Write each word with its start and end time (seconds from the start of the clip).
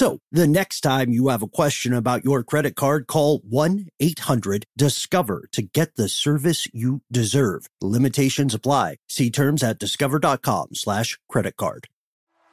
So 0.00 0.18
the 0.32 0.46
next 0.46 0.80
time 0.80 1.10
you 1.10 1.28
have 1.28 1.42
a 1.42 1.46
question 1.46 1.92
about 1.92 2.24
your 2.24 2.42
credit 2.42 2.74
card, 2.74 3.06
call 3.06 3.42
1-800-DISCOVER 3.42 5.48
to 5.52 5.60
get 5.60 5.96
the 5.96 6.08
service 6.08 6.66
you 6.72 7.02
deserve. 7.12 7.68
Limitations 7.82 8.54
apply. 8.54 8.96
See 9.10 9.30
terms 9.30 9.62
at 9.62 9.78
discover.com 9.78 10.68
slash 10.72 11.18
credit 11.28 11.58
card. 11.58 11.88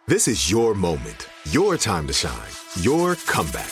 This 0.08 0.28
is 0.28 0.52
your 0.52 0.76
moment, 0.76 1.30
your 1.50 1.78
time 1.78 2.06
to 2.08 2.14
shine, 2.14 2.52
your 2.82 3.16
comeback. 3.16 3.72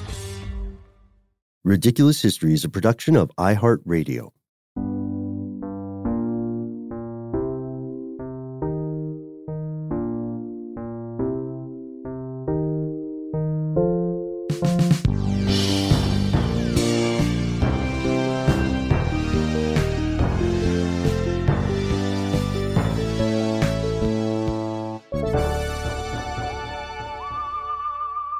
Ridiculous 1.63 2.23
History 2.23 2.55
is 2.55 2.63
a 2.65 2.69
production 2.69 3.15
of 3.15 3.29
iHeartRadio. 3.37 4.31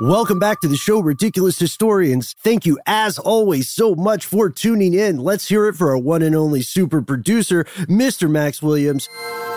Welcome 0.01 0.39
back 0.39 0.61
to 0.61 0.67
the 0.67 0.77
show, 0.77 0.99
Ridiculous 0.99 1.59
Historians. 1.59 2.33
Thank 2.39 2.65
you, 2.65 2.79
as 2.87 3.19
always, 3.19 3.69
so 3.69 3.93
much 3.93 4.25
for 4.25 4.49
tuning 4.49 4.95
in. 4.95 5.19
Let's 5.19 5.47
hear 5.47 5.67
it 5.67 5.75
for 5.75 5.91
our 5.91 5.97
one 5.99 6.23
and 6.23 6.35
only 6.35 6.63
super 6.63 7.03
producer, 7.03 7.65
Mr. 7.81 8.27
Max 8.27 8.63
Williams. 8.63 9.07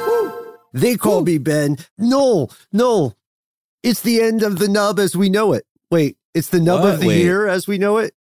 Woo. 0.07 0.55
They 0.75 0.97
call 0.97 1.21
Woo. 1.21 1.25
me 1.25 1.39
Ben. 1.39 1.79
No, 1.97 2.49
no. 2.75 3.15
It's 3.83 4.03
the 4.03 4.21
end 4.21 4.43
of 4.43 4.59
the 4.59 4.69
nub 4.69 4.99
as 4.99 5.17
we 5.17 5.31
know 5.31 5.55
it. 5.55 5.65
Wait, 5.91 6.19
it's 6.35 6.51
the 6.51 6.61
nub 6.61 6.83
what? 6.83 6.93
of 6.93 7.01
the 7.01 7.07
Wait. 7.07 7.23
year 7.23 7.49
as 7.49 7.67
we 7.67 7.79
know 7.79 7.97
it? 7.97 8.13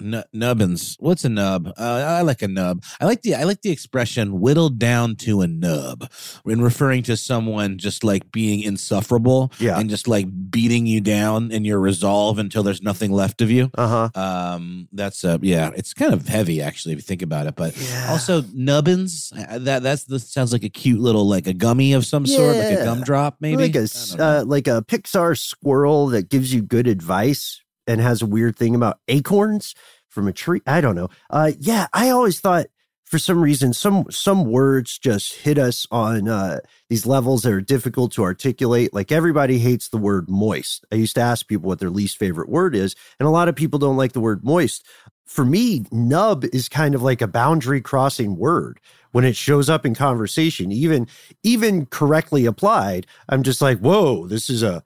N- 0.00 0.24
nubbins. 0.32 0.96
What's 0.98 1.24
a 1.24 1.28
nub? 1.28 1.68
Uh, 1.68 2.04
I 2.06 2.22
like 2.22 2.42
a 2.42 2.48
nub. 2.48 2.82
I 3.00 3.04
like 3.04 3.22
the 3.22 3.36
I 3.36 3.44
like 3.44 3.62
the 3.62 3.70
expression 3.70 4.40
whittled 4.40 4.78
down 4.78 5.14
to 5.16 5.40
a 5.40 5.46
nub 5.46 6.10
when 6.42 6.60
referring 6.60 7.04
to 7.04 7.16
someone 7.16 7.78
just 7.78 8.02
like 8.02 8.32
being 8.32 8.60
insufferable 8.62 9.52
yeah. 9.58 9.78
and 9.78 9.88
just 9.88 10.08
like 10.08 10.26
beating 10.50 10.86
you 10.86 11.00
down 11.00 11.52
in 11.52 11.64
your 11.64 11.78
resolve 11.78 12.38
until 12.38 12.62
there's 12.64 12.82
nothing 12.82 13.12
left 13.12 13.40
of 13.40 13.50
you. 13.50 13.70
Uh-huh. 13.76 14.10
Um 14.20 14.88
that's 14.92 15.22
a 15.22 15.38
yeah, 15.42 15.70
it's 15.76 15.94
kind 15.94 16.12
of 16.12 16.26
heavy 16.26 16.60
actually 16.60 16.92
if 16.92 16.98
you 16.98 17.02
think 17.02 17.22
about 17.22 17.46
it, 17.46 17.54
but 17.54 17.76
yeah. 17.76 18.08
also 18.10 18.42
nubbins 18.52 19.32
uh, 19.48 19.58
that 19.60 19.82
that's 19.84 20.04
this 20.04 20.30
sounds 20.30 20.52
like 20.52 20.64
a 20.64 20.68
cute 20.68 21.00
little 21.00 21.28
like 21.28 21.46
a 21.46 21.54
gummy 21.54 21.92
of 21.92 22.04
some 22.04 22.24
yeah. 22.24 22.36
sort, 22.36 22.56
like 22.56 22.78
a 22.78 22.84
gumdrop 22.84 23.36
maybe. 23.40 23.62
Like 23.62 23.76
a 23.76 23.88
uh, 24.18 24.44
like 24.44 24.66
a 24.66 24.82
Pixar 24.82 25.38
squirrel 25.38 26.08
that 26.08 26.28
gives 26.28 26.52
you 26.52 26.62
good 26.62 26.88
advice 26.88 27.63
and 27.86 28.00
has 28.00 28.22
a 28.22 28.26
weird 28.26 28.56
thing 28.56 28.74
about 28.74 29.00
acorns 29.08 29.74
from 30.08 30.28
a 30.28 30.32
tree. 30.32 30.60
I 30.66 30.80
don't 30.80 30.94
know. 30.94 31.08
Uh, 31.28 31.52
yeah, 31.58 31.88
I 31.92 32.10
always 32.10 32.40
thought 32.40 32.66
for 33.04 33.18
some 33.18 33.42
reason 33.42 33.72
some 33.72 34.06
some 34.10 34.44
words 34.44 34.98
just 34.98 35.34
hit 35.34 35.58
us 35.58 35.86
on 35.90 36.26
uh, 36.26 36.60
these 36.88 37.06
levels 37.06 37.42
that 37.42 37.52
are 37.52 37.60
difficult 37.60 38.12
to 38.12 38.22
articulate. 38.22 38.94
Like 38.94 39.12
everybody 39.12 39.58
hates 39.58 39.88
the 39.88 39.98
word 39.98 40.28
moist. 40.28 40.84
I 40.90 40.96
used 40.96 41.14
to 41.16 41.20
ask 41.20 41.46
people 41.46 41.68
what 41.68 41.80
their 41.80 41.90
least 41.90 42.18
favorite 42.18 42.48
word 42.48 42.74
is, 42.74 42.96
and 43.18 43.26
a 43.26 43.30
lot 43.30 43.48
of 43.48 43.56
people 43.56 43.78
don't 43.78 43.96
like 43.96 44.12
the 44.12 44.20
word 44.20 44.44
moist. 44.44 44.84
For 45.26 45.44
me, 45.44 45.84
nub 45.90 46.44
is 46.46 46.68
kind 46.68 46.94
of 46.94 47.02
like 47.02 47.22
a 47.22 47.26
boundary 47.26 47.80
crossing 47.80 48.36
word 48.36 48.80
when 49.12 49.24
it 49.24 49.36
shows 49.36 49.70
up 49.70 49.86
in 49.86 49.94
conversation, 49.94 50.72
even 50.72 51.06
even 51.42 51.86
correctly 51.86 52.46
applied. 52.46 53.06
I'm 53.28 53.42
just 53.42 53.60
like, 53.60 53.78
whoa, 53.78 54.26
this 54.26 54.48
is 54.48 54.62
a 54.62 54.82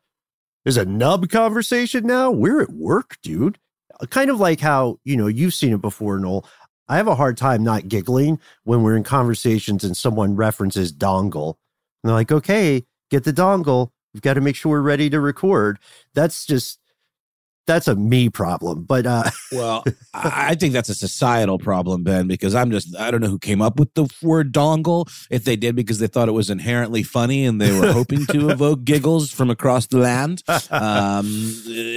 there's 0.68 0.76
a 0.76 0.84
nub 0.84 1.30
conversation 1.30 2.06
now. 2.06 2.30
We're 2.30 2.60
at 2.60 2.68
work, 2.68 3.16
dude. 3.22 3.58
Uh, 3.98 4.04
kind 4.04 4.28
of 4.28 4.38
like 4.38 4.60
how, 4.60 4.98
you 5.02 5.16
know, 5.16 5.26
you've 5.26 5.54
seen 5.54 5.72
it 5.72 5.80
before, 5.80 6.18
Noel. 6.18 6.46
I 6.88 6.98
have 6.98 7.08
a 7.08 7.14
hard 7.14 7.38
time 7.38 7.64
not 7.64 7.88
giggling 7.88 8.38
when 8.64 8.82
we're 8.82 8.94
in 8.94 9.02
conversations 9.02 9.82
and 9.82 9.96
someone 9.96 10.36
references 10.36 10.92
dongle. 10.92 11.54
And 12.02 12.10
they're 12.10 12.12
like, 12.12 12.30
okay, 12.30 12.84
get 13.10 13.24
the 13.24 13.32
dongle. 13.32 13.92
We've 14.12 14.20
got 14.20 14.34
to 14.34 14.42
make 14.42 14.56
sure 14.56 14.72
we're 14.72 14.82
ready 14.82 15.08
to 15.08 15.20
record. 15.20 15.78
That's 16.12 16.44
just 16.44 16.78
that's 17.68 17.86
a 17.86 17.94
me 17.94 18.28
problem. 18.28 18.82
But 18.82 19.06
uh 19.06 19.24
well, 19.52 19.84
I 20.12 20.56
think 20.56 20.72
that's 20.72 20.88
a 20.88 20.94
societal 20.94 21.58
problem, 21.58 22.02
Ben, 22.02 22.26
because 22.26 22.54
I'm 22.54 22.72
just 22.72 22.96
I 22.96 23.12
don't 23.12 23.20
know 23.20 23.28
who 23.28 23.38
came 23.38 23.62
up 23.62 23.78
with 23.78 23.94
the 23.94 24.08
word 24.22 24.52
dongle. 24.52 25.08
If 25.30 25.44
they 25.44 25.54
did 25.54 25.76
because 25.76 26.00
they 26.00 26.08
thought 26.08 26.28
it 26.28 26.32
was 26.32 26.50
inherently 26.50 27.04
funny 27.04 27.44
and 27.44 27.60
they 27.60 27.78
were 27.78 27.92
hoping 27.92 28.26
to 28.26 28.48
evoke 28.50 28.84
giggles 28.84 29.30
from 29.30 29.50
across 29.50 29.86
the 29.86 29.98
land. 29.98 30.42
Um, 30.70 31.26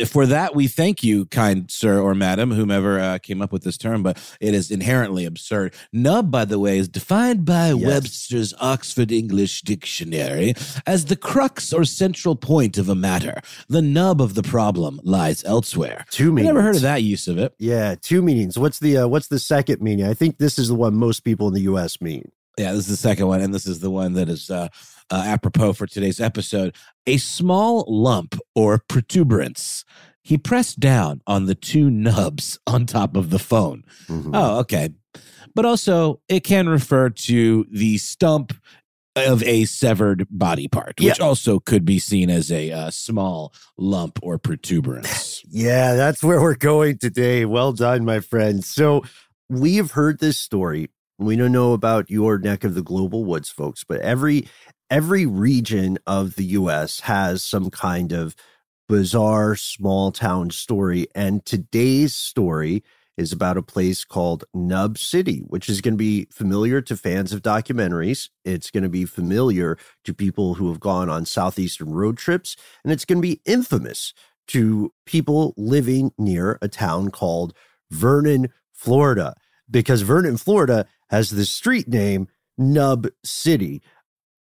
for 0.08 0.28
that, 0.28 0.52
we 0.54 0.68
thank 0.68 1.04
you, 1.04 1.26
kind 1.26 1.72
sir 1.72 2.00
or 2.00 2.14
madam, 2.14 2.52
whomever 2.52 3.00
uh, 3.00 3.18
came 3.18 3.42
up 3.42 3.52
with 3.52 3.64
this 3.64 3.78
term. 3.78 4.04
But 4.04 4.22
it 4.40 4.54
is 4.54 4.70
inherently 4.70 5.26
absurd. 5.26 5.74
Nub, 5.94 6.30
by 6.30 6.46
the 6.46 6.60
way, 6.60 6.78
is 6.78 6.90
defined 6.90 7.46
by 7.46 7.70
yes. 7.70 7.88
Webster's 7.88 8.54
Oxford 8.60 9.12
English 9.12 9.62
Dictionary 9.62 10.54
as 10.86 11.06
the 11.06 11.16
crux 11.16 11.72
or 11.74 11.86
central 11.86 12.36
point 12.36 12.78
of 12.78 12.90
a 12.90 12.96
matter. 12.96 13.42
The 13.70 13.82
nub 13.82 14.22
of 14.22 14.36
the 14.36 14.44
problem 14.44 15.00
lies 15.04 15.44
elsewhere 15.46 15.61
elsewhere. 15.62 16.06
Two 16.10 16.32
meanings. 16.32 16.50
I 16.50 16.54
never 16.54 16.62
heard 16.62 16.76
of 16.76 16.82
that 16.82 17.04
use 17.04 17.28
of 17.28 17.38
it. 17.38 17.54
Yeah, 17.60 17.96
two 18.02 18.22
meanings. 18.22 18.58
What's 18.58 18.80
the 18.80 18.98
uh, 18.98 19.08
what's 19.08 19.28
the 19.28 19.40
second 19.40 19.82
meaning? 19.82 20.06
I 20.06 20.14
think 20.14 20.38
this 20.38 20.58
is 20.58 20.68
the 20.68 20.76
one 20.76 20.96
most 20.96 21.22
people 21.22 21.48
in 21.48 21.54
the 21.54 21.62
U.S. 21.62 22.02
mean. 22.02 22.32
Yeah, 22.58 22.72
this 22.72 22.82
is 22.82 22.88
the 22.88 22.98
second 22.98 23.28
one, 23.28 23.42
and 23.42 23.54
this 23.54 23.66
is 23.66 23.80
the 23.80 23.92
one 23.92 24.14
that 24.14 24.28
is 24.28 24.50
uh, 24.50 24.68
uh, 25.10 25.24
apropos 25.26 25.74
for 25.74 25.88
today's 25.88 26.20
episode. 26.20 26.76
A 27.08 27.18
small 27.18 27.86
lump 27.88 28.38
or 28.56 28.80
protuberance. 28.80 29.86
He 30.24 30.38
pressed 30.38 30.80
down 30.80 31.22
on 31.26 31.46
the 31.46 31.56
two 31.56 31.90
nubs 31.90 32.60
on 32.68 32.86
top 32.86 33.16
of 33.16 33.30
the 33.32 33.40
phone. 33.40 33.84
Mm-hmm. 34.08 34.36
Oh, 34.36 34.60
okay. 34.60 34.90
But 35.56 35.66
also, 35.66 36.22
it 36.30 36.42
can 36.42 36.70
refer 36.70 37.10
to 37.10 37.66
the 37.72 37.98
stump 37.98 38.54
of 39.16 39.44
a 39.44 39.66
severed 39.66 40.26
body 40.30 40.68
part, 40.68 41.00
which 41.00 41.20
yeah. 41.20 41.26
also 41.26 41.60
could 41.60 41.86
be 41.86 42.00
seen 42.00 42.30
as 42.30 42.52
a 42.52 42.72
uh, 42.72 42.92
small 42.92 43.54
lump 43.78 44.20
or 44.22 44.38
protuberance. 44.38 45.44
yeah, 45.50 45.96
that's 45.96 46.24
where 46.24 46.42
we're 46.42 46.56
going 46.56 46.98
today. 46.98 47.46
Well 47.46 47.74
done, 47.74 48.06
my 48.06 48.20
friend. 48.20 48.64
So 48.64 49.04
we 49.50 49.76
have 49.76 49.92
heard 49.92 50.20
this 50.20 50.38
story. 50.38 50.90
We 51.18 51.36
don't 51.36 51.52
know 51.52 51.74
about 51.74 52.10
your 52.10 52.40
neck 52.40 52.64
of 52.64 52.74
the 52.74 52.82
global 52.82 53.26
woods, 53.26 53.50
folks, 53.50 53.84
but 53.84 54.02
every 54.02 54.48
every 54.90 55.26
region 55.26 55.98
of 56.08 56.36
the 56.36 56.46
U.S. 56.46 57.02
has 57.02 57.44
some 57.44 57.70
kind 57.70 58.12
of 58.12 58.36
bizarre 58.88 59.56
small 59.56 60.12
town 60.12 60.52
story, 60.52 61.08
and 61.14 61.46
today's 61.46 62.16
story 62.16 62.84
is 63.18 63.32
about 63.32 63.58
a 63.58 63.62
place 63.62 64.04
called 64.04 64.46
Nub 64.54 64.98
City, 64.98 65.40
which 65.48 65.70
is 65.70 65.82
going 65.82 65.94
to 65.94 65.98
be 65.98 66.28
familiar 66.32 66.82
to 66.82 66.98
fans 66.98 67.34
of 67.34 67.42
documentaries. 67.42 68.30
It's 68.46 68.72
going 68.72 68.84
to 68.84 68.90
be 68.90 69.06
familiar 69.06 69.78
to 70.06 70.14
people 70.14 70.56
who 70.56 70.70
have 70.70 70.80
gone 70.80 71.10
on 71.10 71.26
Southeastern 71.26 71.92
road 71.92 72.18
trips, 72.18 72.56
and 72.84 72.92
it's 72.92 73.06
going 73.06 73.20
to 73.20 73.28
be 73.28 73.42
infamous 73.46 74.14
to 74.48 74.94
people 75.06 75.54
living 75.58 76.12
near 76.18 76.58
a 76.62 76.68
town 76.68 77.12
called 77.12 77.54
Vernon, 77.90 78.50
Florida, 78.74 79.36
because 79.70 80.02
Vernon, 80.02 80.38
Florida 80.38 80.86
has 81.10 81.30
the 81.30 81.46
street 81.46 81.88
name 81.88 82.28
Nub 82.58 83.08
City. 83.24 83.82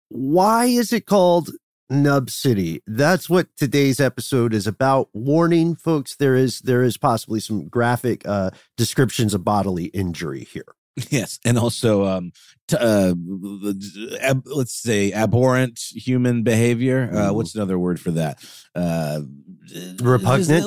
Why 0.09 0.65
is 0.65 0.91
it 0.91 1.05
called 1.05 1.51
Nub 1.91 2.29
City? 2.29 2.81
That's 2.87 3.29
what 3.29 3.47
today's 3.57 3.99
episode 3.99 4.53
is 4.53 4.65
about. 4.65 5.09
Warning, 5.13 5.75
folks, 5.75 6.15
there 6.15 6.35
is 6.35 6.61
there 6.61 6.81
is 6.81 6.97
possibly 6.97 7.39
some 7.39 7.67
graphic 7.67 8.27
uh, 8.27 8.51
descriptions 8.77 9.33
of 9.33 9.43
bodily 9.43 9.85
injury 9.85 10.43
here. 10.45 10.65
Yes, 11.09 11.39
and 11.45 11.57
also, 11.57 12.05
um, 12.05 12.31
t- 12.67 12.75
uh, 12.77 13.13
ab- 14.19 14.43
let's 14.45 14.73
say 14.73 15.13
abhorrent 15.13 15.79
human 15.79 16.43
behavior. 16.43 17.09
Uh, 17.13 17.33
what's 17.33 17.55
another 17.55 17.79
word 17.79 17.99
for 17.99 18.11
that? 18.11 18.43
Uh, 18.75 19.21
Repugnant? 20.01 20.65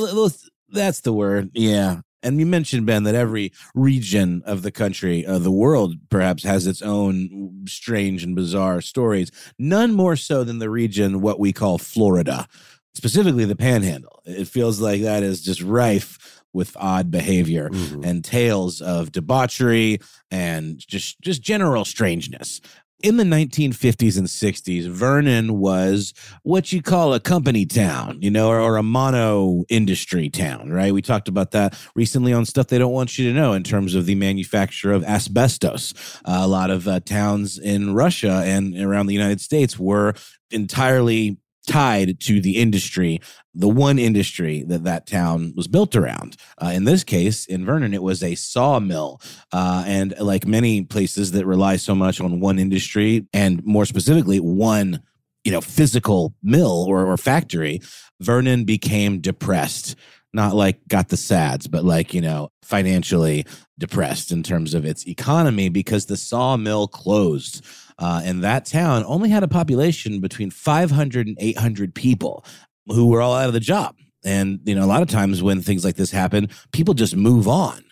That's 0.71 1.01
the 1.01 1.13
word. 1.13 1.51
Yeah. 1.55 2.01
And 2.25 2.41
you 2.41 2.47
mentioned 2.47 2.87
Ben 2.87 3.05
that 3.05 3.15
every 3.15 3.53
region 3.75 4.43
of 4.47 4.63
the 4.63 4.73
country, 4.73 5.25
uh, 5.27 5.39
the 5.39 5.51
world, 5.53 5.95
perhaps 6.09 6.43
has 6.43 6.67
its 6.67 6.81
own 6.83 7.65
strange 7.69 8.25
and 8.25 8.35
bizarre 8.35 8.81
stories. 8.81 9.31
None 9.59 9.93
more 9.93 10.17
so 10.17 10.43
than 10.43 10.59
the 10.59 10.71
region 10.71 11.21
what 11.21 11.39
we 11.39 11.53
call 11.53 11.77
Florida, 11.79 12.49
specifically 12.95 13.45
the 13.45 13.55
Panhandle. 13.57 14.23
It 14.25 14.49
feels 14.49 14.81
like 14.81 15.03
that 15.03 15.23
is 15.23 15.43
just 15.43 15.61
rife 15.63 16.43
with 16.55 16.77
odd 16.79 17.11
behavior 17.11 17.69
Mhm. 17.69 18.05
and 18.07 18.25
tales 18.25 18.81
of 18.81 19.11
debauchery 19.13 19.99
and 20.31 20.79
just 20.79 21.21
just 21.21 21.43
general 21.43 21.85
strangeness. 21.85 22.61
In 23.05 23.19
the 23.19 23.25
1950s 23.25 24.17
and 24.17 24.27
60s, 24.27 24.89
Vernon 24.89 25.59
was 25.59 26.15
what 26.43 26.73
you 26.73 26.81
call 26.81 27.13
a 27.13 27.21
company 27.21 27.67
town, 27.67 28.17
you 28.23 28.31
know, 28.31 28.49
or, 28.49 28.59
or 28.59 28.79
a 28.79 28.83
mono 28.83 29.65
industry 29.69 30.31
town, 30.31 30.71
right? 30.71 30.91
We 30.91 31.03
talked 31.03 31.29
about 31.29 31.51
that 31.51 31.79
recently 31.95 32.33
on 32.33 32.47
stuff 32.47 32.69
they 32.69 32.79
don't 32.79 32.95
want 32.95 33.19
you 33.19 33.31
to 33.31 33.39
know 33.39 33.53
in 33.53 33.63
terms 33.63 33.95
of 33.95 34.07
the 34.07 34.15
manufacture 34.15 34.91
of 34.91 35.05
asbestos. 35.05 35.93
Uh, 36.25 36.39
a 36.41 36.47
lot 36.47 36.71
of 36.71 36.89
uh, 36.89 37.01
towns 37.01 37.59
in 37.59 37.93
Russia 37.93 38.43
and 38.47 38.75
around 38.75 39.05
the 39.05 39.13
United 39.13 39.43
States 39.43 39.79
were 39.79 40.15
entirely 40.51 41.37
tied 41.67 42.21
to 42.21 42.41
the 42.41 42.57
industry, 42.57 43.21
the 43.55 43.69
one 43.69 43.99
industry 43.99 44.65
that 44.69 44.85
that 44.85 45.07
town 45.07 45.53
was 45.57 45.69
built 45.69 45.97
around. 45.97 46.37
Uh, 46.59 46.73
in 46.75 46.85
this 46.85 47.05
case, 47.05 47.47
in 47.47 47.65
Vernon, 47.65 47.95
it 47.95 48.03
was 48.03 48.23
a 48.23 48.35
sawmill. 48.35 49.21
Uh, 49.53 49.85
and 49.87 50.15
like 50.21 50.47
many 50.47 50.83
places 50.83 51.33
that 51.33 51.47
rely 51.47 51.77
so 51.77 51.95
much 51.95 52.21
on 52.21 52.41
one 52.41 52.59
industry 52.59 53.27
and 53.33 53.65
more 53.65 53.87
specifically, 53.87 54.39
one 54.39 55.01
you 55.45 55.53
know 55.53 55.61
physical 55.61 56.35
mill 56.43 56.85
or, 56.89 57.07
or 57.07 57.17
factory 57.17 57.81
vernon 58.21 58.65
became 58.65 59.21
depressed 59.21 59.95
not 60.33 60.55
like 60.55 60.81
got 60.89 61.09
the 61.09 61.17
sads 61.17 61.67
but 61.69 61.85
like 61.85 62.15
you 62.15 62.21
know 62.21 62.51
financially 62.63 63.45
depressed 63.79 64.33
in 64.33 64.43
terms 64.43 64.75
of 64.75 64.85
its 64.85 65.07
economy 65.07 65.69
because 65.69 66.07
the 66.07 66.17
sawmill 66.17 66.89
closed 66.89 67.65
uh, 67.99 68.23
and 68.25 68.43
that 68.43 68.67
town 68.67 69.05
only 69.07 69.29
had 69.31 69.43
a 69.43 69.49
population 69.49 70.21
between 70.21 70.51
500 70.51 71.27
and 71.27 71.37
800 71.41 71.95
people 71.95 72.45
who 72.87 73.09
were 73.09 73.23
all 73.23 73.35
out 73.35 73.47
of 73.49 73.53
the 73.55 73.61
job 73.61 73.97
and 74.25 74.61
you 74.65 74.75
know 74.75 74.85
a 74.85 74.87
lot 74.87 75.03
of 75.03 75.09
times 75.09 75.43
when 75.43 75.61
things 75.63 75.85
like 75.85 75.97
this 75.97 76.11
happen 76.11 76.49
people 76.73 76.95
just 76.95 77.17
move 77.17 77.47
on 77.49 77.85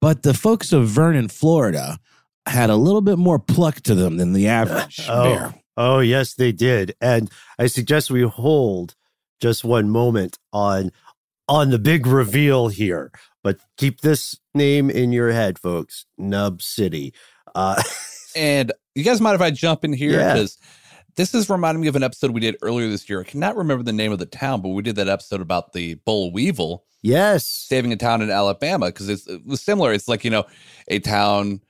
but 0.00 0.22
the 0.22 0.34
folks 0.34 0.72
of 0.72 0.86
vernon 0.86 1.28
florida 1.28 1.98
had 2.46 2.70
a 2.70 2.76
little 2.76 3.02
bit 3.02 3.18
more 3.18 3.38
pluck 3.38 3.76
to 3.82 3.94
them 3.94 4.16
than 4.16 4.32
the 4.32 4.48
average 4.48 5.00
Oh. 5.08 5.22
bear 5.24 5.54
Oh, 5.80 6.00
yes, 6.00 6.34
they 6.34 6.50
did. 6.50 6.94
And 7.00 7.30
I 7.56 7.68
suggest 7.68 8.10
we 8.10 8.22
hold 8.22 8.96
just 9.40 9.64
one 9.64 9.88
moment 9.88 10.36
on 10.52 10.90
on 11.48 11.70
the 11.70 11.78
big 11.78 12.04
reveal 12.04 12.66
here. 12.66 13.12
But 13.44 13.60
keep 13.76 14.00
this 14.00 14.34
name 14.54 14.90
in 14.90 15.12
your 15.12 15.30
head, 15.30 15.56
folks. 15.56 16.04
Nub 16.18 16.62
City. 16.62 17.14
Uh, 17.54 17.80
And 18.36 18.72
you 18.98 19.04
guys 19.04 19.20
mind 19.20 19.34
if 19.34 19.40
I 19.40 19.50
jump 19.50 19.84
in 19.84 19.92
here? 19.92 20.12
Yeah. 20.12 20.34
Because 20.34 20.58
this 21.16 21.34
is 21.34 21.48
reminding 21.50 21.80
me 21.80 21.88
of 21.88 21.96
an 21.96 22.02
episode 22.02 22.30
we 22.30 22.40
did 22.40 22.56
earlier 22.62 22.88
this 22.88 23.08
year. 23.08 23.20
I 23.20 23.24
cannot 23.24 23.56
remember 23.56 23.82
the 23.82 23.92
name 23.92 24.12
of 24.12 24.18
the 24.18 24.26
town, 24.26 24.60
but 24.62 24.70
we 24.70 24.82
did 24.82 24.96
that 24.96 25.08
episode 25.08 25.40
about 25.40 25.72
the 25.72 25.94
boll 25.94 26.32
weevil 26.32 26.84
yes. 27.02 27.44
saving 27.44 27.92
a 27.92 27.96
town 27.96 28.22
in 28.22 28.30
Alabama 28.30 28.86
because 28.86 29.08
it 29.08 29.46
was 29.46 29.60
similar. 29.60 29.92
It's 29.92 30.08
like, 30.08 30.24
you 30.24 30.30
know, 30.30 30.44
a 30.88 30.98
town 31.00 31.60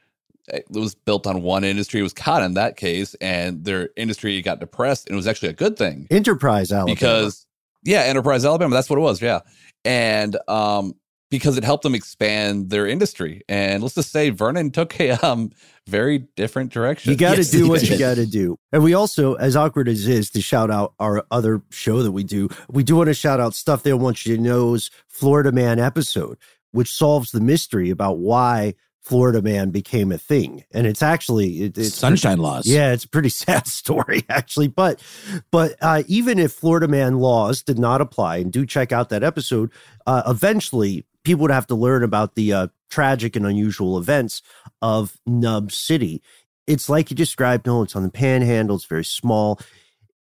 it 0.49 0.65
was 0.71 0.95
built 0.95 1.27
on 1.27 1.43
one 1.43 1.65
industry. 1.65 2.01
It 2.01 2.05
was 2.05 2.13
cotton 2.13 2.47
in 2.47 2.55
that 2.55 2.77
case, 2.77 3.15
and 3.21 3.65
their 3.65 3.91
industry 3.97 4.41
got 4.43 4.61
depressed, 4.61 5.07
and 5.07 5.15
it 5.15 5.17
was 5.17 5.27
actually 5.27 5.51
a 5.51 5.55
good 5.55 5.77
thing 5.77 6.07
Enterprise 6.11 6.73
Alabama. 6.73 6.95
because 6.95 7.47
yeah, 7.85 8.01
Enterprise 8.01 8.45
Alabama, 8.45 8.75
that's 8.75 8.91
what 8.91 8.99
it 8.99 9.03
was, 9.03 9.21
yeah, 9.21 9.41
and 9.85 10.37
um 10.49 10.95
because 11.31 11.59
it 11.59 11.65
helped 11.65 11.83
them 11.83 11.95
expand 11.95 12.71
their 12.71 12.87
industry, 12.87 13.43
and 13.49 13.83
let's 13.83 13.95
just 13.95 14.13
say 14.13 14.31
Vernon 14.31 14.71
took 14.71 14.99
a 15.01 15.13
um 15.27 15.51
very 15.87 16.19
different 16.37 16.73
direction. 16.73 17.11
You 17.11 17.17
got 17.17 17.33
to 17.33 17.39
Yes, 17.39 17.51
do 17.51 17.65
he 17.65 17.71
what 17.71 17.83
you 17.89 17.99
got 17.99 18.15
to 18.17 18.27
do. 18.27 18.59
And 18.73 18.83
we 18.83 18.95
also, 18.95 19.35
as 19.35 19.57
awkward 19.57 19.89
as 19.89 20.07
it 20.07 20.15
is 20.15 20.31
to 20.31 20.41
shout 20.41 20.71
out 20.71 20.95
our 21.01 21.25
other 21.31 21.63
show 21.71 22.03
that 22.03 22.13
we 22.13 22.25
do, 22.25 22.49
we 22.71 22.83
do 22.83 22.97
want 22.97 23.09
to 23.09 23.15
shout 23.15 23.41
out 23.41 23.55
Stuff 23.55 23.83
They 23.83 23.93
Want 23.93 24.27
You 24.27 24.37
to 24.37 24.43
Know's 24.43 24.91
Florida 25.07 25.51
Man 25.51 25.79
episode, 25.79 26.39
which 26.73 26.93
solves 26.93 27.31
the 27.33 27.41
mystery 27.41 27.91
about 27.91 28.19
why 28.19 28.75
Florida 29.01 29.41
Man 29.41 29.71
became 29.71 30.13
a 30.13 30.19
thing. 30.19 30.65
And 30.73 30.87
it's 30.87 31.03
actually, 31.03 31.63
it, 31.63 31.79
it's 31.79 31.95
sunshine 31.95 32.39
laws 32.39 32.67
yeah, 32.67 32.93
it's 32.93 33.05
a 33.05 33.09
pretty 33.09 33.29
sad 33.31 33.67
story 33.67 34.25
actually, 34.29 34.69
but 34.69 35.03
but 35.51 35.77
uh, 35.81 36.03
even 36.07 36.39
if 36.39 36.53
Florida 36.53 36.89
man 36.89 37.19
laws 37.19 37.63
did 37.63 37.79
not 37.79 38.03
apply, 38.03 38.37
and 38.39 38.53
do 38.53 38.67
check 38.67 38.93
out 38.93 39.09
that 39.09 39.23
episode, 39.23 39.73
uh, 40.07 40.23
eventually 40.27 41.07
people 41.29 41.43
would 41.43 41.51
have 41.51 41.67
to 41.67 41.75
learn 41.75 42.03
about 42.03 42.37
the 42.37 42.55
uh, 42.55 42.69
tragic 42.89 43.37
and 43.37 43.45
unusual 43.45 43.99
events 43.99 44.41
of 44.81 45.19
Nub 45.27 45.71
City. 45.71 46.23
It's 46.67 46.89
like 46.89 47.11
you 47.11 47.17
described. 47.17 47.67
No, 47.67 47.83
it's 47.83 47.95
on 47.95 48.03
the 48.03 48.09
Panhandle. 48.09 48.77
It's 48.77 48.87
very 48.87 49.05
small. 49.05 49.61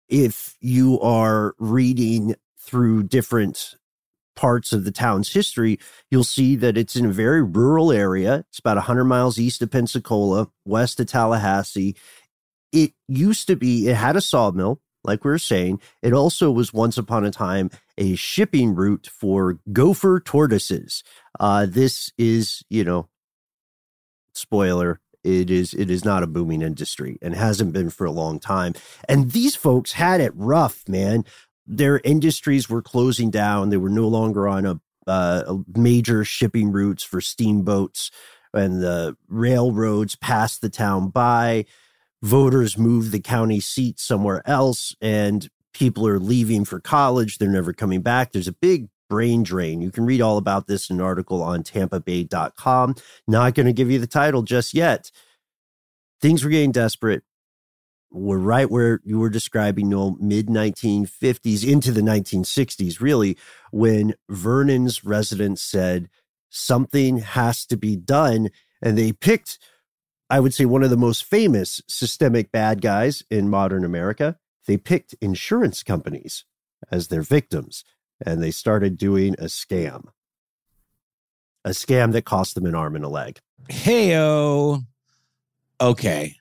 If 0.10 0.58
you 0.62 1.00
are 1.02 1.54
reading 1.60 2.34
through 2.60 3.04
different 3.04 3.76
parts 4.36 4.74
of 4.74 4.84
the 4.84 4.92
town's 4.92 5.32
history, 5.32 5.78
you'll 6.10 6.24
see 6.24 6.56
that 6.56 6.76
it's 6.76 6.96
in 6.96 7.06
a 7.06 7.12
very 7.12 7.44
rural 7.44 7.92
area. 7.92 8.44
It's 8.50 8.58
about 8.58 8.78
100 8.78 9.04
miles 9.04 9.38
east 9.38 9.62
of 9.62 9.70
Pensacola, 9.70 10.50
west 10.66 11.00
of 11.00 11.06
Tallahassee. 11.06 11.96
It 12.72 12.94
used 13.08 13.46
to 13.46 13.56
be, 13.56 13.90
it 13.90 13.96
had 13.96 14.16
a 14.16 14.22
sawmill, 14.22 14.82
like 15.04 15.24
we 15.24 15.30
were 15.30 15.38
saying. 15.38 15.82
It 16.02 16.14
also 16.14 16.50
was 16.50 16.74
once 16.74 16.98
upon 16.98 17.26
a 17.26 17.32
time 17.32 17.70
a 17.98 18.16
shipping 18.16 18.76
route 18.76 19.08
for 19.12 19.60
gopher 19.72 20.20
tortoises. 20.20 21.04
Uh, 21.40 21.66
this 21.68 22.12
is, 22.18 22.64
you 22.70 22.84
know, 22.84 23.10
spoiler. 24.34 25.00
It 25.24 25.50
is 25.50 25.74
it 25.74 25.90
is 25.90 26.06
not 26.06 26.22
a 26.22 26.28
booming 26.28 26.62
industry 26.62 27.18
and 27.20 27.34
hasn't 27.34 27.74
been 27.74 27.90
for 27.90 28.06
a 28.06 28.12
long 28.12 28.40
time. 28.40 28.76
And 29.10 29.32
these 29.32 29.56
folks 29.56 29.94
had 29.94 30.22
it 30.22 30.32
rough, 30.36 30.88
man 30.88 31.26
their 31.68 32.00
industries 32.04 32.70
were 32.70 32.82
closing 32.82 33.32
down. 33.32 33.70
They 33.70 33.78
were 33.78 33.90
no 33.90 34.08
longer 34.08 34.48
on 34.48 34.66
a, 34.66 34.80
uh, 35.08 35.58
major 35.76 36.24
shipping 36.24 36.72
routes 36.72 37.04
for 37.04 37.22
steamboats, 37.22 38.12
and 38.54 38.82
the 38.82 39.16
railroads 39.28 40.16
passed 40.16 40.62
the 40.62 40.70
town 40.70 41.10
by. 41.10 41.66
Voters 42.22 42.78
moved 42.78 43.12
the 43.12 43.20
county 43.20 43.60
seat 43.60 44.00
somewhere 44.00 44.42
else, 44.48 44.96
and 45.02 45.50
people 45.76 46.08
are 46.08 46.20
leaving 46.20 46.66
for 46.66 46.80
college. 46.80 47.38
They're 47.38 47.50
never 47.50 47.74
coming 47.74 48.02
back. 48.02 48.32
There's 48.32 48.48
a 48.48 48.54
big 48.54 48.88
brain 49.10 49.44
drain. 49.44 49.82
You 49.82 49.92
can 49.92 50.06
read 50.06 50.22
all 50.22 50.38
about 50.38 50.66
this 50.66 50.90
in 50.90 50.96
an 50.96 51.06
article 51.06 51.44
on 51.44 51.62
tampabay.com. 51.62 52.96
Not 53.28 53.54
going 53.54 53.68
to 53.68 53.74
give 53.74 53.92
you 53.92 54.00
the 54.00 54.08
title 54.08 54.42
just 54.42 54.74
yet. 54.74 55.12
Things 56.22 56.44
were 56.44 56.50
getting 56.50 56.72
desperate 56.72 57.24
we're 58.16 58.38
right 58.38 58.70
where 58.70 59.02
you 59.04 59.20
were 59.20 59.30
describing, 59.30 59.90
Noel, 59.90 60.16
mid 60.20 60.48
1950s 60.48 61.68
into 61.68 61.92
the 61.92 62.02
1960s, 62.02 63.02
really, 63.02 63.38
when 63.72 64.16
Vernon's 64.30 65.04
residents 65.04 65.62
said 65.62 66.10
something 66.50 67.18
has 67.18 67.66
to 67.66 67.78
be 67.78 67.98
done. 67.98 68.50
And 68.82 68.98
they 68.98 69.12
picked, 69.12 69.60
I 70.30 70.40
would 70.40 70.54
say, 70.54 70.66
one 70.66 70.84
of 70.84 70.90
the 70.90 70.98
most 70.98 71.26
famous 71.26 71.82
systemic 71.88 72.52
bad 72.52 72.82
guys 72.82 73.24
in 73.30 73.50
modern 73.50 73.84
America. 73.84 74.38
They 74.68 74.78
picked 74.78 75.16
insurance 75.22 75.84
companies 75.84 76.46
as 76.92 77.08
their 77.08 77.22
victims, 77.22 77.84
and 78.26 78.42
they 78.42 78.52
started 78.52 78.98
doing 78.98 79.34
a 79.36 79.46
scam. 79.46 80.06
A 81.64 81.70
scam 81.70 82.12
that 82.14 82.26
cost 82.26 82.56
them 82.56 82.66
an 82.66 82.76
arm 82.76 82.96
and 82.96 83.06
a 83.06 83.10
leg. 83.10 83.40
Heyo. 83.70 84.86
Okay. 85.82 86.36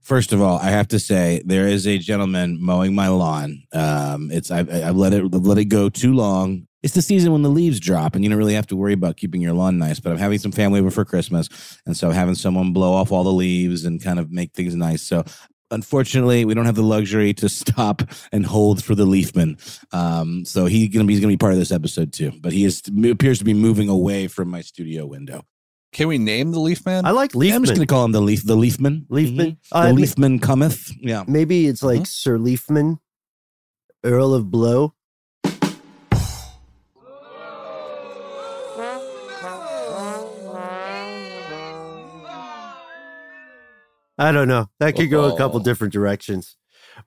First 0.00 0.32
of 0.32 0.40
all, 0.40 0.58
I 0.58 0.70
have 0.70 0.88
to 0.88 0.98
say 0.98 1.42
there 1.44 1.66
is 1.66 1.86
a 1.86 1.98
gentleman 1.98 2.58
mowing 2.60 2.94
my 2.94 3.08
lawn. 3.08 3.62
Um, 3.72 4.30
it's 4.30 4.50
I've, 4.50 4.72
I've 4.72 4.96
let 4.96 5.12
it 5.12 5.24
let 5.32 5.58
it 5.58 5.66
go 5.66 5.88
too 5.88 6.14
long. 6.14 6.66
It's 6.82 6.94
the 6.94 7.02
season 7.02 7.32
when 7.32 7.42
the 7.42 7.50
leaves 7.50 7.78
drop, 7.78 8.14
and 8.14 8.24
you 8.24 8.30
don't 8.30 8.38
really 8.38 8.54
have 8.54 8.66
to 8.68 8.76
worry 8.76 8.94
about 8.94 9.18
keeping 9.18 9.42
your 9.42 9.52
lawn 9.52 9.76
nice. 9.76 10.00
But 10.00 10.12
I'm 10.12 10.18
having 10.18 10.38
some 10.38 10.52
family 10.52 10.80
over 10.80 10.90
for 10.90 11.04
Christmas, 11.04 11.78
and 11.84 11.94
so 11.94 12.10
having 12.10 12.34
someone 12.34 12.72
blow 12.72 12.94
off 12.94 13.12
all 13.12 13.22
the 13.22 13.30
leaves 13.30 13.84
and 13.84 14.02
kind 14.02 14.18
of 14.18 14.32
make 14.32 14.54
things 14.54 14.74
nice. 14.74 15.02
So 15.02 15.24
unfortunately, 15.70 16.44
we 16.44 16.54
don't 16.54 16.66
have 16.66 16.74
the 16.74 16.82
luxury 16.82 17.32
to 17.34 17.48
stop 17.48 18.02
and 18.32 18.44
hold 18.46 18.82
for 18.82 18.94
the 18.94 19.04
Leafman. 19.06 19.58
Um, 19.92 20.44
so 20.44 20.66
he's 20.66 20.88
gonna 20.88 21.04
be 21.04 21.14
he's 21.14 21.20
gonna 21.20 21.32
be 21.32 21.36
part 21.36 21.52
of 21.52 21.58
this 21.58 21.72
episode 21.72 22.12
too. 22.12 22.32
But 22.40 22.52
he 22.52 22.64
is 22.64 22.82
appears 23.10 23.38
to 23.38 23.44
be 23.44 23.54
moving 23.54 23.88
away 23.88 24.26
from 24.28 24.48
my 24.48 24.60
studio 24.60 25.06
window. 25.06 25.44
Can 25.92 26.06
we 26.06 26.18
name 26.18 26.52
the 26.52 26.60
Leafman? 26.60 27.04
I 27.04 27.10
like 27.10 27.32
Yeah, 27.34 27.56
I'm 27.56 27.64
just 27.64 27.74
gonna 27.74 27.86
call 27.86 28.04
him 28.04 28.12
the 28.12 28.20
Leaf 28.20 28.44
the 28.46 28.56
Leafman. 28.56 29.06
Leafman. 29.08 29.52
Mhm. 29.52 29.56
Uh, 29.72 29.88
the 29.88 29.94
ma- 29.94 30.00
Leafman 30.00 30.38
cometh. 30.40 30.92
Yeah. 31.00 31.24
Maybe 31.26 31.66
it's 31.66 31.82
like 31.82 32.06
Sir 32.06 32.38
Leafman, 32.38 32.98
Earl 34.04 34.34
of 34.34 34.50
Blow. 34.50 34.94
I 44.20 44.32
don't 44.32 44.48
know. 44.48 44.68
That 44.78 44.94
could 44.96 45.10
go 45.10 45.34
a 45.34 45.36
couple 45.36 45.60
Oh. 45.60 45.62
different 45.64 45.92
directions. 45.92 46.56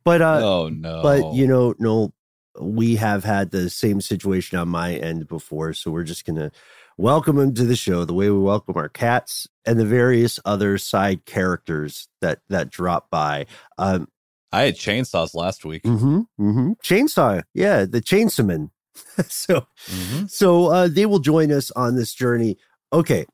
But 0.03 0.22
uh 0.22 0.41
oh 0.43 0.70
no. 0.70 1.01
but 1.03 1.34
you 1.36 1.46
know, 1.48 1.75
no, 1.79 2.13
we 2.60 2.96
have 2.96 3.24
had 3.24 3.51
the 3.51 3.70
same 3.70 4.01
situation 4.01 4.58
on 4.58 4.67
my 4.70 4.96
end 4.96 5.27
before, 5.27 5.74
so 5.74 5.91
we're 5.91 6.03
just 6.03 6.25
gonna 6.25 6.51
welcome 6.98 7.38
him 7.38 7.53
to 7.55 7.65
the 7.65 7.75
show 7.75 8.03
the 8.05 8.13
way 8.13 8.29
we 8.29 8.39
welcome 8.39 8.75
our 8.77 8.89
cats 8.89 9.48
and 9.65 9.79
the 9.79 9.86
various 9.86 10.39
other 10.46 10.77
side 10.77 11.25
characters 11.25 12.08
that 12.22 12.39
that 12.50 12.70
drop 12.72 13.10
by. 13.12 13.46
Um, 13.77 14.08
I 14.51 14.63
had 14.63 14.75
chainsaws 14.75 15.34
last 15.36 15.65
week. 15.65 15.84
Mm-hmm. 15.84 16.20
Mm-hmm. 16.39 16.72
Chainsaw. 16.84 17.43
Yeah, 17.53 17.86
the 17.86 18.01
chainsawman. 18.01 18.70
so 19.27 19.65
Mhm. 19.88 20.29
so 20.29 20.67
uh 20.67 20.88
they 20.88 21.05
will 21.05 21.20
join 21.20 21.51
us 21.51 21.70
on 21.72 21.96
this 21.96 22.13
journey. 22.13 22.58
Okay. 22.91 23.25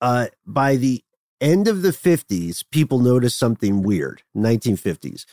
Uh 0.00 0.26
by 0.46 0.76
the 0.76 1.02
end 1.40 1.68
of 1.68 1.82
the 1.82 1.90
50s, 1.90 2.64
people 2.70 2.98
noticed 2.98 3.38
something 3.38 3.82
weird. 3.82 4.22
1950s. 4.36 5.24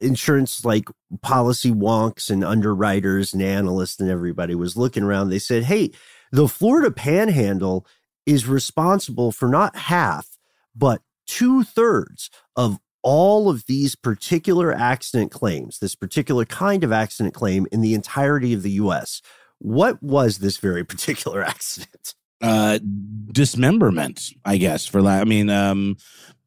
Insurance 0.00 0.64
like 0.64 0.88
policy 1.22 1.70
wonks 1.70 2.28
and 2.30 2.44
underwriters 2.44 3.32
and 3.32 3.42
analysts 3.42 4.00
and 4.00 4.10
everybody 4.10 4.54
was 4.54 4.76
looking 4.76 5.02
around. 5.02 5.30
They 5.30 5.38
said, 5.38 5.64
"Hey, 5.64 5.92
the 6.32 6.48
Florida 6.48 6.90
Panhandle 6.90 7.86
is 8.26 8.46
responsible 8.46 9.32
for 9.32 9.48
not 9.48 9.76
half, 9.76 10.38
but 10.74 11.02
two 11.26 11.62
thirds 11.62 12.30
of 12.56 12.78
all 13.02 13.50
of 13.50 13.66
these 13.66 13.94
particular 13.94 14.72
accident 14.72 15.30
claims, 15.30 15.78
this 15.78 15.94
particular 15.94 16.44
kind 16.44 16.82
of 16.82 16.90
accident 16.90 17.34
claim 17.34 17.66
in 17.70 17.82
the 17.82 17.94
entirety 17.94 18.54
of 18.54 18.62
the 18.62 18.72
US. 18.72 19.20
What 19.58 20.02
was 20.02 20.38
this 20.38 20.56
very 20.56 20.84
particular 20.92 21.42
accident? 21.42 22.14
Uh 22.44 22.78
dismemberment 23.32 24.30
i 24.44 24.56
guess 24.56 24.86
for 24.86 25.02
la- 25.02 25.20
i 25.20 25.24
mean 25.24 25.50
um 25.50 25.96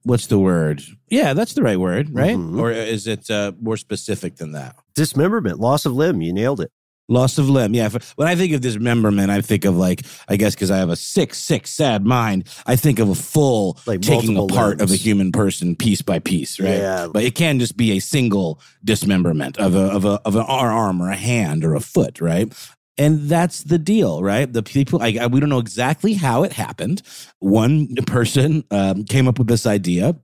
what's 0.04 0.28
the 0.28 0.40
word 0.40 0.82
yeah 1.10 1.34
that's 1.34 1.54
the 1.54 1.62
right 1.62 1.80
word 1.80 2.08
right 2.14 2.36
Mhm. 2.38 2.60
or 2.60 2.72
is 2.72 3.08
it 3.08 3.30
uh 3.30 3.52
more 3.62 3.78
specific 3.78 4.38
than 4.38 4.54
that 4.54 4.76
Dismemberment, 4.96 5.60
loss 5.60 5.86
of 5.86 5.94
limb. 5.94 6.22
You 6.24 6.34
nailed 6.34 6.60
it. 6.60 6.72
loss 7.10 7.38
of 7.38 7.50
limb 7.50 7.74
yeah 7.76 7.90
when 8.16 8.28
i 8.28 8.36
think 8.36 8.52
of 8.54 8.60
dismemberment 8.62 9.30
i 9.32 9.40
think 9.42 9.64
of 9.66 9.78
like 9.78 10.02
i 10.28 10.36
guess 10.36 10.56
because 10.56 10.72
i 10.72 10.78
have 10.78 10.90
a 10.90 10.96
sick 10.96 11.34
sick 11.34 11.66
sad 11.68 12.06
mind 12.06 12.44
i 12.66 12.76
think 12.76 13.00
of 13.00 13.08
a 13.10 13.16
full 13.16 13.78
Like 13.86 14.02
taking 14.02 14.38
apart 14.38 14.82
of 14.82 14.92
a 14.92 14.96
human 14.96 15.32
person 15.32 15.76
piece 15.76 16.02
by 16.02 16.20
piece 16.20 16.60
right 16.60 16.80
Yeah. 16.80 17.08
but 17.14 17.24
it 17.24 17.34
can 17.36 17.60
just 17.60 17.78
be 17.78 17.92
a 17.92 18.00
single 18.00 18.60
dismemberment 18.84 19.58
of 19.58 19.74
a 19.76 19.86
of 19.98 20.04
a 20.06 20.20
of 20.26 20.36
an 20.36 20.42
arm 20.48 21.02
or 21.02 21.10
a 21.10 21.16
hand 21.16 21.64
or 21.64 21.76
a 21.76 21.80
foot 21.80 22.20
right 22.20 22.52
and 22.98 23.30
that's 23.30 23.64
the 23.64 23.78
deal, 23.78 24.24
right? 24.24 24.52
The 24.52 24.64
people, 24.64 25.02
I, 25.02 25.18
I- 25.22 25.28
we 25.28 25.40
don't 25.40 25.50
know 25.50 25.60
exactly 25.60 26.14
how 26.14 26.44
it 26.44 26.54
happened. 26.54 27.02
One 27.40 27.94
person 28.08 28.64
um, 28.72 29.04
came 29.04 29.28
up 29.28 29.38
with 29.40 29.48
this 29.48 29.66
idea 29.66 30.16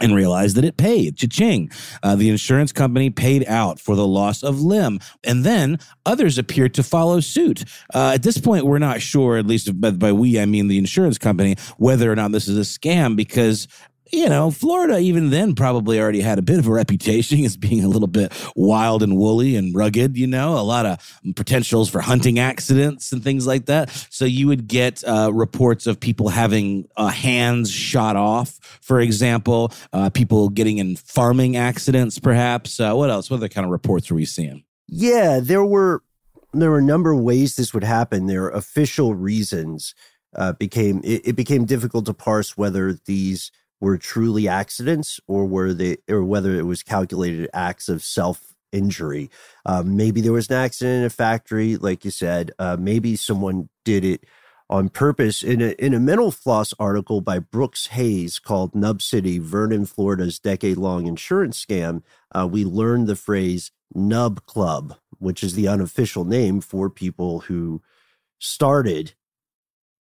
and 0.00 0.14
realized 0.14 0.56
that 0.56 0.64
it 0.64 0.76
paid. 0.76 1.16
Cha-ching. 1.16 1.70
Uh, 2.04 2.14
the 2.14 2.28
insurance 2.28 2.70
company 2.70 3.10
paid 3.10 3.44
out 3.48 3.80
for 3.80 3.96
the 3.96 4.06
loss 4.06 4.44
of 4.44 4.60
limb. 4.60 5.00
And 5.24 5.42
then 5.44 5.78
others 6.06 6.38
appeared 6.38 6.72
to 6.74 6.84
follow 6.84 7.18
suit. 7.18 7.64
Uh, 7.92 8.12
at 8.14 8.22
this 8.22 8.38
point, 8.38 8.64
we're 8.64 8.78
not 8.78 9.02
sure, 9.02 9.38
at 9.38 9.46
least 9.46 9.80
by, 9.80 9.90
by 9.90 10.12
we, 10.12 10.38
I 10.38 10.46
mean 10.46 10.68
the 10.68 10.78
insurance 10.78 11.18
company, 11.18 11.56
whether 11.78 12.12
or 12.12 12.14
not 12.14 12.30
this 12.30 12.46
is 12.46 12.56
a 12.56 12.60
scam 12.78 13.16
because 13.16 13.66
you 14.12 14.28
know, 14.28 14.50
Florida 14.50 14.98
even 14.98 15.30
then 15.30 15.54
probably 15.54 16.00
already 16.00 16.20
had 16.20 16.38
a 16.38 16.42
bit 16.42 16.58
of 16.58 16.66
a 16.66 16.72
reputation 16.72 17.44
as 17.44 17.56
being 17.56 17.84
a 17.84 17.88
little 17.88 18.08
bit 18.08 18.32
wild 18.56 19.02
and 19.02 19.16
woolly 19.16 19.56
and 19.56 19.74
rugged, 19.74 20.16
you 20.16 20.26
know, 20.26 20.58
a 20.58 20.62
lot 20.62 20.86
of 20.86 21.20
potentials 21.36 21.88
for 21.88 22.00
hunting 22.00 22.38
accidents 22.38 23.12
and 23.12 23.22
things 23.22 23.46
like 23.46 23.66
that. 23.66 23.90
So 24.10 24.24
you 24.24 24.46
would 24.48 24.68
get 24.68 25.02
uh, 25.04 25.30
reports 25.32 25.86
of 25.86 26.00
people 26.00 26.28
having 26.28 26.88
uh, 26.96 27.08
hands 27.08 27.70
shot 27.70 28.16
off, 28.16 28.58
for 28.80 29.00
example, 29.00 29.72
uh, 29.92 30.10
people 30.10 30.48
getting 30.48 30.78
in 30.78 30.96
farming 30.96 31.56
accidents, 31.56 32.18
perhaps. 32.18 32.80
Uh, 32.80 32.94
what 32.94 33.10
else? 33.10 33.30
What 33.30 33.38
other 33.38 33.48
kind 33.48 33.64
of 33.64 33.70
reports 33.70 34.10
are 34.10 34.14
we 34.14 34.24
seeing? 34.24 34.64
Yeah, 34.86 35.40
there 35.42 35.64
were 35.64 36.02
there 36.54 36.70
were 36.70 36.78
a 36.78 36.82
number 36.82 37.12
of 37.12 37.20
ways 37.20 37.56
this 37.56 37.74
would 37.74 37.84
happen. 37.84 38.26
Their 38.26 38.48
official 38.48 39.14
reasons 39.14 39.94
uh, 40.34 40.52
became 40.54 41.00
it, 41.04 41.28
it 41.28 41.36
became 41.36 41.64
difficult 41.64 42.06
to 42.06 42.14
parse 42.14 42.56
whether 42.56 42.94
these 43.06 43.50
were 43.80 43.98
truly 43.98 44.48
accidents 44.48 45.20
or 45.26 45.46
were 45.46 45.72
they 45.72 45.98
or 46.08 46.24
whether 46.24 46.54
it 46.54 46.66
was 46.66 46.82
calculated 46.82 47.48
acts 47.52 47.88
of 47.88 48.02
self 48.02 48.54
injury. 48.72 49.30
Um, 49.66 49.96
maybe 49.96 50.20
there 50.20 50.32
was 50.32 50.48
an 50.50 50.56
accident 50.56 51.00
in 51.00 51.04
a 51.04 51.10
factory, 51.10 51.76
like 51.76 52.04
you 52.04 52.10
said. 52.10 52.52
Uh, 52.58 52.76
maybe 52.78 53.16
someone 53.16 53.68
did 53.84 54.04
it 54.04 54.24
on 54.70 54.88
purpose. 54.88 55.42
In 55.42 55.62
a 55.62 55.70
in 55.72 55.94
a 55.94 56.00
mental 56.00 56.30
floss 56.30 56.74
article 56.78 57.20
by 57.20 57.38
Brooks 57.38 57.88
Hayes 57.88 58.38
called 58.38 58.74
"Nub 58.74 59.00
City, 59.02 59.38
Vernon, 59.38 59.86
Florida's 59.86 60.38
decade 60.38 60.76
long 60.76 61.06
insurance 61.06 61.64
scam," 61.64 62.02
uh, 62.34 62.46
we 62.50 62.64
learned 62.64 63.06
the 63.06 63.16
phrase 63.16 63.70
"Nub 63.94 64.44
Club," 64.46 64.96
which 65.18 65.42
is 65.42 65.54
the 65.54 65.68
unofficial 65.68 66.24
name 66.24 66.60
for 66.60 66.90
people 66.90 67.40
who 67.40 67.82
started 68.38 69.14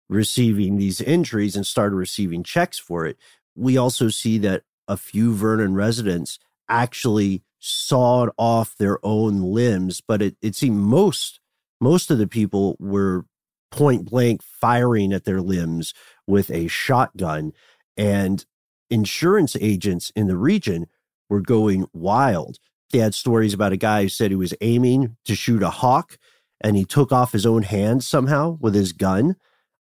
receiving 0.10 0.78
these 0.78 1.02
injuries 1.02 1.56
and 1.56 1.66
started 1.66 1.96
receiving 1.96 2.44
checks 2.44 2.80
for 2.80 3.06
it. 3.06 3.18
We 3.58 3.78
also 3.78 4.10
see 4.10 4.38
that 4.40 4.64
a 4.88 4.96
few 4.96 5.34
Vernon 5.34 5.74
residents 5.74 6.40
actually 6.70 7.44
sawed 7.60 8.30
off 8.38 8.78
their 8.78 9.04
own 9.04 9.42
limbs, 9.42 10.00
but 10.00 10.22
it, 10.22 10.38
it 10.42 10.56
seemed 10.56 10.78
most 10.78 11.40
most 11.80 12.10
of 12.10 12.18
the 12.18 12.28
people 12.28 12.76
were 12.80 13.26
point 13.72 14.10
blank 14.10 14.42
firing 14.42 15.14
at 15.14 15.26
their 15.26 15.42
limbs 15.42 15.94
with 16.26 16.50
a 16.50 16.68
shotgun. 16.68 17.54
And 17.96 18.46
insurance 18.90 19.56
agents 19.60 20.12
in 20.16 20.28
the 20.28 20.38
region 20.38 20.88
were 21.30 21.42
going 21.42 21.88
wild. 21.94 22.58
They 22.92 23.00
had 23.00 23.14
stories 23.14 23.54
about 23.54 23.74
a 23.74 23.78
guy 23.78 24.04
who 24.04 24.10
said 24.10 24.32
he 24.32 24.38
was 24.38 24.54
aiming 24.62 25.18
to 25.26 25.36
shoot 25.36 25.62
a 25.62 25.70
hawk 25.70 26.18
and 26.62 26.76
he 26.76 26.86
took 26.86 27.12
off 27.12 27.34
his 27.34 27.46
own 27.46 27.64
hand 27.64 28.04
somehow 28.04 28.58
with 28.60 28.74
his 28.74 28.94
gun. 28.94 29.36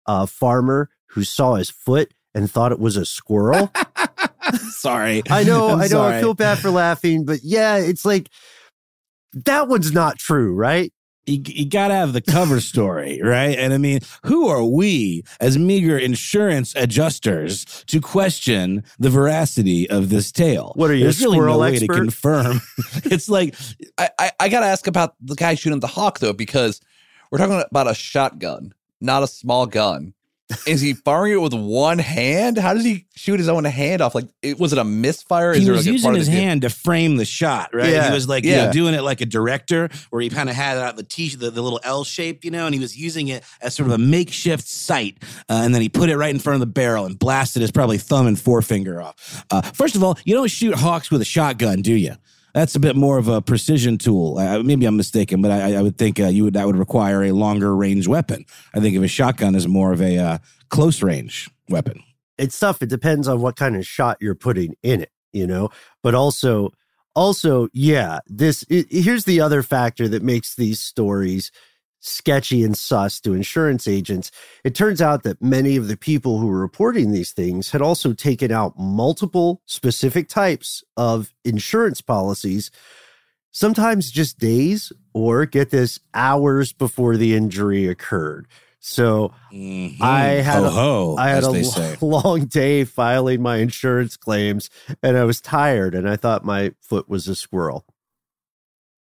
A 0.08 0.26
farmer 0.28 0.90
who 1.10 1.24
saw 1.24 1.56
his 1.56 1.70
foot 1.70 2.14
and 2.34 2.50
thought 2.50 2.72
it 2.72 2.80
was 2.80 2.98
a 2.98 3.06
squirrel. 3.06 3.72
sorry. 4.70 5.24
I 5.30 5.44
know, 5.44 5.70
I'm 5.70 5.80
I 5.80 5.84
know, 5.84 5.88
sorry. 5.88 6.18
I 6.18 6.22
feel 6.22 6.34
bad 6.34 6.60
for 6.60 6.70
laughing, 6.70 7.26
but 7.26 7.40
yeah, 7.44 7.78
it's 7.78 8.06
like 8.06 8.30
that 9.34 9.68
one's 9.68 9.92
not 9.92 10.20
true, 10.20 10.54
right? 10.54 10.92
you, 11.26 11.42
you 11.46 11.66
got 11.66 11.88
to 11.88 11.94
have 11.94 12.14
the 12.14 12.22
cover 12.22 12.60
story, 12.60 13.22
right? 13.24 13.58
And 13.58 13.74
I 13.74 13.78
mean, 13.78 14.00
who 14.26 14.48
are 14.48 14.64
we 14.64 15.24
as 15.40 15.58
meager 15.58 15.98
insurance 15.98 16.74
adjusters 16.76 17.66
to 17.88 18.02
question 18.02 18.84
the 19.00 19.10
veracity 19.10 19.90
of 19.90 20.10
this 20.10 20.32
tale? 20.32 20.74
What 20.76 20.90
are 20.90 20.96
you, 20.96 21.04
There's 21.04 21.22
really 21.22 21.38
no 21.38 21.44
squirrel 21.44 21.60
way 21.60 21.80
to 21.80 21.88
confirm. 21.88 22.62
it's 23.06 23.30
like 23.30 23.56
I, 23.98 24.10
I, 24.20 24.32
I 24.40 24.50
got 24.50 24.62
to 24.62 24.66
ask 24.66 24.88
about 24.88 25.16
the 25.22 25.36
guy 25.36 25.56
shooting 25.56 25.80
the 25.80 25.88
hawk 25.88 26.20
though, 26.20 26.34
because 26.34 26.82
we're 27.32 27.38
talking 27.38 27.64
about 27.70 27.90
a 27.90 27.96
shotgun, 27.96 28.74
not 29.00 29.24
a 29.24 29.28
small 29.28 29.66
gun. 29.66 30.14
Is 30.68 30.82
he 30.82 30.94
firing 30.94 31.34
it 31.34 31.42
with 31.42 31.54
one 31.54 31.98
hand? 32.00 32.58
How 32.58 32.74
does 32.74 32.84
he 32.84 33.06
shoot 33.16 33.40
his 33.40 33.50
own 33.50 33.64
hand 33.64 34.02
off? 34.02 34.14
Like, 34.14 34.28
it, 34.42 34.60
was 34.60 34.72
it 34.74 34.78
a 34.78 34.84
misfire? 34.84 35.54
he 35.54 35.70
was 35.70 35.86
like 35.88 35.94
using 35.94 36.14
his 36.14 36.28
hand 36.28 36.62
to 36.62 36.70
frame 36.70 37.16
the 37.16 37.26
shot, 37.26 37.74
right? 37.74 37.90
Yeah. 37.90 38.10
He 38.10 38.14
was 38.14 38.28
like, 38.28 38.44
you 38.44 38.52
Yeah. 38.52 38.66
know, 38.66 38.72
doing 38.72 38.94
it 38.94 39.02
like 39.02 39.22
a 39.22 39.26
director, 39.26 39.90
where 40.10 40.22
he 40.22 40.30
kind 40.30 40.50
of 40.50 40.56
had 40.56 40.78
out 40.78 40.96
the 40.96 41.04
t 41.04 41.30
the, 41.36 41.50
the 41.50 41.62
little 41.62 41.80
L 41.84 42.04
shape, 42.04 42.44
you 42.46 42.52
know, 42.52 42.66
and 42.66 42.76
he 42.76 42.80
was 42.82 42.96
using 42.96 43.30
it 43.30 43.44
as 43.62 43.74
sort 43.74 43.88
of 43.88 43.94
a 43.94 43.98
makeshift 43.98 44.68
sight, 44.68 45.18
uh, 45.50 45.62
and 45.64 45.74
then 45.74 45.82
he 45.82 45.90
put 45.90 46.10
it 46.10 46.18
right 46.18 46.34
in 46.34 46.40
front 46.40 46.56
of 46.56 46.60
the 46.60 46.66
barrel 46.72 47.06
and 47.06 47.18
blasted 47.18 47.62
his 47.62 47.72
probably 47.72 47.98
thumb 47.98 48.28
and 48.28 48.40
forefinger 48.40 49.02
off. 49.02 49.46
Uh, 49.50 49.62
first 49.62 49.96
of 49.96 50.04
all, 50.04 50.18
you 50.26 50.36
don't 50.36 50.52
shoot 50.52 50.76
hawks 50.76 51.10
with 51.10 51.22
a 51.22 51.26
shotgun, 51.26 51.82
do 51.82 51.94
you? 51.94 52.14
That's 52.54 52.76
a 52.76 52.80
bit 52.80 52.96
more 52.96 53.18
of 53.18 53.28
a 53.28 53.42
precision 53.42 53.98
tool. 53.98 54.36
Maybe 54.64 54.86
I'm 54.86 54.96
mistaken, 54.96 55.42
but 55.42 55.52
I, 55.52 55.76
I 55.76 55.82
would 55.82 55.98
think 55.98 56.20
uh, 56.20 56.28
you 56.28 56.44
would 56.44 56.54
that 56.54 56.68
would 56.68 56.76
require 56.76 57.24
a 57.24 57.32
longer 57.32 57.76
range 57.76 58.08
weapon. 58.08 58.46
I 58.76 58.80
think 58.80 58.96
if 58.96 59.02
a 59.02 59.08
shotgun 59.08 59.56
is 59.56 59.68
more 59.68 59.92
of 59.92 60.02
a 60.02 60.18
uh, 60.18 60.38
close 60.70 61.02
range 61.02 61.50
weapon. 61.70 62.04
it's 62.38 62.60
tough. 62.60 62.82
It 62.82 62.90
depends 62.90 63.28
on 63.28 63.42
what 63.42 63.56
kind 63.56 63.76
of 63.76 63.86
shot 63.86 64.18
you're 64.20 64.36
putting 64.36 64.76
in 64.84 65.02
it, 65.02 65.12
you 65.32 65.48
know. 65.48 65.70
But 66.02 66.16
also, 66.16 66.72
also, 67.16 67.70
yeah, 67.74 68.20
this 68.28 68.66
it, 68.70 68.88
here's 68.90 69.26
the 69.26 69.42
other 69.42 69.64
factor 69.64 70.08
that 70.08 70.24
makes 70.24 70.56
these 70.56 70.80
stories 70.80 71.52
sketchy 72.06 72.64
and 72.64 72.78
sus 72.78 73.20
to 73.22 73.34
insurance 73.34 73.88
agents. 73.88 74.30
It 74.64 74.76
turns 74.76 75.02
out 75.02 75.24
that 75.24 75.42
many 75.42 75.76
of 75.78 75.88
the 75.88 75.96
people 75.98 76.40
who 76.40 76.48
were 76.48 76.60
reporting 76.60 77.12
these 77.12 77.32
things 77.32 77.72
had 77.72 77.82
also 77.82 78.14
taken 78.14 78.52
out 78.52 78.78
multiple 78.78 79.62
specific 79.66 80.28
types 80.28 80.84
of 80.98 81.34
insurance 81.46 82.02
policies, 82.02 82.72
sometimes 83.52 84.12
just 84.12 84.38
days 84.40 84.92
or 85.14 85.46
get 85.46 85.70
this 85.70 86.00
hours 86.14 86.74
before 86.74 87.18
the 87.18 87.36
injury 87.36 87.88
occurred. 87.88 88.48
So 88.80 89.32
Mhm. 89.54 90.02
I 90.02 90.26
had 90.42 90.64
ho 90.64 90.66
a- 90.66 90.70
ho. 90.72 91.16
I 91.18 91.30
had 91.30 91.44
a 91.46 91.64
say. 91.64 91.98
long 92.02 92.46
day 92.48 92.84
filing 92.84 93.42
my 93.42 93.58
insurance 93.58 94.18
claims 94.18 94.70
and 95.02 95.18
I 95.18 95.24
was 95.24 95.40
tired 95.40 95.96
and 95.96 96.10
I 96.10 96.18
thought 96.18 96.44
my 96.44 96.74
foot 96.82 97.08
was 97.08 97.30
a 97.30 97.36
squirrel. 97.36 97.86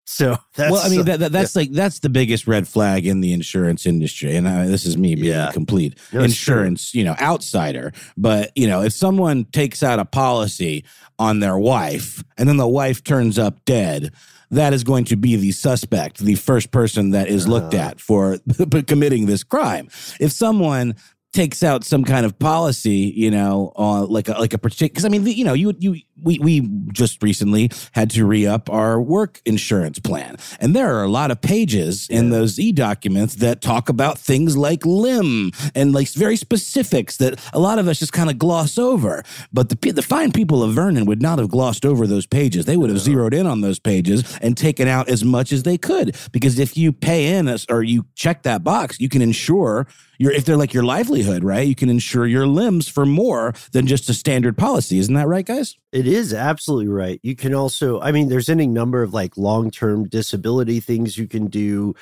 So 0.06 0.36
that's 0.54 0.70
well, 0.70 0.82
I 0.84 0.90
mean, 0.90 1.04
that, 1.06 1.20
that, 1.20 1.32
that's 1.32 1.56
like 1.56 1.72
that's 1.72 2.00
the 2.00 2.10
biggest 2.10 2.46
red 2.46 2.68
flag 2.68 3.06
in 3.06 3.20
the 3.22 3.32
insurance 3.32 3.86
industry, 3.86 4.36
and 4.36 4.46
uh, 4.46 4.66
this 4.66 4.84
is 4.84 4.98
me 4.98 5.14
being 5.14 5.28
Yeah. 5.28 5.48
a 5.48 5.52
complete 5.52 5.98
No, 6.12 6.20
it's 6.22 6.36
true. 6.36 6.54
insurance, 6.56 6.94
you 6.94 7.04
know, 7.04 7.14
outsider. 7.20 7.92
But 8.16 8.52
you 8.54 8.66
know, 8.66 8.82
if 8.82 8.92
someone 8.92 9.44
takes 9.46 9.82
out 9.82 9.98
a 9.98 10.04
policy 10.04 10.84
on 11.18 11.40
their 11.40 11.56
wife, 11.56 12.22
and 12.36 12.46
then 12.48 12.58
the 12.58 12.68
wife 12.68 13.02
turns 13.02 13.38
up 13.38 13.64
dead, 13.64 14.10
that 14.50 14.74
is 14.74 14.84
going 14.84 15.04
to 15.06 15.16
be 15.16 15.36
the 15.36 15.52
suspect, 15.52 16.18
the 16.18 16.34
first 16.34 16.70
person 16.70 17.10
that 17.12 17.28
is 17.28 17.48
looked 17.48 17.72
Uh-huh. 17.74 17.88
at 17.90 18.00
for 18.00 18.38
committing 18.86 19.24
this 19.26 19.42
crime. 19.42 19.88
If 20.20 20.32
someone 20.32 20.96
takes 21.32 21.64
out 21.64 21.82
some 21.82 22.04
kind 22.04 22.24
of 22.24 22.38
policy, 22.38 23.12
you 23.16 23.28
know, 23.28 23.72
uh, 23.76 24.04
like 24.06 24.28
a, 24.28 24.32
like 24.38 24.52
a 24.54 24.58
particular. 24.58 24.88
Because 24.90 25.04
I 25.04 25.08
mean, 25.08 25.24
the, 25.24 25.32
you 25.32 25.44
know, 25.44 25.52
you 25.54 25.74
you 25.80 25.96
we 26.22 26.38
we 26.38 26.60
just 26.92 27.22
recently 27.22 27.70
had 27.92 28.10
to 28.10 28.24
re 28.24 28.46
up 28.46 28.70
our 28.70 29.00
work 29.00 29.40
insurance 29.44 29.98
plan, 29.98 30.36
and 30.60 30.74
there 30.74 30.96
are 30.96 31.02
a 31.02 31.08
lot 31.08 31.30
of 31.30 31.40
pages 31.40 32.08
in 32.08 32.30
those 32.30 32.58
e 32.58 32.72
documents 32.72 33.36
that 33.36 33.60
talk 33.60 33.88
about 33.88 34.18
things 34.18 34.56
like 34.56 34.84
limb 34.84 35.50
and 35.74 35.92
like 35.92 36.08
very 36.08 36.36
specifics 36.36 37.16
that 37.18 37.38
a 37.52 37.58
lot 37.58 37.78
of 37.78 37.88
us 37.88 37.98
just 37.98 38.12
kind 38.12 38.30
of 38.30 38.38
gloss 38.38 38.78
over. 38.78 39.22
But 39.52 39.68
the 39.68 39.92
the 39.92 40.02
fine 40.02 40.32
people 40.32 40.62
of 40.62 40.72
Vernon 40.74 41.06
would 41.06 41.22
not 41.22 41.38
have 41.38 41.48
glossed 41.48 41.84
over 41.84 42.06
those 42.06 42.26
pages. 42.26 42.64
They 42.64 42.76
would 42.76 42.90
have 42.90 43.00
zeroed 43.00 43.34
in 43.34 43.46
on 43.46 43.60
those 43.60 43.78
pages 43.78 44.38
and 44.40 44.56
taken 44.56 44.88
out 44.88 45.08
as 45.08 45.24
much 45.24 45.52
as 45.52 45.62
they 45.62 45.78
could. 45.78 46.16
Because 46.32 46.58
if 46.58 46.76
you 46.76 46.92
pay 46.92 47.36
in 47.36 47.48
us 47.48 47.66
or 47.68 47.82
you 47.82 48.06
check 48.14 48.42
that 48.42 48.64
box, 48.64 49.00
you 49.00 49.08
can 49.08 49.22
insure 49.22 49.86
your 50.18 50.32
if 50.32 50.44
they're 50.44 50.56
like 50.56 50.74
your 50.74 50.84
livelihood, 50.84 51.44
right? 51.44 51.66
You 51.66 51.74
can 51.74 51.88
insure 51.88 52.26
your 52.26 52.46
limbs 52.46 52.88
for 52.88 53.06
more 53.06 53.54
than 53.72 53.86
just 53.86 54.08
a 54.08 54.14
standard 54.14 54.56
policy. 54.56 54.98
Isn't 54.98 55.14
that 55.14 55.26
right, 55.26 55.44
guys? 55.44 55.76
It 55.92 56.03
is 56.06 56.32
absolutely 56.32 56.88
right. 56.88 57.20
You 57.22 57.36
can 57.36 57.54
also, 57.54 58.00
I 58.00 58.12
mean, 58.12 58.28
there's 58.28 58.48
any 58.48 58.66
number 58.66 59.02
of 59.02 59.14
like 59.14 59.36
long 59.36 59.70
term 59.70 60.08
disability 60.08 60.80
things 60.80 61.18
you 61.18 61.26
can 61.26 61.46
do, 61.48 61.94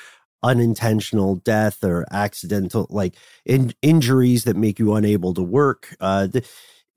unintentional 0.43 1.37
death 1.37 1.83
or 1.85 2.07
accidental, 2.11 2.87
like 2.91 3.15
in, 3.45 3.75
injuries 3.83 4.45
that 4.45 4.57
make 4.57 4.79
you 4.79 4.95
unable 4.95 5.35
to 5.35 5.43
work. 5.43 5.95
Uh, 6.01 6.27
the, 6.27 6.47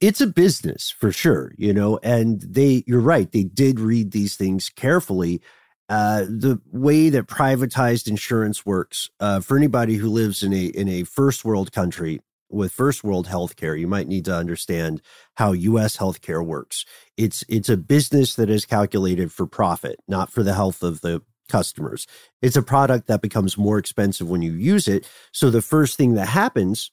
it's 0.02 0.22
a 0.22 0.28
business 0.28 0.90
for 0.90 1.12
sure, 1.12 1.54
you 1.58 1.74
know, 1.74 2.00
and 2.04 2.42
they, 2.42 2.84
you're 2.86 3.00
right, 3.00 3.32
they 3.32 3.44
did 3.44 3.80
read 3.80 4.12
these 4.12 4.36
things 4.36 4.70
carefully. 4.70 5.42
Uh, 5.88 6.22
the 6.22 6.60
way 6.72 7.10
that 7.10 7.28
privatized 7.28 8.08
insurance 8.08 8.66
works, 8.66 9.10
uh, 9.20 9.40
for 9.40 9.56
anybody 9.56 9.96
who 9.96 10.10
lives 10.10 10.42
in 10.42 10.52
a 10.52 10.66
in 10.66 10.90
a 10.90 11.04
first 11.04 11.46
world 11.46 11.72
country 11.72 12.22
with 12.56 12.72
first 12.72 13.04
world 13.04 13.28
healthcare, 13.28 13.80
you 13.80 13.88
might 13.88 14.08
need 14.08 14.26
to 14.26 14.36
understand 14.36 15.02
how 15.36 15.52
U.S. 15.52 15.98
healthcare 15.98 16.44
works. 16.44 16.86
It's 17.18 17.44
it's 17.48 17.70
a 17.70 17.78
business 17.78 18.36
that 18.36 18.50
is 18.50 18.66
calculated 18.66 19.32
for 19.32 19.46
profit, 19.46 20.00
not 20.08 20.32
for 20.32 20.42
the 20.42 20.54
health 20.54 20.82
of 20.82 21.02
the 21.02 21.22
customers. 21.50 22.08
It's 22.42 22.56
a 22.56 22.62
product 22.62 23.08
that 23.08 23.22
becomes 23.22 23.58
more 23.58 23.78
expensive 23.78 24.30
when 24.30 24.42
you 24.42 24.54
use 24.54 24.88
it. 24.88 25.08
So 25.32 25.50
the 25.50 25.62
first 25.62 25.98
thing 25.98 26.16
that 26.16 26.28
happens, 26.28 26.92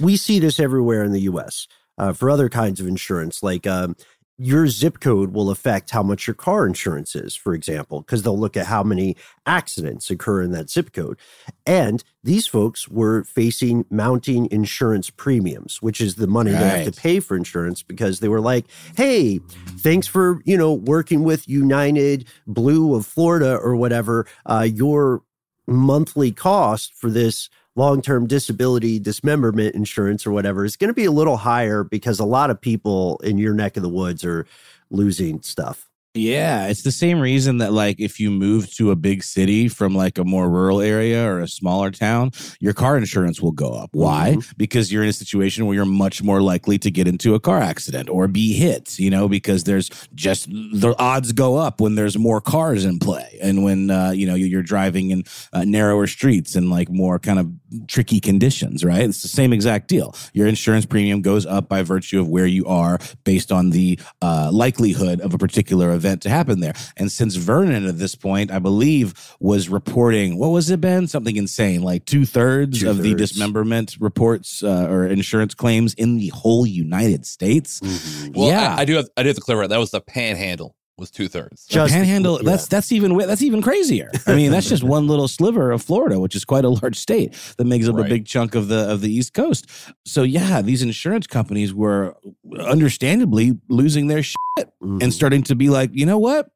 we 0.00 0.16
see 0.16 0.38
this 0.38 0.60
everywhere 0.60 1.02
in 1.02 1.12
the 1.12 1.22
U.S. 1.22 1.66
Uh, 1.96 2.12
for 2.12 2.28
other 2.28 2.48
kinds 2.48 2.80
of 2.80 2.88
insurance, 2.88 3.42
like 3.42 3.66
um, 3.66 3.96
your 4.36 4.66
zip 4.66 4.98
code 5.00 5.32
will 5.32 5.50
affect 5.50 5.90
how 5.90 6.02
much 6.02 6.26
your 6.26 6.34
car 6.34 6.66
insurance 6.66 7.14
is, 7.14 7.34
for 7.36 7.54
example, 7.54 8.00
because 8.00 8.22
they'll 8.22 8.38
look 8.38 8.56
at 8.56 8.66
how 8.66 8.82
many 8.82 9.16
accidents 9.46 10.10
occur 10.10 10.42
in 10.42 10.50
that 10.50 10.68
zip 10.70 10.92
code. 10.92 11.18
And 11.64 12.02
these 12.24 12.46
folks 12.46 12.88
were 12.88 13.22
facing 13.24 13.84
mounting 13.90 14.50
insurance 14.50 15.10
premiums, 15.10 15.80
which 15.80 16.00
is 16.00 16.16
the 16.16 16.26
money 16.26 16.50
they 16.50 16.56
have 16.56 16.92
to 16.92 17.00
pay 17.00 17.20
for 17.20 17.36
insurance 17.36 17.82
because 17.82 18.20
they 18.20 18.28
were 18.28 18.40
like, 18.40 18.66
hey, 18.96 19.38
thanks 19.78 20.06
for, 20.06 20.40
you 20.44 20.56
know, 20.56 20.72
working 20.72 21.22
with 21.22 21.48
United 21.48 22.26
Blue 22.46 22.94
of 22.94 23.06
Florida 23.06 23.56
or 23.56 23.76
whatever. 23.76 24.26
Uh, 24.46 24.66
your 24.68 25.22
monthly 25.66 26.32
cost 26.32 26.94
for 26.94 27.10
this 27.10 27.48
long-term 27.76 28.26
disability 28.26 28.98
dismemberment 28.98 29.74
insurance 29.74 30.26
or 30.26 30.30
whatever 30.30 30.64
is 30.64 30.76
going 30.76 30.88
to 30.88 30.94
be 30.94 31.04
a 31.04 31.10
little 31.10 31.38
higher 31.38 31.82
because 31.82 32.20
a 32.20 32.24
lot 32.24 32.50
of 32.50 32.60
people 32.60 33.18
in 33.24 33.38
your 33.38 33.54
neck 33.54 33.76
of 33.76 33.82
the 33.82 33.88
woods 33.88 34.24
are 34.24 34.46
losing 34.90 35.42
stuff. 35.42 35.88
Yeah, 36.16 36.68
it's 36.68 36.82
the 36.82 36.92
same 36.92 37.18
reason 37.18 37.58
that 37.58 37.72
like 37.72 37.98
if 37.98 38.20
you 38.20 38.30
move 38.30 38.72
to 38.74 38.92
a 38.92 38.96
big 38.96 39.24
city 39.24 39.66
from 39.66 39.96
like 39.96 40.16
a 40.16 40.22
more 40.22 40.48
rural 40.48 40.80
area 40.80 41.28
or 41.28 41.40
a 41.40 41.48
smaller 41.48 41.90
town, 41.90 42.30
your 42.60 42.72
car 42.72 42.96
insurance 42.96 43.40
will 43.40 43.50
go 43.50 43.72
up. 43.72 43.90
Why? 43.92 44.36
Because 44.56 44.92
you're 44.92 45.02
in 45.02 45.08
a 45.08 45.12
situation 45.12 45.66
where 45.66 45.74
you're 45.74 45.84
much 45.84 46.22
more 46.22 46.40
likely 46.40 46.78
to 46.78 46.90
get 46.92 47.08
into 47.08 47.34
a 47.34 47.40
car 47.40 47.58
accident 47.58 48.08
or 48.08 48.28
be 48.28 48.52
hit, 48.52 48.96
you 48.96 49.10
know, 49.10 49.28
because 49.28 49.64
there's 49.64 49.90
just 50.14 50.48
the 50.48 50.94
odds 51.00 51.32
go 51.32 51.56
up 51.56 51.80
when 51.80 51.96
there's 51.96 52.16
more 52.16 52.40
cars 52.40 52.84
in 52.84 53.00
play 53.00 53.36
and 53.42 53.64
when 53.64 53.90
uh, 53.90 54.12
you 54.12 54.24
know 54.24 54.36
you're 54.36 54.62
driving 54.62 55.10
in 55.10 55.24
uh, 55.52 55.64
narrower 55.64 56.06
streets 56.06 56.54
and 56.54 56.70
like 56.70 56.88
more 56.88 57.18
kind 57.18 57.40
of 57.40 57.50
tricky 57.86 58.20
conditions, 58.20 58.84
right? 58.84 59.02
It's 59.02 59.22
the 59.22 59.28
same 59.28 59.52
exact 59.52 59.88
deal. 59.88 60.14
Your 60.32 60.46
insurance 60.46 60.86
premium 60.86 61.22
goes 61.22 61.46
up 61.46 61.68
by 61.68 61.82
virtue 61.82 62.20
of 62.20 62.28
where 62.28 62.46
you 62.46 62.66
are 62.66 62.98
based 63.24 63.52
on 63.52 63.70
the 63.70 63.98
uh, 64.22 64.50
likelihood 64.52 65.20
of 65.20 65.34
a 65.34 65.38
particular 65.38 65.92
event 65.92 66.22
to 66.22 66.28
happen 66.28 66.60
there. 66.60 66.74
And 66.96 67.10
since 67.10 67.36
Vernon 67.36 67.86
at 67.86 67.98
this 67.98 68.14
point, 68.14 68.50
I 68.50 68.58
believe, 68.58 69.14
was 69.40 69.68
reporting, 69.68 70.38
what 70.38 70.48
was 70.48 70.70
it, 70.70 70.80
Ben? 70.80 71.06
Something 71.06 71.36
insane, 71.36 71.82
like 71.82 72.04
two 72.04 72.24
thirds 72.26 72.82
of 72.82 73.02
the 73.02 73.14
dismemberment 73.14 73.96
reports 74.00 74.62
uh, 74.62 74.86
or 74.88 75.06
insurance 75.06 75.54
claims 75.54 75.94
in 75.94 76.16
the 76.16 76.28
whole 76.28 76.66
United 76.66 77.26
States. 77.26 77.80
Well, 78.34 78.48
yeah. 78.48 78.74
I, 78.76 78.82
I 78.82 78.84
do 78.84 78.96
have 78.96 79.08
I 79.16 79.22
do 79.22 79.28
have 79.28 79.36
to 79.36 79.42
clarify 79.42 79.68
that 79.68 79.78
was 79.78 79.90
the 79.90 80.00
panhandle 80.00 80.74
was 80.96 81.10
two 81.10 81.26
thirds. 81.28 81.66
The 81.66 81.74
Just- 81.74 81.92
panhandle 81.92 82.36
yeah. 82.42 82.50
that's 82.50 82.66
that's 82.68 82.92
even 82.92 83.16
that's 83.16 83.42
even 83.42 83.60
crazier 83.62 84.10
i 84.28 84.34
mean 84.36 84.52
that's 84.52 84.68
just 84.68 84.82
one 84.96 85.08
little 85.08 85.26
sliver 85.26 85.72
of 85.72 85.82
florida 85.82 86.20
which 86.20 86.36
is 86.36 86.44
quite 86.44 86.64
a 86.64 86.68
large 86.68 86.96
state 86.96 87.34
that 87.58 87.64
makes 87.64 87.88
up 87.88 87.98
a 87.98 88.04
big 88.04 88.26
chunk 88.26 88.54
of 88.54 88.68
the 88.68 88.88
of 88.90 89.00
the 89.00 89.12
east 89.12 89.34
coast 89.34 89.66
so 90.06 90.22
yeah 90.22 90.62
these 90.62 90.82
insurance 90.82 91.26
companies 91.26 91.74
were 91.74 92.14
understandably 92.60 93.58
losing 93.68 94.06
their 94.06 94.22
shit 94.22 94.36
Mhm. 94.82 95.02
and 95.02 95.12
starting 95.12 95.42
to 95.44 95.54
be 95.56 95.68
like 95.68 95.90
you 95.92 96.06
know 96.06 96.18
what 96.18 96.48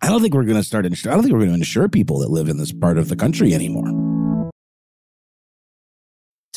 i 0.00 0.08
don't 0.08 0.22
think 0.22 0.32
we're 0.34 0.44
going 0.44 0.56
to 0.56 0.62
start 0.64 0.86
insur- 0.86 1.10
i 1.10 1.14
don't 1.14 1.22
think 1.22 1.32
we're 1.34 1.40
going 1.40 1.50
to 1.50 1.54
insure 1.56 1.88
people 1.88 2.18
that 2.20 2.30
live 2.30 2.48
in 2.48 2.56
this 2.56 2.72
part 2.72 2.96
of 2.98 3.08
the 3.10 3.16
country 3.16 3.52
anymore 3.52 3.88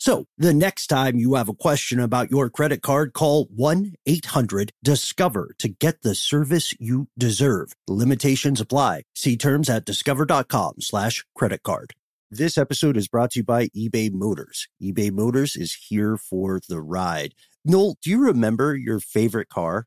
So 0.00 0.24
the 0.38 0.54
next 0.54 0.86
time 0.86 1.18
you 1.18 1.34
have 1.34 1.50
a 1.50 1.54
question 1.54 2.00
about 2.00 2.30
your 2.30 2.48
credit 2.48 2.80
card, 2.80 3.12
call 3.12 3.44
1 3.54 3.96
800 4.06 4.72
Discover 4.82 5.54
to 5.58 5.68
get 5.68 6.00
the 6.00 6.14
service 6.14 6.72
you 6.80 7.08
deserve. 7.18 7.74
Limitations 7.86 8.62
apply. 8.62 9.02
See 9.14 9.36
terms 9.36 9.68
at 9.68 9.84
discover.com 9.84 10.76
slash 10.80 11.26
credit 11.36 11.62
card. 11.64 11.92
This 12.30 12.56
episode 12.56 12.96
is 12.96 13.08
brought 13.08 13.32
to 13.32 13.40
you 13.40 13.44
by 13.44 13.66
eBay 13.76 14.10
Motors. 14.10 14.68
eBay 14.82 15.12
Motors 15.12 15.54
is 15.54 15.74
here 15.74 16.16
for 16.16 16.62
the 16.66 16.80
ride. 16.80 17.34
Noel, 17.62 17.98
do 18.02 18.08
you 18.08 18.24
remember 18.24 18.74
your 18.74 19.00
favorite 19.00 19.50
car? 19.50 19.86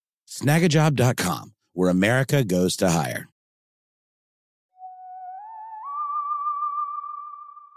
Snagajob.com, 0.31 1.53
where 1.73 1.89
America 1.89 2.45
goes 2.45 2.77
to 2.77 2.89
hire. 2.89 3.27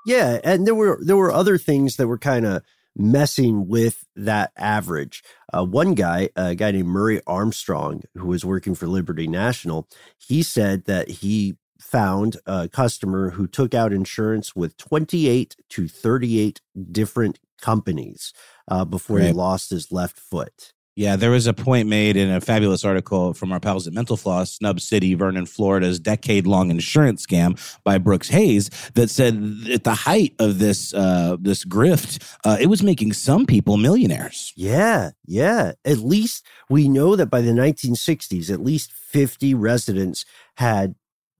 Yeah, 0.06 0.38
and 0.44 0.64
there 0.64 0.74
were 0.74 1.00
there 1.02 1.16
were 1.16 1.32
other 1.32 1.58
things 1.58 1.96
that 1.96 2.06
were 2.06 2.18
kind 2.18 2.46
of 2.46 2.62
messing 2.94 3.66
with 3.66 4.06
that 4.14 4.52
average. 4.56 5.24
Uh, 5.52 5.64
one 5.64 5.94
guy, 5.94 6.28
a 6.36 6.54
guy 6.54 6.70
named 6.70 6.88
Murray 6.88 7.20
Armstrong, 7.26 8.02
who 8.16 8.28
was 8.28 8.44
working 8.44 8.76
for 8.76 8.86
Liberty 8.86 9.26
National, 9.26 9.88
he 10.16 10.42
said 10.44 10.84
that 10.84 11.08
he 11.08 11.56
found 11.80 12.36
a 12.46 12.68
customer 12.68 13.30
who 13.30 13.48
took 13.48 13.74
out 13.74 13.92
insurance 13.92 14.54
with 14.54 14.76
28 14.76 15.56
to 15.70 15.88
38 15.88 16.60
different 16.92 17.40
companies 17.60 18.32
uh, 18.68 18.84
before 18.84 19.18
he 19.18 19.32
lost 19.32 19.70
his 19.70 19.90
left 19.90 20.20
foot. 20.20 20.73
Yeah, 20.96 21.16
there 21.16 21.32
was 21.32 21.48
a 21.48 21.52
point 21.52 21.88
made 21.88 22.16
in 22.16 22.30
a 22.30 22.40
fabulous 22.40 22.84
article 22.84 23.34
from 23.34 23.50
our 23.50 23.58
pals 23.58 23.88
at 23.88 23.92
Mental 23.92 24.16
Floss, 24.16 24.52
Snub 24.52 24.80
City, 24.80 25.14
Vernon, 25.14 25.44
Florida's 25.44 25.98
decade 25.98 26.46
long 26.46 26.70
insurance 26.70 27.26
scam 27.26 27.58
by 27.82 27.98
Brooks 27.98 28.28
Hayes 28.28 28.70
that 28.94 29.10
said 29.10 29.34
at 29.72 29.82
the 29.82 29.94
height 29.94 30.34
of 30.38 30.60
this 30.60 30.94
uh, 30.94 31.36
this 31.40 31.64
grift, 31.64 32.24
uh, 32.44 32.58
it 32.60 32.66
was 32.66 32.82
making 32.82 33.12
some 33.12 33.44
people 33.44 33.76
millionaires. 33.76 34.52
Yeah, 34.54 35.10
yeah. 35.26 35.72
At 35.84 35.98
least 35.98 36.46
we 36.70 36.88
know 36.88 37.16
that 37.16 37.26
by 37.26 37.40
the 37.40 37.50
1960s, 37.50 38.48
at 38.48 38.60
least 38.60 38.92
50 38.92 39.54
residents 39.54 40.24
had 40.56 40.94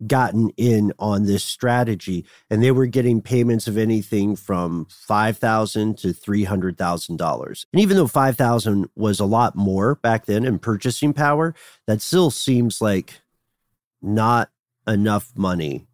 gotten 0.07 0.51
in 0.57 0.93
on 0.99 1.25
this 1.25 1.45
strategy 1.45 2.25
and 2.51 2.62
they 2.62 2.71
were 2.71 2.87
getting 2.87 3.21
payments 3.21 3.67
of 3.67 3.79
anything 3.79 4.37
from 4.37 4.87
5,000 4.90 5.99
to 5.99 6.09
$300,000. 6.09 7.67
And 7.73 7.81
even 7.81 7.97
though 7.97 8.07
5,000 8.07 8.88
was 8.95 9.21
a 9.21 9.25
lot 9.25 9.57
more 9.57 9.97
back 9.97 10.27
then 10.27 10.45
in 10.45 10.59
purchasing 10.59 11.12
power, 11.12 11.55
that 11.87 12.03
still 12.03 12.31
seems 12.31 12.81
like 12.81 13.21
not 14.03 14.51
enough 14.87 15.33
money 15.37 15.87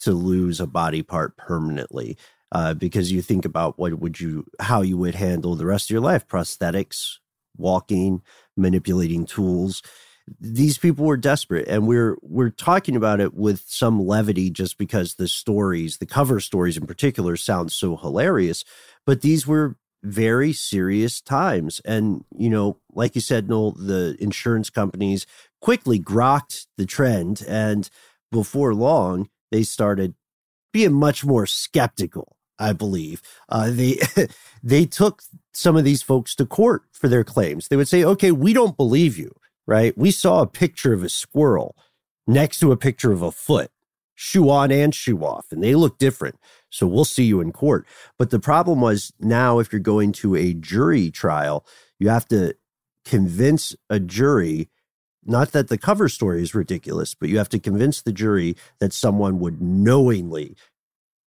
to 0.00 0.12
lose 0.12 0.60
a 0.60 0.66
body 0.66 1.02
part 1.02 1.36
permanently 1.36 2.16
uh, 2.52 2.74
because 2.74 3.10
you 3.10 3.22
think 3.22 3.44
about 3.44 3.78
what 3.78 3.98
would 3.98 4.20
you 4.20 4.46
how 4.60 4.82
you 4.82 4.96
would 4.96 5.14
handle 5.14 5.56
the 5.56 5.66
rest 5.66 5.86
of 5.86 5.90
your 5.90 6.00
life 6.00 6.28
prosthetics 6.28 7.16
walking 7.56 8.22
manipulating 8.56 9.26
tools 9.26 9.82
these 10.40 10.78
people 10.78 11.04
were 11.04 11.16
desperate 11.16 11.68
and 11.68 11.86
we're 11.86 12.16
we're 12.22 12.50
talking 12.50 12.96
about 12.96 13.20
it 13.20 13.34
with 13.34 13.62
some 13.66 14.04
levity 14.04 14.50
just 14.50 14.76
because 14.76 15.14
the 15.14 15.28
stories 15.28 15.98
the 15.98 16.06
cover 16.06 16.40
stories 16.40 16.76
in 16.76 16.86
particular 16.86 17.36
sound 17.36 17.70
so 17.70 17.96
hilarious 17.96 18.64
but 19.04 19.22
these 19.22 19.46
were 19.46 19.76
very 20.06 20.52
serious 20.52 21.20
times. 21.20 21.80
And 21.84 22.24
you 22.36 22.48
know 22.48 22.78
like 22.92 23.14
you 23.14 23.20
said 23.20 23.48
Noel 23.48 23.72
the 23.72 24.16
insurance 24.20 24.70
companies 24.70 25.26
quickly 25.60 25.98
grokked 25.98 26.66
the 26.76 26.86
trend 26.86 27.42
and 27.46 27.88
before 28.30 28.74
long 28.74 29.28
they 29.50 29.62
started 29.62 30.14
being 30.72 30.92
much 30.92 31.24
more 31.24 31.46
skeptical 31.46 32.36
i 32.58 32.72
believe. 32.72 33.20
Uh, 33.48 33.70
they 33.70 33.98
they 34.62 34.86
took 34.86 35.22
some 35.52 35.76
of 35.76 35.84
these 35.84 36.02
folks 36.02 36.34
to 36.34 36.46
court 36.46 36.82
for 36.92 37.08
their 37.08 37.24
claims. 37.24 37.68
They 37.68 37.76
would 37.76 37.88
say 37.88 38.04
okay 38.04 38.32
we 38.32 38.52
don't 38.52 38.76
believe 38.76 39.18
you 39.18 39.34
right? 39.66 39.96
We 39.96 40.10
saw 40.10 40.42
a 40.42 40.46
picture 40.46 40.92
of 40.92 41.02
a 41.02 41.08
squirrel 41.08 41.76
next 42.26 42.58
to 42.60 42.72
a 42.72 42.76
picture 42.76 43.12
of 43.12 43.22
a 43.22 43.30
foot 43.30 43.70
shoe 44.14 44.48
on 44.48 44.72
and 44.72 44.94
shoe 44.94 45.22
off 45.22 45.52
and 45.52 45.62
they 45.62 45.74
look 45.74 45.98
different. 45.98 46.36
So 46.70 46.86
we'll 46.86 47.04
see 47.04 47.24
you 47.24 47.40
in 47.40 47.52
court. 47.52 47.86
But 48.18 48.30
the 48.30 48.40
problem 48.40 48.80
was 48.80 49.12
now 49.20 49.58
if 49.58 49.72
you're 49.72 49.80
going 49.80 50.12
to 50.12 50.34
a 50.34 50.54
jury 50.54 51.10
trial 51.10 51.66
you 51.98 52.08
have 52.08 52.26
to 52.28 52.54
convince 53.04 53.76
a 53.88 54.00
jury 54.00 54.68
not 55.28 55.50
that 55.52 55.68
the 55.68 55.78
cover 55.78 56.08
story 56.08 56.40
is 56.40 56.54
ridiculous, 56.54 57.14
but 57.14 57.28
you 57.28 57.36
have 57.38 57.48
to 57.48 57.58
convince 57.58 58.00
the 58.00 58.12
jury 58.12 58.56
that 58.78 58.92
someone 58.92 59.40
would 59.40 59.60
knowingly 59.60 60.54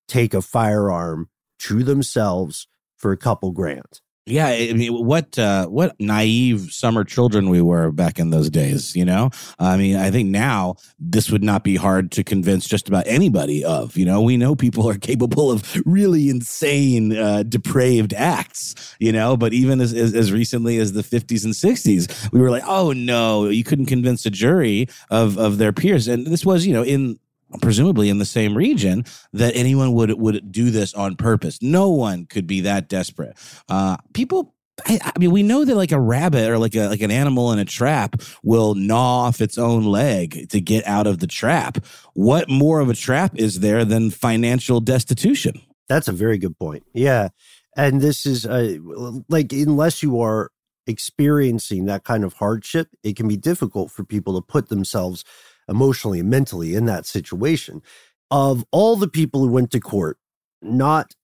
take 0.07 0.35
a 0.35 0.40
firearm 0.40 1.29
to 1.59 1.83
themselves 1.83 2.68
for 2.96 3.11
a 3.11 3.16
couple 3.16 3.51
grand. 3.51 4.01
Yeah, 4.29 4.49
I 4.49 4.75
mean, 4.75 4.93
what 4.93 5.38
uh, 5.38 5.67
what 5.69 5.99
naive 5.99 6.71
summer 6.71 7.03
children 7.03 7.49
we 7.49 7.62
were 7.62 7.91
back 7.91 8.19
in 8.19 8.29
those 8.29 8.51
days. 8.51 8.95
You 8.95 9.07
know, 9.07 9.31
I 9.59 9.79
mean, 9.79 9.97
I 9.97 10.11
think 10.11 10.29
now 10.29 10.77
this 10.99 11.31
would 11.31 11.43
not 11.43 11.64
be 11.64 11.77
hard 11.77 12.12
to 12.12 12.23
convince 12.23 12.69
just 12.69 12.88
about 12.88 13.07
anybody 13.07 13.64
of. 13.64 13.97
You 13.97 14.05
know, 14.05 14.21
we 14.21 14.37
know 14.37 14.55
people 14.55 14.88
are 14.88 14.99
capable 14.99 15.51
of 15.51 15.81
really 15.87 16.29
insane, 16.29 17.17
uh, 17.17 17.43
depraved 17.45 18.12
acts. 18.12 18.75
You 18.99 19.12
know, 19.12 19.37
but 19.37 19.55
even 19.55 19.81
as, 19.81 19.95
as 19.95 20.14
as 20.14 20.31
recently 20.31 20.77
as 20.77 20.93
the 20.93 21.03
fifties 21.03 21.45
and 21.47 21.57
sixties, 21.57 22.07
we 22.31 22.41
were 22.41 22.51
like, 22.51 22.64
oh 22.67 22.93
no, 22.93 23.49
you 23.49 23.64
couldn't 23.64 23.87
convince 23.87 24.27
a 24.27 24.31
jury 24.31 24.88
of 25.11 25.38
of 25.38 25.57
their 25.57 25.73
peers, 25.73 26.07
and 26.07 26.27
this 26.27 26.45
was 26.45 26.67
you 26.67 26.75
know 26.75 26.85
in 26.85 27.19
presumably 27.61 28.08
in 28.08 28.18
the 28.18 28.24
same 28.24 28.56
region 28.56 29.04
that 29.32 29.56
anyone 29.56 29.92
would 29.94 30.12
would 30.18 30.52
do 30.52 30.70
this 30.70 30.94
on 30.94 31.16
purpose. 31.16 31.61
No 31.62 31.90
one 31.90 32.26
could 32.26 32.46
be 32.46 32.62
that 32.62 32.88
desperate. 32.88 33.37
Uh, 33.68 33.96
people. 34.12 34.54
I, 34.87 35.00
I 35.02 35.18
mean, 35.18 35.32
we 35.32 35.42
know 35.42 35.64
that 35.64 35.74
like 35.74 35.90
a 35.90 35.98
rabbit 35.98 36.48
or 36.48 36.56
like 36.56 36.76
a 36.76 36.87
like 36.87 37.00
an 37.00 37.11
animal 37.11 37.50
in 37.52 37.58
a 37.58 37.64
trap 37.64 38.22
will 38.44 38.76
gnaw 38.76 39.24
off 39.24 39.40
its 39.40 39.58
own 39.58 39.82
leg 39.84 40.48
to 40.50 40.61
get 40.61 40.87
out 40.87 41.08
of 41.08 41.18
the 41.18 41.26
trap. 41.26 41.78
What 42.14 42.48
more 42.48 42.78
of 42.78 42.88
a 42.88 42.94
trap 42.94 43.32
is 43.34 43.58
there 43.58 43.84
than 43.84 44.11
financial 44.11 44.80
destitution? 44.80 45.61
That's 45.88 46.06
a 46.06 46.12
very 46.12 46.38
good 46.38 46.56
point. 46.58 46.84
Yeah, 46.94 47.30
and 47.76 48.00
this 48.00 48.24
is 48.24 48.46
uh, 48.46 48.76
like 49.28 49.52
unless 49.52 50.00
you 50.00 50.20
are 50.20 50.50
experiencing 50.87 51.87
that 51.87 52.04
kind 52.04 52.24
of 52.24 52.34
hardship, 52.34 52.88
it 53.02 53.16
can 53.16 53.28
be 53.28 53.37
difficult 53.37 53.90
for 53.90 54.04
people 54.04 54.40
to 54.40 54.46
put 54.46 54.68
themselves 54.68 55.24
emotionally 55.68 56.20
and 56.20 56.31
mentally 56.31 56.74
in 56.74 56.87
that 56.87 57.07
situation. 57.07 57.83
Of 58.31 58.64
all 58.70 58.96
the 58.96 59.09
people 59.09 59.40
who 59.40 59.52
went 59.52 59.70
to 59.72 59.81
court, 59.81 60.18
not 60.61 61.14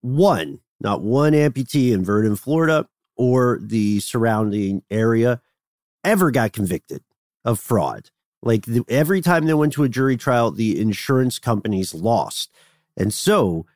one, 0.00 0.60
not 0.80 1.02
one 1.02 1.32
amputee 1.32 1.92
in 1.92 2.04
Vernon, 2.04 2.36
Florida, 2.36 2.86
or 3.16 3.58
the 3.60 4.00
surrounding 4.00 4.82
area 4.90 5.40
ever 6.04 6.30
got 6.30 6.52
convicted 6.52 7.02
of 7.44 7.58
fraud. 7.58 8.10
Like 8.42 8.66
the, 8.66 8.84
every 8.88 9.20
time 9.20 9.46
they 9.46 9.54
went 9.54 9.72
to 9.74 9.82
a 9.82 9.88
jury 9.88 10.16
trial, 10.16 10.50
the 10.50 10.80
insurance 10.80 11.38
companies 11.38 11.92
lost. 11.94 12.52
And 12.96 13.12
so 13.12 13.66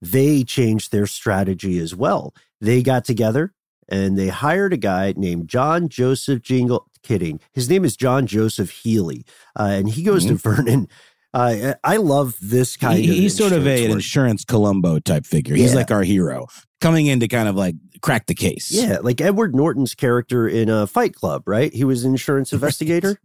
they 0.00 0.42
changed 0.42 0.90
their 0.90 1.06
strategy 1.06 1.78
as 1.78 1.94
well. 1.94 2.34
They 2.60 2.82
got 2.82 3.04
together 3.04 3.52
and 3.88 4.18
they 4.18 4.28
hired 4.28 4.72
a 4.72 4.76
guy 4.76 5.14
named 5.16 5.48
John 5.48 5.88
Joseph 5.88 6.42
Jingle. 6.42 6.86
Kidding. 7.02 7.40
His 7.52 7.70
name 7.70 7.84
is 7.84 7.96
John 7.96 8.26
Joseph 8.26 8.70
Healy, 8.70 9.24
uh, 9.58 9.70
and 9.74 9.88
he 9.88 10.02
goes 10.02 10.26
mm-hmm. 10.26 10.36
to 10.36 10.42
Vernon. 10.42 10.88
Uh, 11.32 11.74
I 11.84 11.98
love 11.98 12.34
this 12.40 12.76
kind 12.76 12.98
he, 12.98 13.10
of. 13.10 13.14
He's 13.14 13.36
sort 13.36 13.52
of 13.52 13.66
a, 13.66 13.84
an 13.84 13.90
insurance 13.90 14.44
Columbo 14.44 14.98
type 14.98 15.26
figure. 15.26 15.54
He's 15.54 15.72
yeah. 15.72 15.76
like 15.76 15.90
our 15.90 16.02
hero 16.02 16.46
coming 16.80 17.06
in 17.06 17.20
to 17.20 17.28
kind 17.28 17.48
of 17.48 17.56
like 17.56 17.74
crack 18.00 18.26
the 18.26 18.34
case. 18.34 18.70
Yeah, 18.70 18.98
like 19.02 19.20
Edward 19.20 19.54
Norton's 19.54 19.94
character 19.94 20.48
in 20.48 20.68
a 20.68 20.82
uh, 20.82 20.86
Fight 20.86 21.14
Club, 21.14 21.42
right? 21.46 21.72
He 21.72 21.84
was 21.84 22.04
an 22.04 22.12
insurance 22.12 22.52
investigator. 22.54 23.18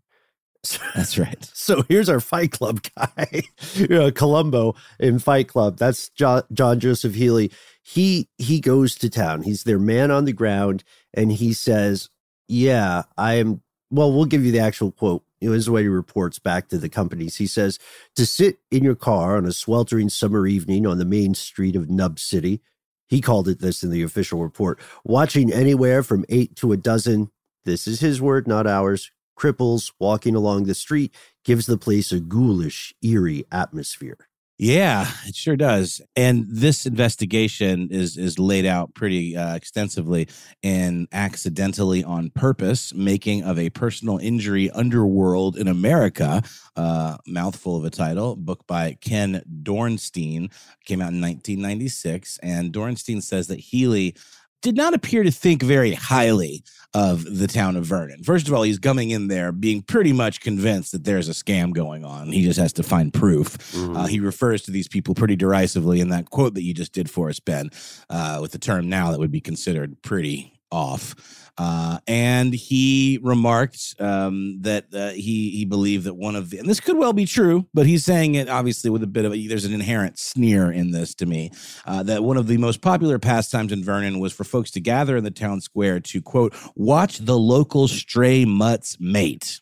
That's 0.95 1.17
right. 1.17 1.49
So 1.61 1.83
here's 1.87 2.09
our 2.09 2.19
Fight 2.19 2.51
Club 2.51 2.81
guy, 2.97 3.43
uh, 3.91 4.11
Columbo 4.13 4.75
in 4.99 5.19
Fight 5.19 5.47
Club. 5.47 5.77
That's 5.77 6.09
John, 6.09 6.41
John 6.51 6.79
Joseph 6.79 7.13
Healy. 7.13 7.51
He 7.83 8.29
he 8.37 8.59
goes 8.59 8.95
to 8.95 9.09
town. 9.09 9.43
He's 9.43 9.63
their 9.63 9.79
man 9.79 10.11
on 10.11 10.25
the 10.25 10.33
ground, 10.33 10.83
and 11.13 11.31
he 11.31 11.53
says, 11.53 12.09
"Yeah, 12.47 13.03
I 13.15 13.35
am 13.35 13.61
well, 13.91 14.11
we'll 14.11 14.25
give 14.25 14.45
you 14.45 14.51
the 14.51 14.59
actual 14.59 14.91
quote. 14.91 15.23
It 15.41 15.49
was 15.49 15.65
the 15.65 15.71
way 15.71 15.81
he 15.81 15.87
reports 15.87 16.39
back 16.39 16.69
to 16.69 16.77
the 16.77 16.89
companies. 16.89 17.35
He 17.35 17.47
says, 17.47 17.77
To 18.15 18.25
sit 18.25 18.59
in 18.71 18.83
your 18.83 18.95
car 18.95 19.35
on 19.35 19.45
a 19.45 19.51
sweltering 19.51 20.09
summer 20.09 20.47
evening 20.47 20.87
on 20.87 20.97
the 20.97 21.05
main 21.05 21.33
street 21.33 21.75
of 21.75 21.89
Nub 21.89 22.19
City, 22.19 22.61
he 23.07 23.21
called 23.21 23.49
it 23.49 23.59
this 23.59 23.83
in 23.83 23.89
the 23.89 24.03
official 24.03 24.41
report, 24.41 24.79
watching 25.03 25.51
anywhere 25.51 26.03
from 26.03 26.25
eight 26.29 26.55
to 26.57 26.71
a 26.71 26.77
dozen, 26.77 27.29
this 27.65 27.87
is 27.87 27.99
his 27.99 28.21
word, 28.21 28.47
not 28.47 28.65
ours, 28.65 29.11
cripples 29.41 29.91
walking 29.99 30.35
along 30.35 30.65
the 30.65 30.75
street 30.75 31.13
gives 31.43 31.65
the 31.65 31.77
place 31.77 32.11
a 32.11 32.19
ghoulish, 32.19 32.93
eerie 33.01 33.45
atmosphere. 33.51 34.27
Yeah, 34.63 35.09
it 35.25 35.35
sure 35.35 35.55
does. 35.55 36.01
And 36.15 36.45
this 36.47 36.85
investigation 36.85 37.87
is 37.89 38.15
is 38.15 38.37
laid 38.37 38.67
out 38.67 38.93
pretty 38.93 39.35
uh, 39.35 39.55
extensively 39.55 40.27
in 40.61 41.07
accidentally 41.11 42.03
on 42.03 42.29
purpose 42.29 42.93
making 42.93 43.41
of 43.41 43.57
a 43.57 43.71
personal 43.71 44.19
injury 44.19 44.69
underworld 44.69 45.57
in 45.57 45.67
America. 45.67 46.43
Uh, 46.75 47.17
mouthful 47.25 47.75
of 47.75 47.85
a 47.85 47.89
title, 47.89 48.35
book 48.35 48.67
by 48.67 48.95
Ken 49.01 49.41
Dornstein, 49.63 50.51
came 50.85 51.01
out 51.01 51.11
in 51.11 51.21
1996, 51.21 52.37
and 52.43 52.71
Dornstein 52.71 53.23
says 53.23 53.47
that 53.47 53.59
Healy 53.59 54.15
did 54.61 54.75
not 54.75 54.93
appear 54.93 55.23
to 55.23 55.31
think 55.31 55.63
very 55.63 55.93
highly 55.93 56.63
of 56.93 57.23
the 57.37 57.47
town 57.47 57.77
of 57.77 57.85
Vernon. 57.85 58.21
First 58.23 58.47
of 58.47 58.53
all, 58.53 58.63
he's 58.63 58.77
coming 58.77 59.11
in 59.11 59.27
there 59.27 59.51
being 59.51 59.81
pretty 59.81 60.11
much 60.11 60.41
convinced 60.41 60.91
that 60.91 61.05
there's 61.05 61.29
a 61.29 61.31
scam 61.31 61.73
going 61.73 62.03
on. 62.03 62.31
He 62.31 62.43
just 62.43 62.59
has 62.59 62.73
to 62.73 62.83
find 62.83 63.13
proof. 63.13 63.57
Mm-hmm. 63.71 63.95
Uh, 63.95 64.07
he 64.07 64.19
refers 64.19 64.63
to 64.63 64.71
these 64.71 64.89
people 64.89 65.15
pretty 65.15 65.37
derisively 65.37 66.01
in 66.01 66.09
that 66.09 66.29
quote 66.29 66.53
that 66.55 66.63
you 66.63 66.73
just 66.73 66.91
did 66.91 67.09
for 67.09 67.29
us, 67.29 67.39
Ben, 67.39 67.69
uh, 68.09 68.39
with 68.41 68.51
the 68.51 68.59
term 68.59 68.89
now 68.89 69.11
that 69.11 69.19
would 69.19 69.31
be 69.31 69.41
considered 69.41 70.01
pretty 70.01 70.59
off. 70.69 71.40
Uh, 71.57 71.99
and 72.07 72.53
he 72.53 73.19
remarked 73.21 73.95
um, 73.99 74.57
that 74.61 74.85
uh, 74.93 75.09
he 75.09 75.49
he 75.51 75.65
believed 75.65 76.05
that 76.05 76.15
one 76.15 76.35
of 76.35 76.49
the 76.49 76.57
and 76.57 76.69
this 76.69 76.79
could 76.79 76.97
well 76.97 77.13
be 77.13 77.25
true, 77.25 77.67
but 77.73 77.85
he's 77.85 78.05
saying 78.05 78.35
it 78.35 78.49
obviously 78.49 78.89
with 78.89 79.03
a 79.03 79.07
bit 79.07 79.25
of 79.25 79.33
a, 79.33 79.47
there's 79.47 79.65
an 79.65 79.73
inherent 79.73 80.17
sneer 80.17 80.71
in 80.71 80.91
this 80.91 81.13
to 81.15 81.25
me 81.25 81.51
uh, 81.85 82.03
that 82.03 82.23
one 82.23 82.37
of 82.37 82.47
the 82.47 82.57
most 82.57 82.81
popular 82.81 83.19
pastimes 83.19 83.71
in 83.71 83.83
Vernon 83.83 84.19
was 84.19 84.33
for 84.33 84.43
folks 84.43 84.71
to 84.71 84.79
gather 84.79 85.17
in 85.17 85.23
the 85.23 85.31
town 85.31 85.61
square 85.61 85.99
to 85.99 86.21
quote 86.21 86.55
watch 86.75 87.17
the 87.17 87.37
local 87.37 87.87
stray 87.87 88.45
mutts 88.45 88.97
mate. 88.99 89.61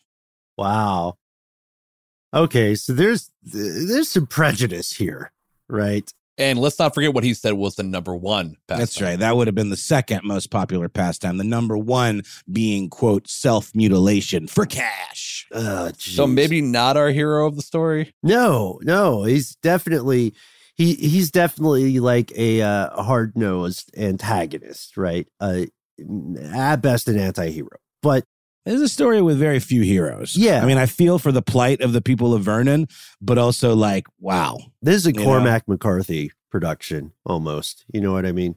Wow. 0.56 1.16
Okay, 2.32 2.76
so 2.76 2.92
there's 2.92 3.30
there's 3.42 4.08
some 4.08 4.26
prejudice 4.26 4.92
here, 4.92 5.32
right? 5.68 6.12
And 6.40 6.58
let's 6.58 6.78
not 6.78 6.94
forget 6.94 7.12
what 7.12 7.22
he 7.22 7.34
said 7.34 7.52
was 7.52 7.76
the 7.76 7.82
number 7.82 8.16
one 8.16 8.56
pastime. 8.66 8.78
That's 8.78 9.00
right. 9.02 9.18
That 9.18 9.36
would 9.36 9.46
have 9.46 9.54
been 9.54 9.68
the 9.68 9.76
second 9.76 10.22
most 10.24 10.50
popular 10.50 10.88
pastime. 10.88 11.36
The 11.36 11.44
number 11.44 11.76
one 11.76 12.22
being, 12.50 12.88
quote, 12.88 13.28
self 13.28 13.74
mutilation 13.74 14.46
for 14.46 14.64
cash. 14.64 15.46
Oh, 15.52 15.90
so 15.98 16.26
maybe 16.26 16.62
not 16.62 16.96
our 16.96 17.10
hero 17.10 17.46
of 17.46 17.56
the 17.56 17.62
story? 17.62 18.14
No, 18.22 18.80
no. 18.82 19.24
He's 19.24 19.54
definitely. 19.56 20.34
He, 20.76 20.94
he's 20.94 21.30
definitely 21.30 22.00
like 22.00 22.32
a 22.34 22.62
uh, 22.62 23.02
hard 23.02 23.36
nosed 23.36 23.94
antagonist, 23.98 24.96
right? 24.96 25.28
Uh, 25.38 25.66
at 26.42 26.76
best, 26.76 27.06
an 27.06 27.18
anti 27.18 27.50
hero. 27.50 27.76
But 28.00 28.24
it's 28.66 28.82
a 28.82 28.88
story 28.88 29.22
with 29.22 29.38
very 29.38 29.58
few 29.58 29.82
heroes. 29.82 30.36
Yeah. 30.36 30.62
I 30.62 30.66
mean, 30.66 30.78
I 30.78 30.86
feel 30.86 31.18
for 31.18 31.32
the 31.32 31.42
plight 31.42 31.80
of 31.80 31.92
the 31.92 32.02
people 32.02 32.34
of 32.34 32.42
Vernon, 32.42 32.88
but 33.20 33.38
also 33.38 33.74
like, 33.74 34.06
wow. 34.18 34.58
This 34.82 34.96
is 34.96 35.06
a 35.06 35.12
Cormac 35.12 35.66
know? 35.66 35.74
McCarthy 35.74 36.32
production 36.50 37.12
almost. 37.24 37.84
You 37.92 38.00
know 38.00 38.12
what 38.12 38.26
I 38.26 38.32
mean? 38.32 38.56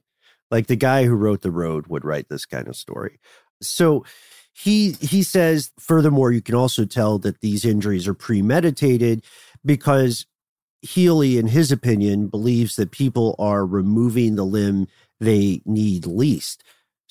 Like 0.52 0.68
the 0.68 0.76
guy 0.76 1.06
who 1.06 1.16
wrote 1.16 1.42
The 1.42 1.52
Road 1.52 1.88
would 1.88 2.06
write 2.06 2.30
this 2.30 2.46
kind 2.46 2.68
of 2.68 2.76
story. 2.76 3.20
So 3.62 4.04
he 4.54 4.92
he 5.02 5.24
says 5.24 5.72
furthermore 5.80 6.32
you 6.32 6.42
can 6.42 6.54
also 6.54 6.86
tell 6.86 7.18
that 7.20 7.42
these 7.42 7.66
injuries 7.66 8.08
are 8.08 8.14
premeditated 8.14 9.24
because 9.66 10.28
Healy 10.82 11.38
in 11.38 11.48
his 11.48 11.72
opinion 11.72 12.28
believes 12.28 12.76
that 12.76 12.92
people 12.92 13.36
are 13.40 13.66
removing 13.66 14.36
the 14.36 14.44
limb 14.44 14.88
they 15.20 15.62
need 15.66 16.06
least. 16.06 16.64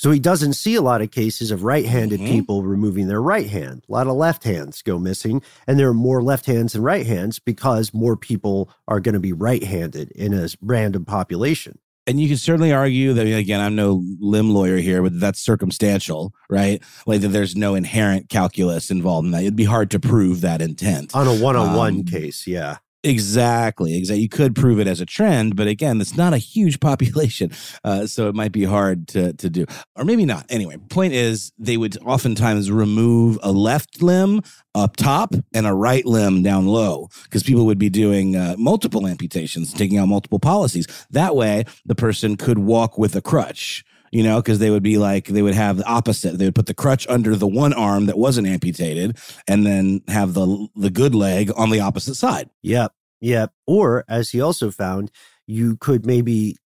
So 0.02 0.10
he 0.10 0.18
doesn't 0.18 0.54
see 0.54 0.74
a 0.74 0.82
lot 0.82 1.00
of 1.00 1.12
cases 1.12 1.52
of 1.52 1.62
right 1.62 1.86
handed 1.86 2.18
mm-hmm. 2.18 2.32
people 2.32 2.64
removing 2.64 3.06
their 3.06 3.22
right 3.22 3.48
hand. 3.48 3.84
A 3.88 3.92
lot 3.92 4.08
of 4.08 4.16
left 4.16 4.42
hands 4.42 4.82
go 4.82 4.98
missing, 4.98 5.40
and 5.64 5.78
there 5.78 5.88
are 5.88 5.94
more 5.94 6.24
left 6.24 6.46
hands 6.46 6.72
than 6.72 6.82
right 6.82 7.06
hands 7.06 7.38
because 7.38 7.94
more 7.94 8.16
people 8.16 8.68
are 8.88 8.98
going 8.98 9.12
to 9.12 9.20
be 9.20 9.32
right 9.32 9.62
handed 9.62 10.10
in 10.10 10.34
a 10.34 10.48
random 10.60 11.04
population. 11.04 11.78
And 12.08 12.20
you 12.20 12.26
can 12.26 12.36
certainly 12.36 12.72
argue 12.72 13.12
that, 13.12 13.28
again, 13.28 13.60
I'm 13.60 13.76
no 13.76 14.02
limb 14.18 14.50
lawyer 14.52 14.78
here, 14.78 15.04
but 15.04 15.20
that's 15.20 15.38
circumstantial, 15.38 16.34
right? 16.50 16.82
Like 17.06 17.20
that 17.20 17.28
there's 17.28 17.54
no 17.54 17.76
inherent 17.76 18.28
calculus 18.28 18.90
involved 18.90 19.26
in 19.26 19.30
that. 19.30 19.42
It'd 19.42 19.54
be 19.54 19.62
hard 19.62 19.92
to 19.92 20.00
prove 20.00 20.40
that 20.40 20.60
intent. 20.60 21.14
On 21.14 21.28
a 21.28 21.34
one 21.40 21.54
on 21.54 21.76
one 21.76 22.02
case, 22.02 22.48
yeah. 22.48 22.78
Exactly, 23.04 23.96
exactly. 23.96 24.22
You 24.22 24.28
could 24.28 24.54
prove 24.54 24.78
it 24.78 24.86
as 24.86 25.00
a 25.00 25.06
trend, 25.06 25.56
but 25.56 25.66
again, 25.66 26.00
it's 26.00 26.16
not 26.16 26.32
a 26.32 26.38
huge 26.38 26.78
population, 26.80 27.50
uh, 27.82 28.06
so 28.06 28.28
it 28.28 28.34
might 28.34 28.52
be 28.52 28.64
hard 28.64 29.08
to 29.08 29.32
to 29.34 29.50
do, 29.50 29.66
or 29.96 30.04
maybe 30.04 30.24
not. 30.24 30.46
Anyway, 30.48 30.76
point 30.88 31.12
is, 31.12 31.50
they 31.58 31.76
would 31.76 31.96
oftentimes 32.04 32.70
remove 32.70 33.40
a 33.42 33.50
left 33.50 34.02
limb 34.02 34.40
up 34.74 34.96
top 34.96 35.34
and 35.52 35.66
a 35.66 35.74
right 35.74 36.06
limb 36.06 36.42
down 36.44 36.66
low 36.66 37.08
because 37.24 37.42
people 37.42 37.66
would 37.66 37.78
be 37.78 37.90
doing 37.90 38.36
uh, 38.36 38.54
multiple 38.56 39.06
amputations, 39.06 39.72
taking 39.72 39.98
out 39.98 40.06
multiple 40.06 40.38
policies. 40.38 40.86
That 41.10 41.34
way, 41.34 41.64
the 41.84 41.96
person 41.96 42.36
could 42.36 42.58
walk 42.58 42.98
with 42.98 43.16
a 43.16 43.20
crutch 43.20 43.84
you 44.12 44.22
know, 44.22 44.40
because 44.40 44.58
they 44.58 44.70
would 44.70 44.82
be 44.82 44.98
like, 44.98 45.26
they 45.26 45.40
would 45.40 45.54
have 45.54 45.78
the 45.78 45.86
opposite. 45.86 46.38
They 46.38 46.44
would 46.44 46.54
put 46.54 46.66
the 46.66 46.74
crutch 46.74 47.06
under 47.08 47.34
the 47.34 47.48
one 47.48 47.72
arm 47.72 48.06
that 48.06 48.18
wasn't 48.18 48.46
amputated 48.46 49.18
and 49.48 49.66
then 49.66 50.02
have 50.06 50.34
the, 50.34 50.68
the 50.76 50.90
good 50.90 51.14
leg 51.14 51.50
on 51.56 51.70
the 51.70 51.80
opposite 51.80 52.14
side. 52.14 52.50
Yep. 52.60 52.92
Yep. 53.22 53.52
Or 53.66 54.04
as 54.08 54.30
he 54.30 54.40
also 54.40 54.70
found, 54.70 55.10
you 55.46 55.78
could 55.78 56.04
maybe 56.04 56.56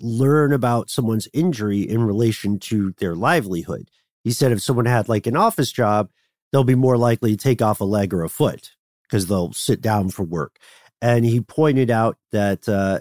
learn 0.00 0.52
about 0.52 0.90
someone's 0.90 1.28
injury 1.32 1.80
in 1.80 2.02
relation 2.02 2.58
to 2.58 2.92
their 2.98 3.14
livelihood. 3.14 3.88
He 4.24 4.32
said 4.32 4.50
if 4.50 4.60
someone 4.60 4.86
had 4.86 5.08
like 5.08 5.28
an 5.28 5.36
office 5.36 5.70
job, 5.70 6.10
they'll 6.50 6.64
be 6.64 6.74
more 6.74 6.98
likely 6.98 7.36
to 7.36 7.42
take 7.42 7.62
off 7.62 7.80
a 7.80 7.84
leg 7.84 8.12
or 8.12 8.24
a 8.24 8.28
foot 8.28 8.72
because 9.04 9.26
they'll 9.26 9.52
sit 9.52 9.80
down 9.80 10.10
for 10.10 10.24
work. 10.24 10.58
And 11.00 11.24
he 11.24 11.40
pointed 11.40 11.88
out 11.88 12.18
that 12.32 12.68
uh, 12.68 13.00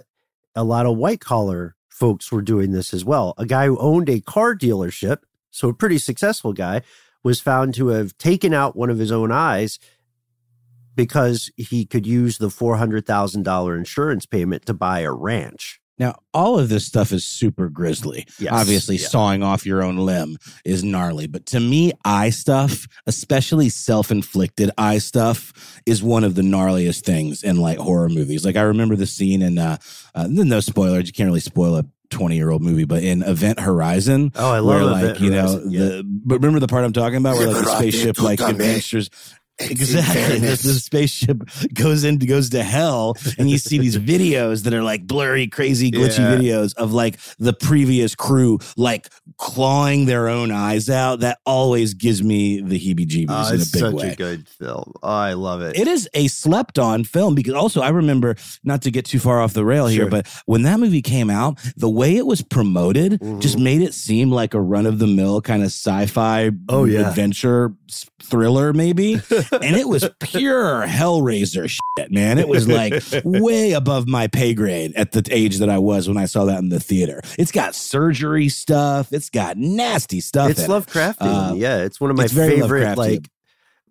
a 0.55 0.63
lot 0.63 0.85
of 0.85 0.97
white 0.97 1.19
collar 1.19 1.75
folks 1.97 2.31
were 2.31 2.41
doing 2.41 2.71
this 2.71 2.93
as 2.93 3.03
well. 3.03 3.33
A 3.37 3.45
guy 3.45 3.65
who 3.65 3.77
owned 3.79 4.07
a 4.09 4.21
car 4.21 4.55
dealership, 4.55 5.19
so 5.49 5.69
a 5.69 5.73
pretty 5.73 5.97
successful 5.97 6.53
guy, 6.53 6.83
was 7.23 7.41
found 7.41 7.73
to 7.73 7.87
have 7.87 8.17
taken 8.17 8.53
out 8.53 8.75
one 8.75 8.89
of 8.89 8.99
his 8.99 9.11
own 9.11 9.31
eyes 9.31 9.79
because 10.95 11.51
he 11.57 11.85
could 11.85 12.05
use 12.05 12.37
the 12.37 12.49
$400,000 12.49 13.77
insurance 13.77 14.25
payment 14.25 14.65
to 14.65 14.73
buy 14.73 14.99
a 14.99 15.11
ranch. 15.11 15.81
Now, 15.99 16.19
all 16.33 16.59
of 16.59 16.69
this 16.69 16.85
stuff 16.85 17.11
is 17.11 17.25
super 17.25 17.69
grisly. 17.69 18.25
Yes, 18.39 18.53
Obviously, 18.53 18.97
yeah. 18.97 19.07
sawing 19.07 19.41
off 19.43 19.65
your 19.65 19.81
own 19.81 19.97
limb 19.97 20.37
is 20.63 20.83
gnarly. 20.83 21.25
But 21.27 21.45
to 21.47 21.59
me, 21.59 21.93
eye 22.05 22.29
stuff, 22.29 22.87
especially 23.07 23.69
self 23.69 24.11
inflicted 24.11 24.69
eye 24.77 24.99
stuff, 24.99 25.81
is 25.85 26.03
one 26.03 26.23
of 26.23 26.35
the 26.35 26.43
gnarliest 26.43 27.03
things 27.03 27.43
in 27.43 27.57
like 27.57 27.79
horror 27.79 28.09
movies. 28.09 28.45
Like, 28.45 28.55
I 28.55 28.61
remember 28.61 28.95
the 28.95 29.07
scene 29.07 29.41
in, 29.41 29.57
uh, 29.57 29.77
uh, 30.13 30.27
no 30.29 30.59
spoilers, 30.59 31.07
you 31.07 31.13
can't 31.13 31.27
really 31.27 31.39
spoil 31.39 31.75
a 31.77 31.85
20 32.09 32.35
year 32.35 32.51
old 32.51 32.61
movie, 32.61 32.85
but 32.85 33.03
in 33.03 33.23
Event 33.23 33.59
Horizon, 33.59 34.31
Oh, 34.35 34.51
I 34.51 34.61
where 34.61 34.83
love 34.83 34.91
like, 34.91 35.03
Event 35.03 35.19
you 35.19 35.29
know, 35.31 35.41
Horizon, 35.41 35.71
yeah. 35.71 35.79
the, 35.79 36.03
but 36.25 36.35
remember 36.35 36.59
the 36.59 36.67
part 36.67 36.85
I'm 36.85 36.93
talking 36.93 37.17
about 37.17 37.35
where 37.37 37.47
like 37.51 37.65
the 37.65 37.75
spaceship 37.77 38.21
like 38.21 38.39
adventures. 38.39 39.09
Exactly. 39.59 40.39
This, 40.39 40.61
the 40.61 40.73
spaceship 40.73 41.41
goes 41.73 42.03
into 42.03 42.25
goes 42.25 42.49
to 42.51 42.63
hell, 42.63 43.15
and 43.37 43.49
you 43.49 43.57
see 43.57 43.77
these 43.79 43.97
videos 43.97 44.63
that 44.63 44.73
are 44.73 44.83
like 44.83 45.07
blurry, 45.07 45.47
crazy, 45.47 45.91
glitchy 45.91 46.19
Yeah. 46.19 46.37
videos 46.37 46.75
of 46.75 46.93
like 46.93 47.17
the 47.39 47.53
previous 47.53 48.13
crew 48.15 48.59
like 48.75 49.09
clawing 49.37 50.05
their 50.05 50.27
own 50.27 50.51
eyes 50.51 50.89
out. 50.89 51.21
That 51.21 51.39
always 51.45 51.93
gives 51.95 52.21
me 52.23 52.61
the 52.61 52.79
heebie-jeebies 52.79 53.27
Oh, 53.29 53.47
in 53.49 53.53
a 53.59 53.61
it's 53.61 53.71
big 53.71 53.79
such 53.81 53.93
way. 53.93 54.09
a 54.11 54.15
good 54.15 54.47
film. 54.47 54.93
Oh, 55.01 55.09
I 55.09 55.33
love 55.33 55.61
it. 55.61 55.77
It 55.77 55.87
is 55.87 56.07
a 56.13 56.27
slept 56.27 56.77
on 56.79 57.03
film 57.03 57.33
because 57.35 57.53
also 57.53 57.81
I 57.81 57.89
remember 57.89 58.35
not 58.63 58.81
to 58.83 58.91
get 58.91 59.05
too 59.05 59.19
far 59.19 59.41
off 59.41 59.53
the 59.53 59.65
rail 59.65 59.87
here, 59.87 60.07
but 60.09 60.27
when 60.45 60.61
that 60.63 60.79
movie 60.79 61.01
came 61.01 61.29
out, 61.29 61.59
the 61.75 61.89
way 61.89 62.15
it 62.15 62.25
was 62.25 62.41
promoted 62.41 63.19
Mhm. 63.19 63.41
just 63.41 63.57
made 63.57 63.81
it 63.81 63.93
seem 63.93 64.31
like 64.31 64.53
a 64.53 64.61
run 64.61 64.85
of 64.85 64.99
the 64.99 65.07
mill 65.07 65.41
kind 65.41 65.61
of 65.63 65.67
sci 65.67 66.05
fi 66.07 66.51
Oh, 66.69 66.83
yeah. 66.85 67.09
adventure 67.09 67.73
thriller, 68.21 68.73
maybe. 68.73 69.19
and 69.51 69.75
it 69.75 69.87
was 69.87 70.09
pure 70.19 70.85
Hellraiser 70.87 71.69
shit, 71.69 72.11
man. 72.11 72.37
It 72.37 72.47
was 72.47 72.67
like 72.67 73.03
way 73.23 73.71
above 73.73 74.07
my 74.07 74.27
pay 74.27 74.53
grade 74.53 74.93
at 74.95 75.11
the 75.11 75.27
age 75.31 75.57
that 75.59 75.69
I 75.69 75.77
was 75.79 76.07
when 76.07 76.17
I 76.17 76.25
saw 76.25 76.45
that 76.45 76.59
in 76.59 76.69
the 76.69 76.79
theater. 76.79 77.21
It's 77.37 77.51
got 77.51 77.75
surgery 77.75 78.49
stuff, 78.49 79.11
it's 79.13 79.29
got 79.29 79.57
nasty 79.57 80.19
stuff. 80.19 80.49
it's 80.51 80.63
in 80.63 80.65
it. 80.65 80.73
Lovecraftian. 80.73 81.51
Uh, 81.51 81.53
yeah, 81.55 81.77
it's 81.83 81.99
one 81.99 82.11
of 82.11 82.17
my 82.17 82.27
favorite, 82.27 82.97
like 82.97 83.29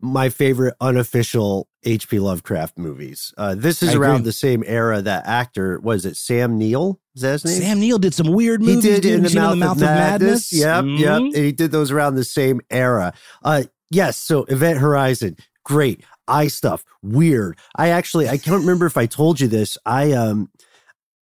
my 0.00 0.28
favorite 0.28 0.74
unofficial 0.80 1.68
H.P. 1.84 2.18
Lovecraft 2.18 2.76
movies. 2.76 3.32
Uh, 3.38 3.54
this 3.54 3.82
is 3.82 3.90
I 3.90 3.92
agree. 3.92 4.06
around 4.06 4.24
the 4.24 4.32
same 4.32 4.62
era 4.66 5.00
that 5.00 5.26
actor 5.26 5.80
was 5.80 6.04
it 6.04 6.16
Sam 6.16 6.58
Neill? 6.58 7.00
Is 7.14 7.22
that 7.22 7.32
his 7.32 7.44
name? 7.46 7.60
Sam 7.62 7.80
Neill 7.80 7.98
did 7.98 8.12
some 8.12 8.32
weird 8.32 8.60
movies. 8.60 8.84
he 8.84 9.00
did 9.00 9.04
in 9.06 9.22
the 9.22 9.34
mouth, 9.34 9.52
the 9.52 9.56
mouth 9.56 9.76
of, 9.76 9.82
madness. 9.82 10.52
Yep, 10.52 10.84
yep. 10.98 11.22
Mhm. 11.22 11.26
And 11.26 11.36
he 11.36 11.52
did 11.52 11.70
those 11.70 11.90
around 11.90 12.16
the 12.16 12.24
same 12.24 12.60
era. 12.70 13.14
Uh, 13.42 13.62
yes. 13.90 14.16
So 14.16 14.44
Event 14.44 14.78
Horizon, 14.78 15.36
great 15.64 16.02
eye 16.28 16.48
stuff, 16.48 16.84
weird. 17.02 17.58
I 17.76 17.88
actually 17.90 18.28
I 18.28 18.36
can't 18.38 18.60
remember 18.60 18.86
if 18.86 18.96
I 18.96 19.06
told 19.06 19.40
you 19.40 19.48
this. 19.48 19.78
I 19.86 20.12
um. 20.12 20.50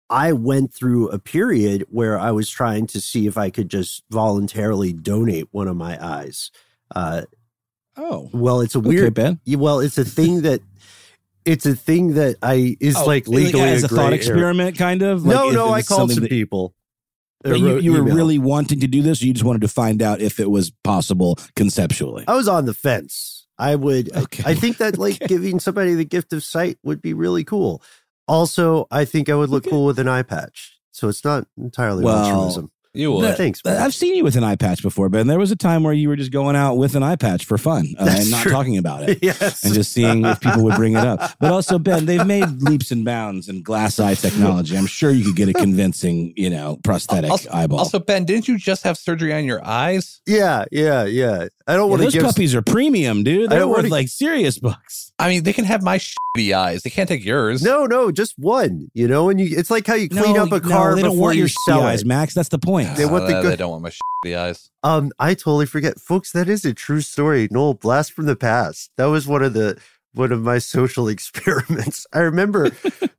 I 0.09 0.35
went 0.35 0.73
through 0.73 1.09
a 1.09 1.19
period 1.19 1.85
where 1.91 2.17
I 2.17 2.31
was 2.31 2.49
trying 2.49 2.87
to 2.89 3.01
see 3.01 3.27
if 3.27 3.37
I 3.37 3.51
could 3.51 3.69
just 3.69 4.05
voluntarily 4.09 4.93
donate 4.93 5.49
one 5.51 5.67
of 5.67 5.75
my 5.77 5.99
eyes. 6.01 6.53
Uh, 6.95 7.23
Oh, 7.97 8.31
well, 8.33 8.61
it's 8.61 8.77
a 8.77 8.79
okay, 8.79 8.89
weird. 8.89 9.15
Ben. 9.15 9.41
Well, 9.49 9.81
it's 9.81 9.99
a 9.99 10.05
thing 10.05 10.43
that 10.43 10.61
it's 11.45 11.67
a 11.67 11.75
thing 11.75 12.15
that 12.15 12.37
I 12.41 12.77
is 12.79 12.95
Oh, 12.97 13.05
like 13.05 13.27
legally 13.27 13.65
as 13.65 13.83
a 13.83 13.89
gray 13.89 13.97
thought 13.97 14.13
experiment, 14.13 14.79
kind 14.79 15.03
of. 15.03 15.25
no, 15.25 15.47
Like, 15.47 15.55
no, 15.55 15.67
if 15.69 15.73
I 15.73 15.83
called 15.83 16.13
some 16.13 16.23
that- 16.23 16.29
people. 16.31 16.73
I 17.45 17.51
But 17.51 17.61
you, 17.61 17.67
wrote 17.67 17.83
you 17.83 17.93
were 17.93 18.03
really 18.03 18.39
wanting 18.39 18.81
to 18.81 18.87
do 18.87 19.03
this, 19.03 19.23
or 19.23 19.27
you 19.27 19.33
just 19.33 19.45
wanted 19.45 19.61
to 19.63 19.69
find 19.69 20.03
out 20.03 20.21
if 20.21 20.41
it 20.41 20.51
was 20.51 20.73
possible 20.83 21.39
conceptually. 21.55 22.25
I 22.27 22.35
was 22.35 22.49
on 22.49 22.65
the 22.65 22.75
fence. 22.75 23.47
I 23.59 23.75
would. 23.77 24.15
I- 24.17 24.23
Okay. 24.23 24.43
I, 24.47 24.55
think 24.55 24.79
that 24.79 24.99
like 24.99 25.17
Okay. 25.17 25.27
giving 25.27 25.61
somebody 25.61 25.95
the 25.95 26.05
gift 26.05 26.33
of 26.33 26.43
sight 26.43 26.79
would 26.83 27.01
be 27.03 27.13
really 27.15 27.45
cool. 27.45 27.83
Also, 28.29 28.87
I 28.91 29.05
think 29.05 29.29
I 29.29 29.35
would 29.35 29.51
look 29.51 29.65
Okay. 29.65 29.71
cool 29.71 29.85
with 29.87 29.99
an 29.99 30.09
eye 30.09 30.23
patch. 30.23 30.73
So 30.93 31.09
it's 31.09 31.25
not 31.25 31.47
entirely 31.59 32.05
Well, 32.05 32.17
altruism. 32.25 32.71
You 32.97 33.13
would. 33.13 33.23
No, 33.23 33.33
Thanks. 33.35 33.63
man. 33.65 33.77
I've 33.77 33.95
seen 33.95 34.15
you 34.15 34.25
with 34.25 34.37
an 34.37 34.45
eye 34.45 34.57
patch 34.57 34.83
before, 34.83 35.09
Ben. 35.09 35.27
There 35.27 35.39
was 35.39 35.51
a 35.51 35.57
time 35.57 35.83
where 35.83 35.93
you 35.93 36.09
were 36.09 36.17
just 36.17 36.31
going 36.31 36.57
out 36.57 36.77
with 36.77 36.95
an 36.97 37.03
eye 37.03 37.17
patch 37.17 37.45
for 37.45 37.59
fun 37.59 37.95
uh, 37.99 38.07
and 38.09 38.31
not 38.31 38.43
true. 38.43 38.53
talking 38.53 38.79
about 38.79 39.09
it. 39.09 39.19
yes. 39.23 39.65
And 39.65 39.75
just 39.75 39.93
seeing 39.93 40.25
if 40.25 40.41
people 40.41 40.63
would 40.65 40.77
bring 40.77 40.95
it 40.95 41.05
up. 41.05 41.37
But 41.39 41.53
also, 41.53 41.79
Ben, 41.79 42.07
they've 42.07 42.27
made 42.27 42.63
leaps 42.63 42.91
and 42.91 43.05
bounds 43.05 43.49
in 43.49 43.63
glass 43.63 44.01
eye 44.01 44.15
technology. 44.15 44.77
I'm 44.77 44.87
sure 44.87 45.11
you 45.11 45.25
could 45.25 45.37
get 45.37 45.49
a 45.49 45.53
convincing, 45.53 46.33
you 46.37 46.51
know, 46.51 46.79
prosthetic 46.83 47.31
also, 47.31 47.51
eyeball. 47.53 47.79
also, 47.81 47.99
Ben, 47.99 48.25
didn't 48.25 48.49
you 48.49 48.59
just 48.59 48.83
have 48.85 48.97
surgery 48.99 49.33
on 49.35 49.45
your 49.45 49.65
eyes? 49.65 50.21
yeah, 50.27 50.65
yeah, 50.73 51.05
yeah. 51.05 51.49
I 51.69 51.75
don't 51.75 51.87
Yeah, 51.87 51.91
want 51.91 52.01
to 52.01 52.05
those 52.07 52.13
give. 52.15 52.23
puppies 52.23 52.55
are 52.55 52.63
premium, 52.63 53.25
dude. 53.25 53.51
They're 53.51 53.67
worth 53.67 53.91
like 53.91 54.07
serious 54.09 54.57
bucks. 54.59 55.13
I 55.19 55.29
mean, 55.29 55.43
they 55.43 55.53
can 55.53 55.65
have 55.65 55.83
my 55.83 55.99
shitty 55.99 56.53
eyes. 56.53 56.83
They 56.85 56.91
can't 56.91 57.09
take 57.09 57.25
yours. 57.25 57.61
No, 57.61 57.87
no, 57.87 58.13
just 58.13 58.39
one. 58.39 58.89
You 58.95 59.09
know, 59.09 59.31
and 59.31 59.41
you. 59.41 59.49
It's 59.59 59.69
like 59.71 59.85
how 59.87 59.95
you 59.95 60.09
clean 60.09 60.35
no, 60.35 60.45
up 60.45 60.53
a 60.53 60.61
no, 60.61 60.69
car 60.69 60.95
they 60.95 61.03
don't 61.03 61.11
before 61.13 61.23
want 61.25 61.37
you 61.37 61.41
your 61.43 61.49
sell 61.49 61.81
shitty 61.81 61.85
eyes, 61.87 62.03
it. 62.03 62.07
Max. 62.07 62.35
That's 62.35 62.51
the 62.51 62.59
point. 62.61 62.86
They 62.95 63.07
want 63.07 63.27
the 63.27 63.37
Uh, 63.37 63.43
good- 63.43 63.53
They 63.53 63.57
don't 63.57 63.71
want 63.71 63.83
my 63.83 63.91
shitty 63.91 64.37
eyes. 64.37 64.71
Um, 64.83 65.11
I 65.19 65.35
totally 65.35 65.67
forget, 65.67 66.01
folks. 66.01 66.33
That 66.33 66.49
is 66.49 66.65
a 66.65 66.73
true 66.75 67.01
story. 67.01 67.49
Noel, 67.51 67.75
blast 67.75 68.13
from 68.13 68.27
the 68.27 68.37
past. 68.37 68.91
That 68.97 69.07
was 69.07 69.27
one 69.27 69.43
of 69.43 69.53
the 69.55 69.79
one 70.15 70.33
of 70.33 70.41
my 70.43 70.59
social 70.59 71.09
experiments. 71.17 72.07
I 72.13 72.21
remember. 72.21 72.71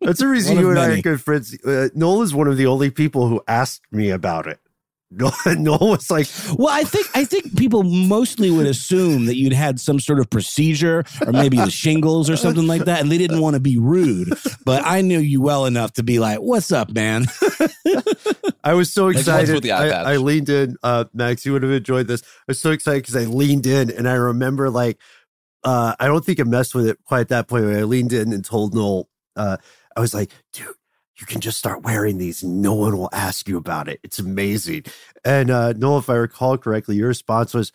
That's 0.02 0.20
the 0.20 0.28
reason 0.36 0.58
you 0.58 0.70
and 0.72 0.80
I 0.80 0.86
are 0.86 0.90
many. 0.90 1.02
good 1.02 1.22
friends. 1.22 1.56
Uh, 1.64 1.90
Noel 1.94 2.24
is 2.24 2.34
one 2.34 2.48
of 2.48 2.58
the 2.58 2.66
only 2.66 2.90
people 2.90 3.28
who 3.28 3.42
asked 3.48 3.82
me 3.92 4.10
about 4.10 4.48
it. 4.48 4.60
Noel, 5.12 5.32
Noel 5.58 5.90
was 5.92 6.12
like, 6.12 6.28
Well, 6.58 6.68
I 6.70 6.84
think 6.84 7.08
I 7.16 7.24
think 7.24 7.58
people 7.58 7.84
mostly 7.84 8.52
would 8.52 8.68
assume 8.68 9.26
that 9.28 9.38
you'd 9.38 9.54
had 9.54 9.80
some 9.80 10.02
sort 10.02 10.20
of 10.20 10.30
procedure 10.30 11.06
or 11.26 11.32
maybe 11.32 11.56
the 11.56 11.72
shingles 11.72 12.30
or 12.30 12.36
something 12.36 12.68
like 12.68 12.84
that, 12.86 13.00
and 13.00 13.10
they 13.10 13.18
didn't 13.18 13.40
want 13.40 13.54
to 13.54 13.62
be 13.62 13.78
rude. 13.78 14.34
But 14.66 14.84
I 14.86 15.00
knew 15.02 15.20
you 15.20 15.42
well 15.42 15.66
enough 15.66 15.94
to 15.94 16.04
be 16.04 16.20
like, 16.20 16.40
"What's 16.40 16.74
up, 16.74 16.92
man?" 16.92 17.26
I 18.66 18.74
was 18.74 18.92
so 18.92 19.06
Like 19.06 19.14
the 19.14 19.32
ones 19.32 19.50
excited. 19.50 19.54
with 19.54 19.64
the 19.64 19.72
eye. 19.72 19.90
I, 19.90 20.14
I 20.14 20.18
leaned 20.18 20.50
in. 20.50 20.76
Uh, 20.84 21.06
Max, 21.14 21.46
you 21.46 21.54
would 21.54 21.64
have 21.64 21.72
enjoyed 21.72 22.08
this. 22.08 22.22
I 22.22 22.44
was 22.50 22.60
so 22.60 22.72
excited 22.72 23.04
because 23.04 23.16
I 23.16 23.30
leaned 23.30 23.66
in, 23.66 23.90
and 23.92 24.10
I 24.10 24.16
remember 24.16 24.70
like, 24.70 24.98
uh, 25.64 25.96
I 26.02 26.08
don't 26.08 26.26
think 26.26 26.42
I 26.42 26.44
messed 26.44 26.76
with 26.76 26.86
it 26.86 26.98
quite 27.06 27.22
at 27.22 27.30
that 27.30 27.48
point. 27.48 27.64
When 27.66 27.78
I 27.78 27.84
leaned 27.84 28.12
in 28.12 28.34
and 28.34 28.44
told 28.44 28.74
Noel, 28.76 29.08
uh, 29.38 29.56
I 29.96 30.02
was 30.02 30.14
like, 30.14 30.32
dude. 30.52 30.68
You 31.20 31.26
can 31.26 31.42
just 31.42 31.58
start 31.58 31.82
wearing 31.82 32.18
these. 32.18 32.44
No 32.44 32.74
one 32.74 32.98
will 32.98 33.10
ask 33.12 33.48
you 33.48 33.58
about 33.58 33.88
it. 33.88 34.00
It's 34.04 34.20
amazing. 34.20 34.84
And 35.26 35.50
uh, 35.50 35.74
Noel, 35.74 35.98
if 35.98 36.10
I 36.10 36.16
recall 36.16 36.58
correctly, 36.58 36.96
your 36.96 37.08
response 37.08 37.54
was, 37.54 37.72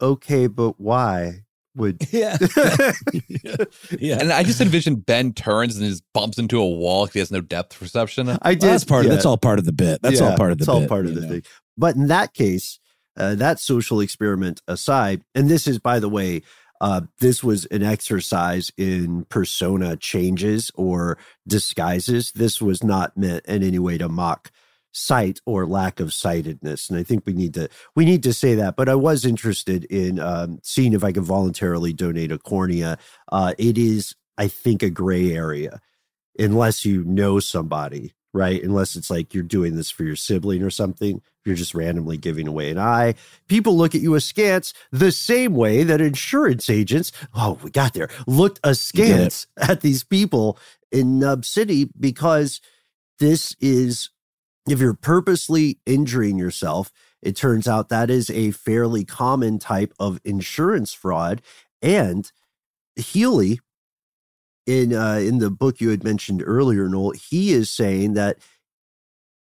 "Okay, 0.00 0.46
but 0.46 0.78
why 0.78 1.44
would?" 1.74 2.06
yeah, 2.12 2.36
yeah. 3.98 4.18
And 4.20 4.30
I 4.30 4.42
just 4.42 4.60
envision 4.60 4.96
Ben 4.96 5.32
turns 5.32 5.78
and 5.78 5.88
just 5.88 6.04
bumps 6.12 6.38
into 6.38 6.58
a 6.60 6.68
wall 6.68 7.04
because 7.04 7.14
he 7.14 7.18
has 7.20 7.30
no 7.30 7.40
depth 7.40 7.78
perception. 7.78 8.28
I 8.42 8.54
did. 8.54 8.62
Well, 8.62 8.72
that's 8.72 8.84
part. 8.84 9.04
yeah. 9.04 9.10
Of, 9.10 9.16
that's 9.16 9.26
all 9.26 9.38
part 9.38 9.58
of 9.58 9.64
the 9.64 9.72
bit. 9.72 10.02
That's 10.02 10.20
all 10.20 10.36
part 10.36 10.52
of 10.52 10.58
the. 10.58 10.62
It's 10.62 10.68
all 10.68 10.80
bit, 10.80 10.88
part 10.90 11.06
of 11.06 11.14
the 11.14 11.22
know. 11.22 11.28
thing. 11.28 11.42
But 11.78 11.96
in 11.96 12.08
that 12.08 12.34
case, 12.34 12.78
uh, 13.16 13.36
that 13.36 13.58
social 13.58 14.00
experiment 14.00 14.60
aside, 14.68 15.22
and 15.34 15.48
this 15.48 15.66
is, 15.66 15.78
by 15.78 15.98
the 15.98 16.10
way, 16.10 16.42
uh, 16.82 17.02
this 17.20 17.44
was 17.44 17.64
an 17.66 17.84
exercise 17.84 18.72
in 18.76 19.24
persona 19.26 19.96
changes 19.96 20.72
or 20.74 21.16
disguises. 21.46 22.32
This 22.32 22.60
was 22.60 22.82
not 22.82 23.16
meant 23.16 23.46
in 23.46 23.62
any 23.62 23.78
way 23.78 23.98
to 23.98 24.08
mock 24.08 24.50
sight 24.90 25.40
or 25.46 25.64
lack 25.64 26.00
of 26.00 26.12
sightedness, 26.12 26.90
and 26.90 26.98
I 26.98 27.04
think 27.04 27.22
we 27.24 27.34
need 27.34 27.54
to 27.54 27.68
we 27.94 28.04
need 28.04 28.24
to 28.24 28.34
say 28.34 28.56
that. 28.56 28.74
But 28.74 28.88
I 28.88 28.96
was 28.96 29.24
interested 29.24 29.84
in 29.84 30.18
um, 30.18 30.58
seeing 30.64 30.92
if 30.92 31.04
I 31.04 31.12
could 31.12 31.22
voluntarily 31.22 31.92
donate 31.92 32.32
a 32.32 32.38
cornea. 32.38 32.98
Uh, 33.30 33.54
it 33.58 33.78
is, 33.78 34.16
I 34.36 34.48
think, 34.48 34.82
a 34.82 34.90
gray 34.90 35.32
area 35.32 35.80
unless 36.38 36.84
you 36.84 37.04
know 37.04 37.38
somebody, 37.38 38.12
right? 38.32 38.62
Unless 38.62 38.96
it's 38.96 39.10
like 39.10 39.34
you're 39.34 39.42
doing 39.42 39.76
this 39.76 39.90
for 39.90 40.04
your 40.04 40.16
sibling 40.16 40.62
or 40.62 40.70
something. 40.70 41.20
You're 41.44 41.56
just 41.56 41.74
randomly 41.74 42.16
giving 42.16 42.46
away 42.46 42.70
an 42.70 42.78
eye. 42.78 43.14
People 43.48 43.76
look 43.76 43.94
at 43.94 44.00
you 44.00 44.14
askance 44.14 44.72
the 44.90 45.12
same 45.12 45.54
way 45.54 45.82
that 45.82 46.00
insurance 46.00 46.70
agents, 46.70 47.12
oh, 47.34 47.58
we 47.62 47.70
got 47.70 47.94
there, 47.94 48.08
looked 48.26 48.60
askance 48.64 49.46
at 49.56 49.80
these 49.80 50.04
people 50.04 50.58
in 50.90 51.18
Nub 51.18 51.44
City 51.44 51.90
because 51.98 52.60
this 53.18 53.56
is, 53.60 54.10
if 54.68 54.78
you're 54.80 54.94
purposely 54.94 55.80
injuring 55.84 56.38
yourself, 56.38 56.92
it 57.20 57.36
turns 57.36 57.68
out 57.68 57.88
that 57.88 58.10
is 58.10 58.30
a 58.30 58.50
fairly 58.52 59.04
common 59.04 59.58
type 59.58 59.92
of 59.98 60.20
insurance 60.24 60.92
fraud. 60.92 61.42
And 61.80 62.30
Healy, 62.96 63.60
in 64.66 64.94
uh, 64.94 65.16
in 65.16 65.38
the 65.38 65.50
book 65.50 65.80
you 65.80 65.90
had 65.90 66.04
mentioned 66.04 66.42
earlier, 66.44 66.88
Noel, 66.88 67.12
he 67.12 67.52
is 67.52 67.70
saying 67.70 68.14
that 68.14 68.38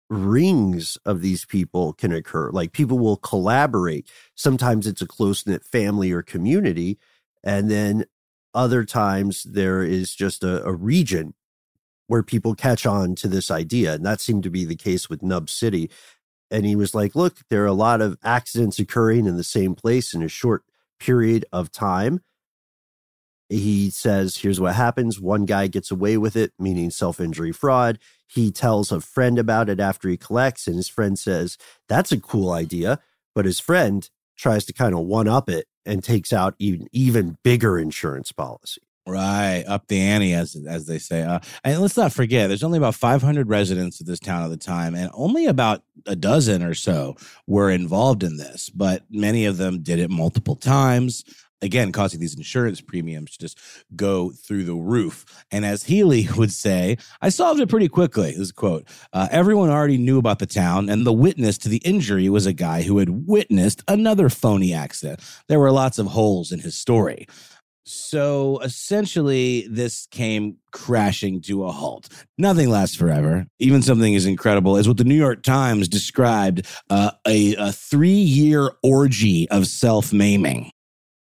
rings 0.08 0.96
of 1.04 1.20
these 1.20 1.44
people 1.44 1.92
can 1.92 2.12
occur. 2.12 2.50
Like 2.50 2.72
people 2.72 2.98
will 2.98 3.16
collaborate. 3.16 4.08
Sometimes 4.34 4.86
it's 4.86 5.02
a 5.02 5.06
close 5.06 5.46
knit 5.46 5.64
family 5.64 6.12
or 6.12 6.22
community. 6.22 6.98
And 7.42 7.70
then 7.70 8.04
other 8.54 8.84
times 8.84 9.42
there 9.42 9.82
is 9.82 10.14
just 10.14 10.44
a, 10.44 10.64
a 10.64 10.72
region 10.72 11.34
where 12.06 12.22
people 12.22 12.54
catch 12.54 12.86
on 12.86 13.14
to 13.16 13.28
this 13.28 13.50
idea. 13.50 13.94
And 13.94 14.06
that 14.06 14.20
seemed 14.20 14.44
to 14.44 14.50
be 14.50 14.64
the 14.64 14.76
case 14.76 15.10
with 15.10 15.22
Nub 15.22 15.50
City. 15.50 15.90
And 16.50 16.64
he 16.64 16.76
was 16.76 16.94
like, 16.94 17.16
look, 17.16 17.38
there 17.50 17.64
are 17.64 17.66
a 17.66 17.72
lot 17.72 18.00
of 18.00 18.16
accidents 18.22 18.78
occurring 18.78 19.26
in 19.26 19.36
the 19.36 19.44
same 19.44 19.74
place 19.74 20.14
in 20.14 20.22
a 20.22 20.28
short 20.28 20.62
period 21.00 21.44
of 21.52 21.72
time. 21.72 22.20
He 23.48 23.90
says, 23.90 24.36
here's 24.36 24.60
what 24.60 24.74
happens. 24.74 25.20
One 25.20 25.44
guy 25.44 25.68
gets 25.68 25.90
away 25.90 26.16
with 26.16 26.36
it, 26.36 26.52
meaning 26.58 26.90
self 26.90 27.20
injury 27.20 27.52
fraud. 27.52 27.98
He 28.26 28.50
tells 28.50 28.90
a 28.90 29.00
friend 29.00 29.38
about 29.38 29.68
it 29.68 29.78
after 29.78 30.08
he 30.08 30.16
collects, 30.16 30.66
and 30.66 30.76
his 30.76 30.88
friend 30.88 31.18
says, 31.18 31.56
that's 31.88 32.12
a 32.12 32.20
cool 32.20 32.50
idea. 32.50 32.98
But 33.34 33.44
his 33.44 33.60
friend 33.60 34.08
tries 34.36 34.64
to 34.66 34.72
kind 34.72 34.94
of 34.94 35.00
one 35.00 35.28
up 35.28 35.48
it 35.48 35.66
and 35.84 36.02
takes 36.02 36.32
out 36.32 36.54
even, 36.58 36.88
even 36.92 37.38
bigger 37.44 37.78
insurance 37.78 38.32
policy. 38.32 38.82
Right, 39.08 39.62
up 39.68 39.86
the 39.86 40.00
ante, 40.00 40.34
as 40.34 40.56
as 40.68 40.86
they 40.86 40.98
say. 40.98 41.22
Uh, 41.22 41.38
and 41.62 41.80
let's 41.80 41.96
not 41.96 42.12
forget, 42.12 42.48
there's 42.48 42.64
only 42.64 42.78
about 42.78 42.96
500 42.96 43.48
residents 43.48 44.00
of 44.00 44.06
this 44.06 44.18
town 44.18 44.42
at 44.42 44.50
the 44.50 44.56
time, 44.56 44.96
and 44.96 45.12
only 45.14 45.46
about 45.46 45.84
a 46.06 46.16
dozen 46.16 46.60
or 46.64 46.74
so 46.74 47.14
were 47.46 47.70
involved 47.70 48.24
in 48.24 48.36
this. 48.36 48.68
But 48.68 49.04
many 49.08 49.44
of 49.44 49.58
them 49.58 49.84
did 49.84 50.00
it 50.00 50.10
multiple 50.10 50.56
times, 50.56 51.24
again, 51.62 51.92
causing 51.92 52.20
these 52.20 52.34
insurance 52.34 52.80
premiums 52.80 53.32
to 53.32 53.38
just 53.38 53.58
go 53.94 54.30
through 54.30 54.64
the 54.64 54.74
roof. 54.74 55.24
And 55.50 55.64
as 55.64 55.84
Healy 55.84 56.28
would 56.36 56.52
say, 56.52 56.96
I 57.20 57.28
solved 57.28 57.60
it 57.60 57.68
pretty 57.68 57.88
quickly. 57.88 58.34
This 58.36 58.52
quote. 58.52 58.86
Uh, 59.12 59.28
everyone 59.30 59.70
already 59.70 59.98
knew 59.98 60.18
about 60.18 60.38
the 60.38 60.46
town, 60.46 60.88
and 60.88 61.06
the 61.06 61.12
witness 61.12 61.58
to 61.58 61.68
the 61.68 61.78
injury 61.78 62.28
was 62.28 62.46
a 62.46 62.52
guy 62.52 62.82
who 62.82 62.98
had 62.98 63.26
witnessed 63.26 63.82
another 63.88 64.28
phony 64.28 64.72
accident. 64.72 65.20
There 65.48 65.60
were 65.60 65.72
lots 65.72 65.98
of 65.98 66.06
holes 66.06 66.52
in 66.52 66.60
his 66.60 66.76
story. 66.76 67.26
So 67.88 68.58
essentially, 68.64 69.68
this 69.70 70.08
came 70.10 70.56
crashing 70.72 71.40
to 71.42 71.64
a 71.64 71.70
halt. 71.70 72.08
Nothing 72.36 72.68
lasts 72.68 72.96
forever. 72.96 73.46
Even 73.60 73.80
something 73.80 74.12
as 74.16 74.26
incredible 74.26 74.76
as 74.76 74.88
what 74.88 74.96
the 74.96 75.04
New 75.04 75.14
York 75.14 75.44
Times 75.44 75.86
described 75.86 76.66
uh, 76.90 77.12
a, 77.28 77.54
a 77.54 77.70
three 77.70 78.10
year 78.10 78.72
orgy 78.82 79.48
of 79.50 79.68
self 79.68 80.12
maiming, 80.12 80.72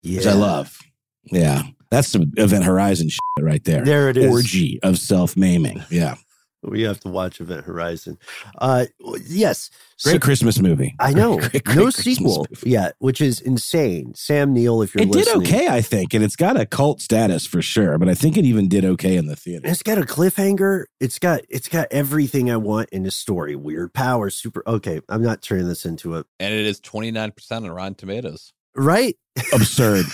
Yeah. 0.03 0.17
which 0.17 0.27
I 0.27 0.33
love. 0.33 0.77
Yeah. 1.25 1.63
That's 1.89 2.09
some 2.09 2.31
Event 2.37 2.63
Horizon 2.65 3.09
shit 3.09 3.19
right 3.39 3.63
there. 3.63 3.83
There 3.85 4.09
it 4.09 4.17
is. 4.17 4.29
Orgy 4.31 4.79
of 4.83 4.97
self 4.99 5.35
maiming. 5.37 5.83
Yeah. 5.91 6.15
We 6.63 6.81
have 6.81 6.99
to 7.01 7.09
watch 7.09 7.39
Event 7.39 7.65
Horizon. 7.65 8.17
Uh, 8.57 8.87
yes. 9.27 9.69
Great 10.03 10.13
So- 10.13 10.19
Christmas 10.19 10.59
movie. 10.59 10.95
I 10.99 11.13
know. 11.13 11.37
Great, 11.49 11.63
great 11.63 11.75
no 11.77 11.83
Christmas 11.83 12.03
sequel 12.17 12.47
movie. 12.49 12.69
yet, 12.71 12.95
which 12.99 13.21
is 13.21 13.39
insane. 13.39 14.13
Sam 14.15 14.53
Neill, 14.53 14.81
if 14.81 14.93
you're 14.95 15.05
listening. 15.05 15.43
It 15.43 15.45
did 15.45 15.53
okay, 15.55 15.67
I 15.69 15.81
think, 15.81 16.13
and 16.15 16.23
it's 16.25 16.35
got 16.35 16.59
a 16.59 16.65
cult 16.65 16.99
status 16.99 17.45
for 17.45 17.61
sure. 17.61 17.97
But 17.99 18.09
I 18.09 18.15
think 18.15 18.37
it 18.37 18.43
even 18.43 18.67
did 18.67 18.83
okay 18.83 19.15
in 19.15 19.27
the 19.27 19.35
theater. 19.35 19.67
It's 19.67 19.83
got 19.83 19.97
a 19.99 20.01
cliffhanger. 20.01 20.85
It's 20.99 21.19
got 21.19 21.41
it's 21.47 21.69
got 21.69 21.87
everything 21.91 22.49
I 22.51 22.57
want 22.57 22.89
in 22.89 23.05
a 23.05 23.11
story. 23.11 23.55
Weird 23.55 23.93
powers, 23.93 24.35
super. 24.35 24.63
Okay, 24.67 24.99
I'm 25.07 25.21
not 25.21 25.41
turning 25.43 25.67
this 25.67 25.85
into 25.85 26.15
a 26.17 26.25
And 26.39 26.53
it 26.53 26.65
is 26.65 26.81
29% 26.81 27.51
on 27.51 27.69
Rotten 27.69 27.95
Tomatoes. 27.95 28.51
Right. 28.77 29.15
Absurd, 29.53 30.05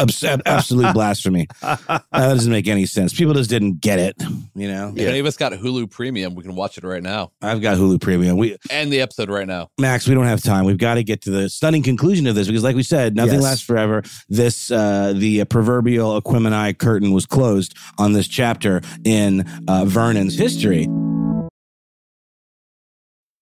Absurd 0.00 0.42
absolute 0.46 0.92
blasphemy. 0.94 1.46
Uh, 1.62 1.76
that 1.86 2.02
doesn't 2.10 2.50
make 2.50 2.66
any 2.66 2.86
sense. 2.86 3.14
People 3.14 3.32
just 3.32 3.48
didn't 3.48 3.80
get 3.80 4.00
it. 4.00 4.20
You 4.56 4.66
know, 4.66 4.92
If 4.96 5.06
any 5.06 5.20
of 5.20 5.26
us 5.26 5.36
got 5.36 5.52
Hulu 5.52 5.92
Premium, 5.92 6.34
we 6.34 6.42
can 6.42 6.56
watch 6.56 6.76
it 6.76 6.82
right 6.82 7.02
now. 7.02 7.30
I've 7.40 7.60
got 7.62 7.76
Hulu 7.76 8.00
Premium. 8.00 8.36
We 8.36 8.56
And 8.70 8.92
the 8.92 9.00
episode 9.00 9.30
right 9.30 9.46
now. 9.46 9.70
Max, 9.78 10.08
we 10.08 10.14
don't 10.16 10.24
have 10.26 10.42
time. 10.42 10.64
We've 10.64 10.76
got 10.76 10.94
to 10.94 11.04
get 11.04 11.22
to 11.22 11.30
the 11.30 11.48
stunning 11.48 11.84
conclusion 11.84 12.26
of 12.26 12.34
this 12.34 12.48
because, 12.48 12.64
like 12.64 12.74
we 12.74 12.82
said, 12.82 13.14
nothing 13.14 13.34
Yes. 13.34 13.42
lasts 13.44 13.64
forever. 13.64 14.02
This, 14.28 14.72
uh, 14.72 15.12
the 15.14 15.42
uh, 15.42 15.44
proverbial 15.44 16.20
Aquemini 16.20 16.76
curtain 16.76 17.12
was 17.12 17.26
closed 17.26 17.76
on 17.98 18.12
this 18.12 18.26
chapter 18.26 18.80
in 19.04 19.44
uh, 19.68 19.84
Vernon's 19.84 20.36
history. 20.36 20.88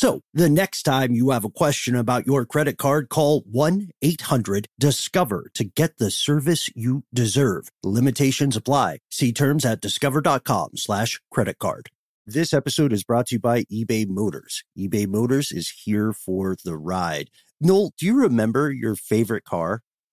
So 0.00 0.22
the 0.32 0.48
next 0.48 0.84
time 0.84 1.12
you 1.12 1.28
have 1.28 1.44
a 1.44 1.50
question 1.50 1.94
about 1.94 2.26
your 2.26 2.46
credit 2.46 2.78
card, 2.78 3.10
call 3.10 3.40
1 3.40 3.90
800 4.00 4.66
Discover 4.78 5.50
to 5.52 5.64
get 5.64 5.98
the 5.98 6.10
service 6.10 6.70
you 6.74 7.02
deserve. 7.12 7.68
Limitations 7.84 8.56
apply. 8.56 9.00
See 9.10 9.30
terms 9.30 9.66
at 9.66 9.82
discover.com 9.82 10.70
slash 10.76 11.20
credit 11.30 11.58
card. 11.58 11.90
This 12.26 12.54
episode 12.54 12.94
is 12.94 13.04
brought 13.04 13.26
to 13.26 13.34
you 13.34 13.40
by 13.40 13.64
eBay 13.64 14.08
Motors. 14.08 14.64
eBay 14.78 15.06
Motors 15.06 15.52
is 15.52 15.70
here 15.84 16.14
for 16.14 16.56
the 16.64 16.78
ride. 16.78 17.28
Noel, 17.60 17.92
do 17.98 18.06
you 18.06 18.14
remember 18.14 18.72
your 18.72 18.96
favorite 18.96 19.44
car? 19.44 19.82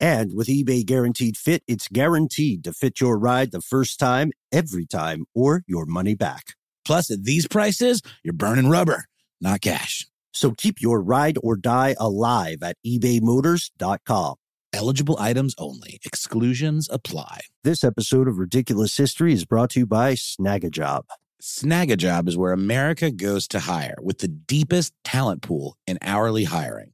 And 0.00 0.34
with 0.34 0.48
eBay 0.48 0.84
Guaranteed 0.84 1.36
Fit, 1.36 1.62
it's 1.66 1.88
guaranteed 1.88 2.64
to 2.64 2.72
fit 2.72 3.00
your 3.00 3.18
ride 3.18 3.52
the 3.52 3.60
first 3.60 3.98
time, 3.98 4.32
every 4.52 4.86
time, 4.86 5.24
or 5.34 5.62
your 5.66 5.86
money 5.86 6.14
back. 6.14 6.54
Plus, 6.84 7.10
at 7.10 7.24
these 7.24 7.46
prices, 7.48 8.02
you're 8.22 8.34
burning 8.34 8.68
rubber, 8.68 9.06
not 9.40 9.60
cash. 9.60 10.06
So 10.32 10.50
keep 10.50 10.80
your 10.80 11.00
ride 11.00 11.38
or 11.42 11.56
die 11.56 11.94
alive 11.98 12.58
at 12.62 12.76
ebaymotors.com. 12.84 14.34
Eligible 14.72 15.16
items 15.20 15.54
only. 15.56 16.00
Exclusions 16.04 16.88
apply. 16.90 17.42
This 17.62 17.84
episode 17.84 18.26
of 18.26 18.38
Ridiculous 18.38 18.96
History 18.96 19.32
is 19.32 19.44
brought 19.44 19.70
to 19.70 19.80
you 19.80 19.86
by 19.86 20.14
Snagajob. 20.14 21.04
Snagajob 21.40 22.26
is 22.26 22.36
where 22.36 22.52
America 22.52 23.12
goes 23.12 23.46
to 23.48 23.60
hire 23.60 23.96
with 24.02 24.18
the 24.18 24.28
deepest 24.28 24.92
talent 25.04 25.42
pool 25.42 25.76
in 25.86 25.98
hourly 26.02 26.44
hiring. 26.44 26.93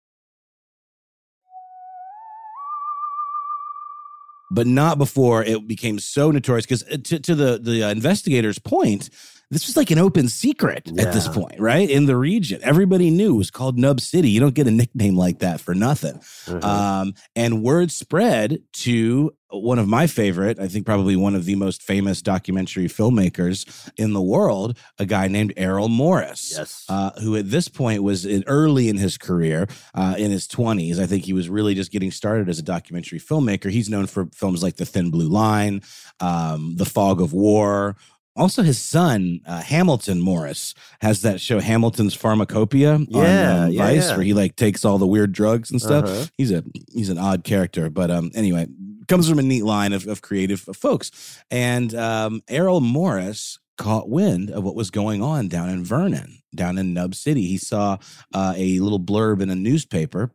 But 4.53 4.67
not 4.67 4.97
before 4.97 5.43
it 5.45 5.65
became 5.65 5.97
so 5.97 6.29
notorious. 6.29 6.65
Because 6.65 6.83
uh, 6.83 6.97
to, 7.05 7.19
to 7.19 7.35
the, 7.35 7.57
the 7.57 7.83
uh, 7.83 7.89
investigator's 7.89 8.59
point, 8.59 9.09
this 9.51 9.67
was 9.67 9.75
like 9.75 9.91
an 9.91 9.99
open 9.99 10.29
secret 10.29 10.87
at 10.97 11.13
this 11.13 11.27
point, 11.27 11.59
right? 11.59 11.89
In 11.89 12.05
the 12.05 12.15
region, 12.15 12.61
everybody 12.63 13.09
knew 13.09 13.35
it 13.35 13.37
was 13.37 13.51
called 13.51 13.77
Nub 13.77 13.99
City. 13.99 14.29
You 14.29 14.39
don't 14.39 14.55
get 14.55 14.65
a 14.65 14.71
nickname 14.71 15.17
like 15.17 15.39
that 15.39 15.59
for 15.59 15.75
nothing. 15.75 16.21
Uh-huh. 16.47 16.67
Um, 16.67 17.13
and 17.35 17.61
word 17.61 17.91
spread 17.91 18.63
to 18.73 19.35
one 19.51 19.79
of 19.79 19.87
my 19.87 20.07
favorite, 20.07 20.59
I 20.59 20.67
think 20.67 20.85
probably 20.85 21.15
one 21.15 21.35
of 21.35 21.45
the 21.45 21.55
most 21.55 21.83
famous 21.83 22.21
documentary 22.21 22.87
filmmakers 22.87 23.89
in 23.97 24.13
the 24.13 24.21
world, 24.21 24.77
a 24.97 25.05
guy 25.05 25.27
named 25.27 25.53
Errol 25.57 25.89
Morris. 25.89 26.53
yes. 26.55 26.85
Uh, 26.87 27.11
who 27.19 27.35
at 27.35 27.49
this 27.49 27.67
point 27.67 28.03
was 28.03 28.25
in, 28.25 28.43
early 28.47 28.87
in 28.87 28.97
his 28.97 29.17
career, 29.17 29.67
uh, 29.93 30.15
in 30.17 30.31
his 30.31 30.47
20s. 30.47 30.99
I 30.99 31.05
think 31.05 31.25
he 31.25 31.33
was 31.33 31.49
really 31.49 31.75
just 31.75 31.91
getting 31.91 32.11
started 32.11 32.49
as 32.49 32.59
a 32.59 32.63
documentary 32.63 33.19
filmmaker. 33.19 33.69
He's 33.69 33.89
known 33.89 34.07
for 34.07 34.27
films 34.33 34.63
like 34.63 34.77
The 34.77 34.85
Thin 34.85 35.11
Blue 35.11 35.27
Line, 35.27 35.81
um, 36.19 36.75
The 36.77 36.85
Fog 36.85 37.19
of 37.19 37.33
War. 37.33 37.97
Also, 38.35 38.63
his 38.63 38.79
son, 38.81 39.41
uh, 39.45 39.61
Hamilton 39.61 40.21
Morris, 40.21 40.73
has 41.01 41.21
that 41.23 41.41
show 41.41 41.59
Hamilton's 41.59 42.13
Pharmacopoeia 42.13 42.93
on 42.95 43.07
Yeah, 43.09 43.63
um, 43.65 43.71
yeah, 43.71 43.83
Vice, 43.85 44.07
yeah. 44.09 44.15
where 44.15 44.23
he 44.25 44.33
like 44.33 44.55
takes 44.55 44.85
all 44.85 44.97
the 44.97 45.07
weird 45.07 45.33
drugs 45.33 45.69
and 45.71 45.81
stuff 45.81 46.05
Uh-huh. 46.05 46.25
he's 46.37 46.51
a 46.51 46.63
he's 46.93 47.09
an 47.09 47.17
odd 47.17 47.43
character 47.43 47.89
but 47.89 48.09
um 48.09 48.31
anyway 48.33 48.67
comes 49.07 49.27
from 49.27 49.39
a 49.39 49.41
neat 49.43 49.63
line 49.65 49.91
of, 49.91 50.07
of 50.07 50.21
creative 50.21 50.61
folks 50.61 51.11
and 51.51 51.93
um 51.93 52.41
errol 52.47 52.79
morris 52.79 53.59
caught 53.77 54.07
wind 54.09 54.49
of 54.49 54.63
what 54.63 54.75
was 54.75 54.89
going 54.91 55.21
on 55.21 55.47
down 55.49 55.67
in 55.69 55.83
vernon 55.83 56.39
down 56.55 56.77
in 56.77 56.93
nub 56.93 57.13
city 57.15 57.45
he 57.47 57.57
saw 57.57 57.97
uh, 58.33 58.53
a 58.55 58.79
little 58.79 58.99
blurb 58.99 59.41
in 59.41 59.49
a 59.49 59.55
newspaper 59.55 60.31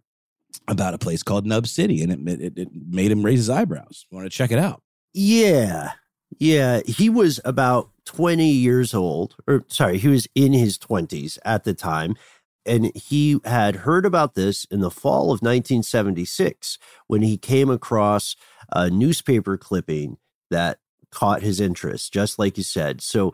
about 0.69 0.93
a 0.95 0.99
place 0.99 1.23
called 1.23 1.47
nub 1.47 1.67
city 1.67 2.03
and 2.03 2.29
it, 2.29 2.41
it, 2.43 2.59
it 2.59 2.69
made 2.75 3.11
him 3.11 3.25
raise 3.25 3.39
his 3.39 3.51
eyebrows 3.51 4.05
want 4.11 4.27
to 4.27 4.31
check 4.31 4.51
it 4.51 4.59
out 4.59 4.83
Yeah. 5.15 5.93
Yeah. 6.39 6.81
He 6.87 7.09
was 7.09 7.41
about 7.45 7.91
20 8.07 8.49
years 8.49 8.95
old, 8.95 9.37
or 9.47 9.65
sorry, 9.69 9.99
he 9.99 10.09
was 10.09 10.27
in 10.35 10.53
his 10.53 10.79
20s 10.79 11.39
at 11.45 11.65
the 11.65 11.75
time. 11.75 12.17
And 12.65 12.91
he 12.97 13.39
had 13.45 13.77
heard 13.77 14.05
about 14.05 14.35
this 14.35 14.65
in 14.67 14.81
the 14.81 14.91
fall 14.91 15.27
of 15.27 15.41
1976 15.41 16.79
when 17.07 17.23
he 17.23 17.37
came 17.39 17.71
across 17.71 18.35
a 18.73 18.91
newspaper 18.91 19.57
clipping 19.57 20.17
that 20.51 20.79
caught 21.11 21.43
his 21.43 21.61
interest, 21.61 22.13
just 22.13 22.39
like 22.39 22.57
you 22.57 22.65
said. 22.65 23.01
So 23.01 23.33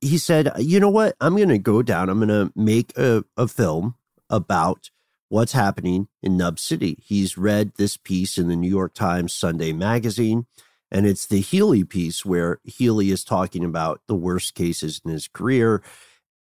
he 0.00 0.16
said, 0.18 0.50
you 0.58 0.80
know 0.80 0.88
what? 0.88 1.14
I'm 1.20 1.36
going 1.36 1.48
to 1.50 1.58
go 1.58 1.82
down, 1.82 2.08
I'm 2.08 2.18
going 2.18 2.28
to 2.28 2.52
make 2.56 2.96
a, 2.96 3.24
a 3.36 3.48
film 3.48 3.96
about 4.30 4.90
what's 5.28 5.52
happening 5.52 6.08
in 6.22 6.36
Nub 6.36 6.58
City. 6.58 6.98
He's 7.04 7.36
read 7.36 7.72
this 7.76 7.96
piece 7.96 8.38
in 8.38 8.48
the 8.48 8.56
New 8.56 8.70
York 8.70 8.94
Times 8.94 9.34
Sunday 9.34 9.72
magazine, 9.72 10.46
and 10.90 11.06
it's 11.06 11.26
the 11.26 11.40
Healy 11.40 11.84
piece 11.84 12.24
where 12.24 12.60
Healy 12.64 13.10
is 13.10 13.24
talking 13.24 13.64
about 13.64 14.00
the 14.06 14.14
worst 14.14 14.54
cases 14.54 15.00
in 15.04 15.10
his 15.10 15.28
career. 15.28 15.82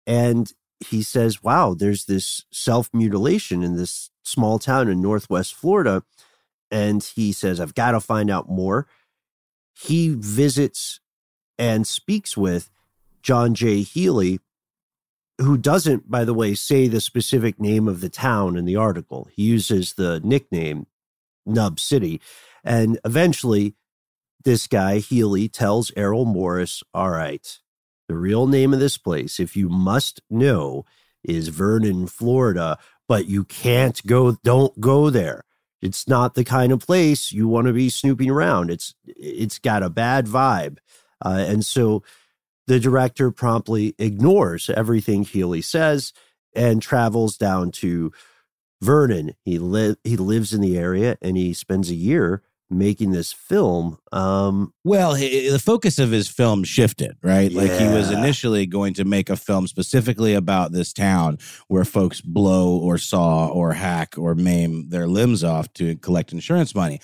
And 0.06 0.52
he 0.80 1.02
says, 1.02 1.42
wow, 1.42 1.74
there's 1.74 2.06
this 2.06 2.44
self 2.50 2.90
mutilation 2.92 3.62
in 3.62 3.76
this 3.76 4.10
small 4.22 4.58
town 4.58 4.88
in 4.88 5.00
Northwest 5.00 5.54
Florida. 5.54 6.02
And 6.70 7.02
he 7.02 7.32
says, 7.32 7.60
I've 7.60 7.74
got 7.74 7.92
to 7.92 8.00
find 8.00 8.30
out 8.30 8.48
more. 8.48 8.86
He 9.74 10.08
visits 10.08 11.00
and 11.58 11.86
speaks 11.86 12.36
with 12.36 12.70
John 13.22 13.54
J. 13.54 13.82
Healy, 13.82 14.40
who 15.40 15.56
doesn't, 15.56 16.10
by 16.10 16.24
the 16.24 16.34
way, 16.34 16.54
say 16.54 16.88
the 16.88 17.00
specific 17.00 17.60
name 17.60 17.86
of 17.86 18.00
the 18.00 18.08
town 18.08 18.56
in 18.56 18.64
the 18.64 18.76
article. 18.76 19.28
He 19.32 19.42
uses 19.42 19.92
the 19.92 20.20
nickname 20.20 20.86
Nub 21.46 21.78
City. 21.78 22.20
And 22.64 22.98
eventually, 23.04 23.74
this 24.44 24.66
guy, 24.66 24.98
Healy, 24.98 25.48
tells 25.48 25.90
Errol 25.96 26.24
Morris, 26.24 26.82
All 26.92 27.10
right, 27.10 27.58
the 28.08 28.16
real 28.16 28.46
name 28.46 28.72
of 28.72 28.80
this 28.80 28.98
place, 28.98 29.40
if 29.40 29.56
you 29.56 29.68
must 29.68 30.20
know, 30.30 30.84
is 31.22 31.48
Vernon, 31.48 32.06
Florida, 32.06 32.78
but 33.08 33.26
you 33.26 33.44
can't 33.44 34.04
go, 34.06 34.32
don't 34.44 34.78
go 34.80 35.10
there. 35.10 35.44
It's 35.82 36.08
not 36.08 36.34
the 36.34 36.44
kind 36.44 36.72
of 36.72 36.80
place 36.80 37.30
you 37.30 37.46
want 37.46 37.66
to 37.66 37.72
be 37.74 37.90
snooping 37.90 38.30
around. 38.30 38.70
It's 38.70 38.94
it's 39.04 39.58
got 39.58 39.82
a 39.82 39.90
bad 39.90 40.26
vibe. 40.26 40.78
Uh, 41.22 41.44
and 41.46 41.62
so 41.64 42.02
the 42.66 42.80
director 42.80 43.30
promptly 43.30 43.94
ignores 43.98 44.70
everything 44.70 45.24
Healy 45.24 45.60
says 45.60 46.14
and 46.56 46.80
travels 46.80 47.36
down 47.36 47.70
to 47.72 48.12
Vernon. 48.80 49.34
He 49.44 49.58
li- 49.58 49.96
he 50.04 50.16
lives 50.16 50.54
in 50.54 50.62
the 50.62 50.78
area 50.78 51.18
and 51.20 51.36
he 51.36 51.52
spends 51.52 51.90
a 51.90 51.94
year 51.94 52.42
making 52.78 53.12
this 53.12 53.32
film. 53.32 53.98
Um, 54.12 54.72
Well, 54.84 55.14
he, 55.14 55.48
the 55.48 55.58
focus 55.58 55.98
of 55.98 56.10
his 56.10 56.28
film 56.28 56.64
shifted, 56.64 57.16
right? 57.22 57.52
Like 57.52 57.72
he 57.72 57.88
was 57.88 58.10
initially 58.10 58.66
going 58.66 58.94
to 58.94 59.04
make 59.04 59.30
a 59.30 59.36
film 59.36 59.66
specifically 59.66 60.34
about 60.34 60.72
this 60.72 60.92
town 60.92 61.38
where 61.68 61.84
folks 61.84 62.20
blow 62.20 62.76
or 62.76 62.98
saw 62.98 63.48
or 63.48 63.72
hack 63.72 64.16
or 64.18 64.34
maim 64.34 64.88
their 64.90 65.06
limbs 65.06 65.42
off 65.44 65.72
to 65.74 65.96
collect 65.96 66.32
insurance 66.32 66.74
money. 66.74 67.00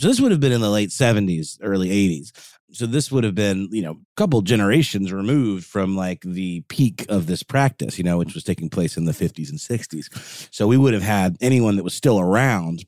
So 0.00 0.08
this 0.08 0.20
would 0.20 0.30
have 0.30 0.40
been 0.40 0.52
in 0.52 0.62
the 0.62 0.70
late 0.70 0.90
70s, 0.90 1.58
early 1.60 1.90
80s. 1.90 2.32
So 2.72 2.86
this 2.86 3.10
would 3.10 3.24
have 3.24 3.34
been, 3.34 3.68
you 3.72 3.82
know, 3.82 3.92
a 3.92 4.16
couple 4.16 4.40
generations 4.42 5.12
removed 5.12 5.66
from 5.66 5.96
like 5.96 6.22
the 6.22 6.60
peak 6.68 7.04
of 7.08 7.26
this 7.26 7.42
practice, 7.42 7.98
you 7.98 8.04
know, 8.04 8.16
which 8.16 8.34
was 8.34 8.44
taking 8.44 8.70
place 8.70 8.96
in 8.96 9.04
the 9.04 9.12
50s 9.12 9.50
and 9.50 9.58
60s. 9.58 10.48
So 10.54 10.66
we 10.66 10.76
would 10.76 10.94
have 10.94 11.02
had 11.02 11.36
anyone 11.40 11.76
that 11.76 11.84
was 11.84 11.94
still 11.94 12.20
around 12.20 12.84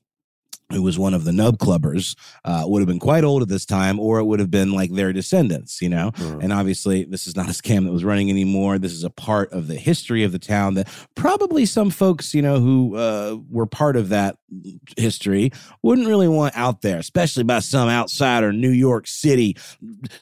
who 0.72 0.82
was 0.82 0.98
one 0.98 1.14
of 1.14 1.24
the 1.24 1.32
nub 1.32 1.58
clubbers 1.58 2.16
uh, 2.44 2.64
would 2.66 2.80
have 2.80 2.88
been 2.88 2.98
quite 2.98 3.24
old 3.24 3.42
at 3.42 3.48
this 3.48 3.64
time, 3.66 4.00
or 4.00 4.18
it 4.18 4.24
would 4.24 4.40
have 4.40 4.50
been 4.50 4.72
like 4.72 4.92
their 4.92 5.12
descendants, 5.12 5.80
you 5.82 5.88
know. 5.88 6.10
And 6.18 6.52
obviously, 6.52 7.04
this 7.04 7.26
is 7.26 7.36
not 7.36 7.46
a 7.48 7.52
scam 7.52 7.84
that 7.84 7.92
was 7.92 8.04
running 8.04 8.30
anymore. 8.30 8.78
This 8.78 8.92
is 8.92 9.04
a 9.04 9.10
part 9.10 9.52
of 9.52 9.66
the 9.68 9.76
history 9.76 10.24
of 10.24 10.32
the 10.32 10.38
town 10.38 10.74
that 10.74 10.88
probably 11.14 11.66
some 11.66 11.90
folks, 11.90 12.34
you 12.34 12.42
know, 12.42 12.58
who 12.60 12.96
uh, 12.96 13.36
were 13.50 13.66
part 13.66 13.96
of 13.96 14.08
that 14.10 14.36
history 14.96 15.50
wouldn't 15.82 16.08
really 16.08 16.28
want 16.28 16.56
out 16.56 16.82
there, 16.82 16.98
especially 16.98 17.42
by 17.44 17.58
some 17.60 17.88
outsider, 17.88 18.52
New 18.52 18.70
York 18.70 19.06
City 19.06 19.56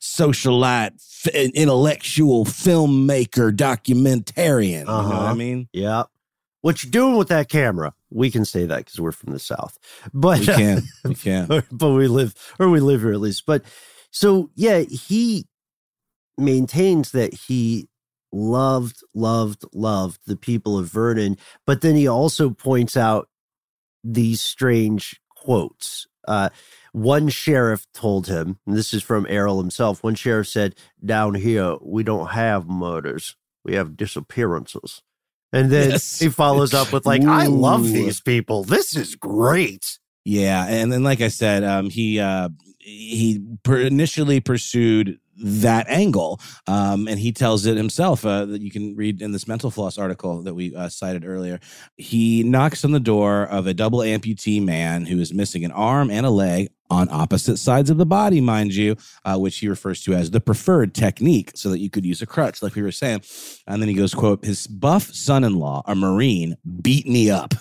socialite, 0.01 0.93
f- 1.27 1.35
intellectual 1.55 2.45
filmmaker, 2.45 3.55
documentarian. 3.55 4.81
You 4.81 4.85
know 4.87 4.93
what 5.03 5.07
I 5.07 5.25
Uh-huh. 5.25 5.35
mean? 5.35 5.69
yeah. 5.73 6.05
What 6.63 6.83
you 6.85 6.91
doing 6.91 7.17
with 7.17 7.29
that 7.29 7.49
camera? 7.49 7.95
We 8.11 8.31
can 8.31 8.45
say 8.45 8.67
that 8.67 8.79
because 8.79 9.01
we're 9.01 9.13
from 9.13 9.33
the 9.33 9.39
South, 9.39 9.79
but 10.13 10.41
We 10.41 10.47
can, 10.47 10.83
we 11.05 11.15
can. 11.15 11.51
or- 11.51 11.65
but 11.73 11.91
we 11.93 12.07
live 12.07 12.35
or 12.59 12.69
we 12.69 12.81
live 12.81 13.01
here 13.01 13.13
at 13.13 13.21
least. 13.21 13.47
But 13.47 13.65
so 14.11 14.51
yeah, 14.55 14.81
he 14.81 15.47
maintains 16.37 17.13
that 17.13 17.35
he 17.35 17.89
loved, 18.33 19.03
loved, 19.15 19.65
loved 19.75 20.21
the 20.27 20.37
people 20.37 20.79
of 20.79 20.87
Vernon, 20.87 21.37
but 21.67 21.81
then 21.81 21.97
he 21.97 22.07
also 22.07 22.51
points 22.51 22.97
out 22.97 23.29
these 24.05 24.41
strange 24.41 25.21
quotes. 25.37 26.07
Uh, 26.29 26.51
one 26.93 27.29
sheriff 27.29 27.87
told 27.95 28.27
him, 28.27 28.59
and 28.67 28.77
this 28.77 28.93
is 28.93 29.03
from 29.03 29.27
Errol 29.29 29.61
himself. 29.61 30.03
One 30.03 30.15
sheriff 30.15 30.49
said, 30.49 30.75
"Down 31.05 31.35
here, 31.35 31.77
we 31.81 32.03
don't 32.03 32.29
have 32.29 32.69
murders; 32.69 33.37
we 33.65 33.75
have 33.75 33.97
disappearances." 33.97 35.03
And 35.53 35.71
then 35.71 35.91
Yes. 35.91 36.19
he 36.19 36.29
follows 36.29 36.73
up 36.75 36.93
with, 36.93 37.07
"Like, 37.07 37.25
I 37.25 37.47
love 37.47 37.85
these 37.85 38.21
people. 38.21 38.63
This 38.65 38.95
is 38.97 39.17
great." 39.17 39.99
Yeah, 40.25 40.67
and 40.69 40.93
then 40.93 41.03
like 41.03 41.21
I 41.21 41.29
said, 41.29 41.65
um, 41.65 41.91
he 41.91 42.21
uh, 42.21 42.51
he 42.79 43.43
per- 43.63 43.81
initially 43.81 44.41
pursued 44.41 45.19
that 45.43 45.89
angle, 45.89 46.39
um, 46.67 47.09
and 47.09 47.19
he 47.19 47.33
tells 47.33 47.65
it 47.67 47.77
himself 47.77 48.27
uh, 48.27 48.45
that 48.45 48.61
you 48.61 48.71
can 48.71 48.95
read 48.95 49.23
in 49.23 49.33
this 49.33 49.49
mental 49.49 49.71
floss 49.71 49.97
article 49.99 50.43
that 50.43 50.55
we 50.55 50.75
uh, 50.77 50.89
cited 50.91 51.25
earlier. 51.25 51.59
He 51.97 52.43
knocks 52.43 52.85
on 52.85 52.93
the 52.93 53.01
door 53.01 53.45
of 53.45 53.67
a 53.67 53.73
double 53.75 54.01
amputee 54.01 54.63
man 54.63 55.07
who 55.07 55.19
is 55.19 55.33
missing 55.33 55.65
an 55.65 55.73
arm 55.73 56.11
and 56.11 56.27
a 56.27 56.31
leg 56.31 56.69
on 56.91 57.09
opposite 57.11 57.57
sides 57.57 57.91
of 57.91 57.97
the 57.97 58.07
body, 58.07 58.41
mind 58.41 58.75
you, 58.75 58.97
uh, 59.25 59.39
which 59.39 59.59
he 59.59 59.69
refers 59.69 60.03
to 60.03 60.15
as 60.15 60.31
the 60.31 60.41
preferred 60.41 60.95
technique, 60.95 61.53
so 61.55 61.71
that 61.71 61.79
you 61.79 61.89
could 61.89 62.05
use 62.05 62.21
a 62.21 62.27
crutch, 62.27 62.63
like 62.63 62.75
we 62.75 62.83
were 62.83 62.93
saying. 62.93 63.23
And 63.67 63.81
then 63.81 63.89
he 63.89 63.95
goes, 63.95 64.15
"quote 64.15 64.45
His 64.45 64.67
buff 64.67 65.15
son-in-law, 65.15 65.83
a 65.87 65.95
marine, 65.95 66.57
beat 66.83 67.07
me 67.07 67.31
up." 67.31 67.55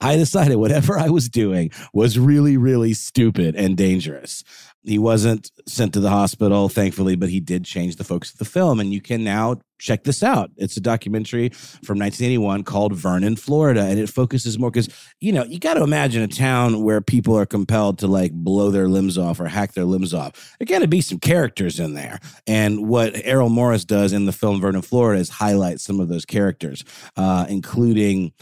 I 0.00 0.16
decided 0.16 0.56
whatever 0.56 0.98
I 0.98 1.08
was 1.08 1.28
doing 1.28 1.70
was 1.92 2.18
really, 2.18 2.56
really 2.56 2.94
stupid 2.94 3.54
and 3.56 3.76
dangerous. 3.76 4.44
He 4.82 4.98
wasn't 4.98 5.50
sent 5.66 5.92
to 5.92 6.00
the 6.00 6.08
hospital, 6.08 6.70
thankfully, 6.70 7.14
but 7.14 7.28
he 7.28 7.38
did 7.38 7.64
change 7.64 7.96
the 7.96 8.04
focus 8.04 8.32
of 8.32 8.38
the 8.38 8.46
film. 8.46 8.80
And 8.80 8.94
you 8.94 9.02
can 9.02 9.22
now 9.22 9.60
check 9.78 10.04
this 10.04 10.22
out. 10.22 10.50
It's 10.56 10.76
a 10.76 10.80
documentary 10.80 11.50
from 11.50 11.98
1981 11.98 12.64
called 12.64 12.94
Vernon, 12.94 13.36
Florida. 13.36 13.82
And 13.82 13.98
it 13.98 14.08
focuses 14.08 14.58
more 14.58 14.70
because, 14.70 14.88
you 15.20 15.32
know, 15.32 15.44
you 15.44 15.58
got 15.58 15.74
to 15.74 15.82
imagine 15.82 16.22
a 16.22 16.28
town 16.28 16.82
where 16.82 17.02
people 17.02 17.36
are 17.36 17.46
compelled 17.46 17.98
to 17.98 18.06
like 18.06 18.32
blow 18.32 18.70
their 18.70 18.88
limbs 18.88 19.18
off 19.18 19.38
or 19.38 19.46
hack 19.46 19.74
their 19.74 19.84
limbs 19.84 20.14
off. 20.14 20.56
There 20.58 20.66
got 20.66 20.80
to 20.80 20.88
be 20.88 21.02
some 21.02 21.18
characters 21.18 21.78
in 21.78 21.92
there. 21.92 22.18
And 22.46 22.88
what 22.88 23.12
Errol 23.24 23.50
Morris 23.50 23.84
does 23.84 24.14
in 24.14 24.24
the 24.24 24.32
film 24.32 24.62
Vernon, 24.62 24.82
Florida 24.82 25.20
is 25.20 25.28
highlight 25.28 25.80
some 25.80 26.00
of 26.00 26.08
those 26.08 26.24
characters, 26.24 26.84
uh, 27.16 27.44
including 27.50 28.32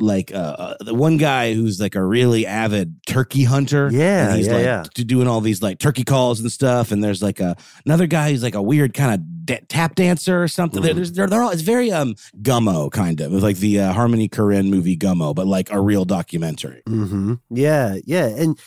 like 0.00 0.32
uh, 0.34 0.36
uh, 0.58 0.74
the 0.80 0.94
one 0.94 1.16
guy 1.16 1.54
who's 1.54 1.80
like 1.80 1.94
a 1.94 2.04
really 2.04 2.46
avid 2.46 2.96
turkey 3.06 3.44
hunter. 3.44 3.88
Yeah, 3.92 4.28
and 4.28 4.36
he's 4.36 4.46
yeah, 4.46 4.52
like 4.52 4.64
yeah. 4.64 4.84
d- 4.94 5.04
doing 5.04 5.28
all 5.28 5.40
these 5.40 5.62
like 5.62 5.78
turkey 5.78 6.04
calls 6.04 6.40
and 6.40 6.50
stuff. 6.50 6.90
And 6.90 7.02
there's 7.02 7.22
like 7.22 7.40
a 7.40 7.56
another 7.86 8.06
guy 8.06 8.30
who's 8.30 8.42
like 8.42 8.54
a 8.54 8.62
weird 8.62 8.94
kind 8.94 9.14
of 9.14 9.46
da- 9.46 9.64
tap 9.68 9.94
dancer 9.94 10.42
or 10.42 10.48
something. 10.48 10.82
Mm-hmm. 10.82 10.96
There's 10.96 11.12
they're, 11.12 11.26
they're 11.26 11.42
all 11.42 11.50
it's 11.50 11.62
very 11.62 11.92
um 11.92 12.14
Gummo 12.42 12.90
kind 12.90 13.20
of 13.20 13.32
like 13.32 13.58
the 13.58 13.80
uh, 13.80 13.92
Harmony 13.92 14.28
Korine 14.28 14.68
movie 14.68 14.96
Gummo, 14.96 15.34
but 15.34 15.46
like 15.46 15.70
a 15.70 15.80
real 15.80 16.04
documentary. 16.04 16.82
hmm 16.86 17.34
Yeah, 17.50 17.96
yeah. 18.04 18.26
And 18.26 18.58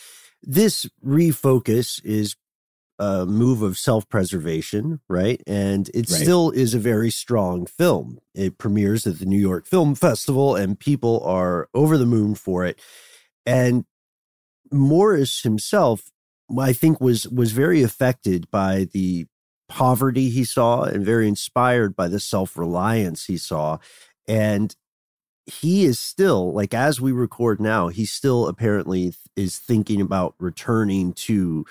this 0.42 0.86
refocus 1.04 2.02
is 2.04 2.36
a 2.98 3.26
move 3.26 3.62
of 3.62 3.78
self 3.78 4.08
preservation, 4.08 5.00
right? 5.08 5.42
And 5.46 5.88
it 5.90 6.10
Right. 6.10 6.22
still 6.22 6.50
is 6.50 6.74
a 6.74 6.78
very 6.78 7.10
strong 7.10 7.66
film. 7.66 8.18
It 8.34 8.58
premieres 8.58 9.06
at 9.06 9.18
the 9.18 9.26
New 9.26 9.38
York 9.40 9.66
Film 9.66 9.94
Festival, 9.94 10.56
and 10.56 10.78
people 10.78 11.20
are 11.24 11.68
over 11.74 11.96
the 11.96 12.06
moon 12.06 12.34
for 12.34 12.64
it. 12.64 12.80
And 13.46 13.84
Morris 14.72 15.42
himself, 15.42 16.10
I 16.58 16.72
think, 16.72 17.00
was 17.00 17.28
was 17.28 17.52
very 17.52 17.82
affected 17.82 18.50
by 18.50 18.88
the 18.92 19.26
poverty 19.68 20.30
he 20.30 20.44
saw 20.44 20.82
and 20.84 21.04
very 21.04 21.28
inspired 21.28 21.94
by 21.94 22.08
the 22.08 22.20
self 22.20 22.56
reliance 22.56 23.26
he 23.26 23.36
saw. 23.36 23.78
And 24.26 24.74
he 25.46 25.84
is 25.84 25.98
still 25.98 26.52
like 26.52 26.74
as 26.74 27.00
we 27.00 27.10
record 27.10 27.58
now 27.58 27.88
he 27.88 28.04
still 28.04 28.46
apparently 28.48 29.14
is 29.34 29.58
thinking 29.58 29.98
about 29.98 30.34
returning 30.38 31.14
to 31.14 31.64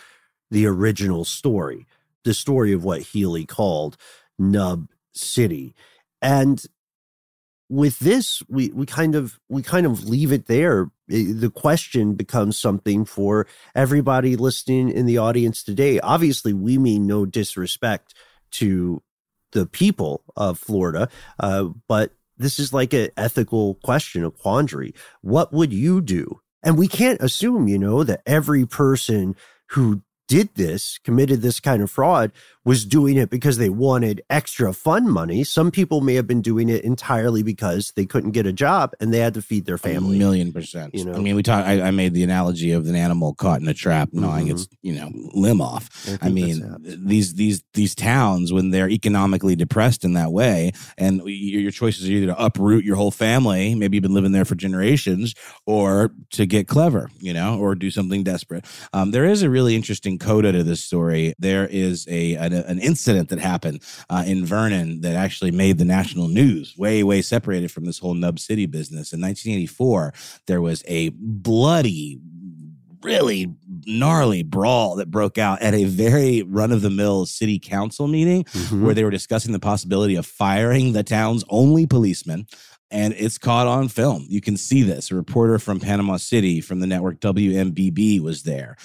the 0.51 0.65
original 0.65 1.25
story 1.25 1.85
the 2.23 2.33
story 2.33 2.73
of 2.73 2.83
what 2.83 3.01
healy 3.01 3.45
called 3.45 3.97
nub 4.37 4.87
city 5.13 5.75
and 6.21 6.65
with 7.69 7.99
this 7.99 8.41
we 8.47 8.69
we 8.69 8.85
kind 8.85 9.15
of 9.15 9.39
we 9.49 9.61
kind 9.61 9.85
of 9.85 10.07
leave 10.07 10.31
it 10.31 10.47
there 10.47 10.89
the 11.07 11.51
question 11.53 12.15
becomes 12.15 12.57
something 12.57 13.05
for 13.05 13.47
everybody 13.75 14.35
listening 14.35 14.89
in 14.89 15.05
the 15.05 15.17
audience 15.17 15.63
today 15.63 15.99
obviously 15.99 16.53
we 16.53 16.77
mean 16.77 17.05
no 17.07 17.25
disrespect 17.25 18.13
to 18.51 19.01
the 19.51 19.65
people 19.65 20.23
of 20.35 20.57
florida 20.59 21.09
uh, 21.39 21.65
but 21.87 22.11
this 22.37 22.59
is 22.59 22.73
like 22.73 22.93
an 22.93 23.09
ethical 23.17 23.75
question, 23.75 24.23
a 24.23 24.31
quandary. 24.31 24.93
What 25.21 25.51
would 25.51 25.73
you 25.73 26.01
do? 26.01 26.41
And 26.63 26.77
we 26.77 26.87
can't 26.87 27.21
assume, 27.21 27.67
you 27.67 27.77
know, 27.77 28.03
that 28.03 28.21
every 28.25 28.65
person 28.65 29.35
who 29.71 30.01
did 30.28 30.49
this, 30.55 30.99
committed 31.03 31.41
this 31.41 31.59
kind 31.59 31.82
of 31.82 31.89
fraud, 31.89 32.32
was 32.65 32.86
doing 32.86 33.15
it 33.15 33.30
because 33.30 33.57
they 33.57 33.69
wanted 33.69 34.21
extra 34.30 34.73
fun 34.73 35.09
money. 35.09 35.41
Some 35.45 35.71
people 35.71 36.01
may 36.01 36.15
have 36.15 36.28
been 36.28 36.41
doing 36.41 36.67
it 36.67 36.84
entirely 36.84 37.41
because 37.41 37.93
they 37.95 38.05
couldn't 38.05 38.32
get 38.32 38.45
a 38.45 38.51
job 38.51 38.91
and 38.99 39.13
they 39.13 39.19
had 39.19 39.34
to 39.36 39.41
feed 39.41 39.65
their 39.65 39.78
family. 39.78 40.17
A 40.17 40.19
million 40.19 40.51
percent. 40.51 40.93
You 40.93 41.05
know? 41.05 41.13
I 41.13 41.19
mean, 41.19 41.36
we 41.38 41.43
talked. 41.43 41.65
I, 41.65 41.82
I 41.82 41.91
made 41.91 42.13
the 42.13 42.23
analogy 42.23 42.73
of 42.73 42.86
an 42.88 42.95
animal 42.95 43.34
caught 43.36 43.61
in 43.61 43.67
a 43.69 43.73
trap, 43.73 44.09
gnawing 44.11 44.47
Mhm. 44.47 44.51
its 44.51 44.67
you 44.82 44.95
know 44.95 45.09
limb 45.34 45.61
off. 45.61 45.88
think 45.89 46.23
I 46.25 46.30
mean, 46.30 46.75
these 46.82 47.36
these 47.36 47.63
these 47.73 47.95
towns 47.95 48.51
when 48.51 48.71
they're 48.71 48.89
economically 48.89 49.55
depressed 49.55 50.03
in 50.03 50.13
that 50.13 50.34
way, 50.34 50.73
and 50.97 51.21
your, 51.25 51.61
your 51.61 51.71
choices 51.71 52.07
are 52.09 52.11
either 52.11 52.28
to 52.28 52.43
uproot 52.43 52.84
your 52.84 52.97
whole 52.97 53.11
family, 53.11 53.75
maybe 53.75 53.95
you've 53.95 54.01
been 54.03 54.13
living 54.13 54.34
there 54.34 54.45
for 54.45 54.55
generations, 54.55 55.34
or 55.65 56.11
to 56.32 56.45
get 56.45 56.67
clever, 56.67 57.09
you 57.19 57.34
know, 57.34 57.57
or 57.59 57.75
do 57.75 57.89
something 57.91 58.23
desperate. 58.23 58.65
Um, 58.91 59.11
there 59.11 59.25
is 59.25 59.41
a 59.41 59.49
really 59.49 59.73
interesting 59.75 60.16
coda 60.18 60.51
to 60.51 60.63
this 60.63 60.84
story. 60.84 61.34
There 61.39 61.65
is 61.68 62.05
a 62.09 62.36
an, 62.36 62.53
an 62.53 62.80
incident 62.80 63.30
that 63.30 63.39
happened 63.39 63.84
uh, 64.09 64.24
in 64.26 64.45
Vernon 64.45 65.01
that 65.01 65.15
actually 65.15 65.51
made 65.51 65.78
the 65.78 65.86
national 65.86 66.28
news, 66.28 66.76
way 66.78 67.03
way 67.03 67.22
separated 67.22 67.72
from 67.72 67.86
this 67.86 67.99
whole 67.99 68.13
Nub 68.13 68.39
City 68.39 68.65
business. 68.65 69.13
In 69.13 69.22
1984, 69.22 70.13
there 70.47 70.61
was 70.61 70.84
a 70.88 71.09
bloody 71.09 72.20
really 73.03 73.53
gnarly 73.86 74.43
brawl 74.43 74.95
that 74.95 75.11
broke 75.11 75.38
out 75.38 75.61
at 75.61 75.74
a 75.74 75.84
very 75.86 76.41
run 76.41 76.72
of 76.72 76.82
the 76.82 76.89
mill 76.89 77.26
city 77.26 77.59
council 77.59 78.07
meeting 78.07 78.43
Mhm. 78.43 78.82
where 78.82 78.93
they 78.95 79.03
were 79.03 79.11
discussing 79.11 79.53
the 79.53 79.59
possibility 79.59 80.15
of 80.15 80.26
firing 80.26 80.93
the 80.93 81.03
town's 81.03 81.43
only 81.49 81.86
policeman. 81.86 82.47
And 82.89 83.13
it's 83.18 83.38
caught 83.38 83.68
on 83.68 83.89
film. 83.89 84.26
You 84.30 84.39
can 84.39 84.55
see 84.55 84.82
this. 84.82 85.11
A 85.11 85.15
reporter 85.15 85.59
from 85.59 85.80
Panama 85.82 86.15
City 86.18 86.61
from 86.61 86.80
the 86.80 86.88
network 86.88 87.20
WMBB 87.20 88.20
was 88.22 88.43
there. 88.43 88.78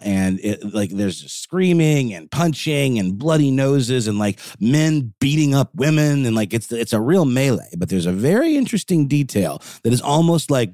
And 0.00 0.40
it 0.40 0.74
like 0.74 0.90
there's 0.90 1.30
screaming 1.30 2.14
and 2.14 2.30
punching 2.30 2.98
and 2.98 3.18
bloody 3.18 3.50
noses 3.50 4.08
and 4.08 4.18
like 4.18 4.38
men 4.58 5.12
beating 5.20 5.54
up 5.54 5.74
women 5.74 6.26
and 6.26 6.34
like 6.34 6.54
it's 6.54 6.72
it's 6.72 6.92
a 6.92 7.00
real 7.00 7.24
melee. 7.24 7.70
But 7.76 7.88
there's 7.88 8.06
a 8.06 8.12
very 8.12 8.56
interesting 8.56 9.08
detail 9.08 9.62
that 9.84 9.92
is 9.92 10.00
almost 10.00 10.50
like 10.50 10.72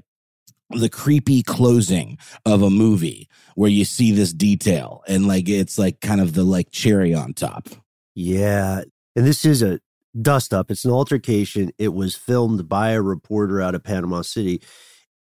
the 0.70 0.89
creepy 0.89 1.43
closing 1.43 2.18
of 2.45 2.62
a 2.62 2.70
movie 2.70 3.29
where 3.55 3.70
you 3.70 3.85
see 3.85 4.12
this 4.12 4.33
detail 4.33 5.03
and 5.07 5.29
like 5.29 5.49
it's 5.49 5.79
like 5.79 6.01
kind 6.01 6.20
of 6.20 6.35
the 6.35 6.45
like 6.45 6.70
cherry 6.70 7.14
on 7.14 7.33
top. 7.35 7.68
Yeah. 8.14 8.83
And 9.14 9.27
this 9.27 9.45
is 9.45 9.62
a 9.62 9.81
dust 10.20 10.53
up. 10.53 10.70
It's 10.70 10.85
an 10.85 10.91
altercation. 10.91 11.70
It 11.79 11.95
was 11.95 12.16
filmed 12.16 12.68
by 12.68 12.91
a 12.91 13.03
reporter 13.03 13.61
out 13.61 13.74
of 13.74 13.85
Panama 13.85 14.22
City. 14.22 14.62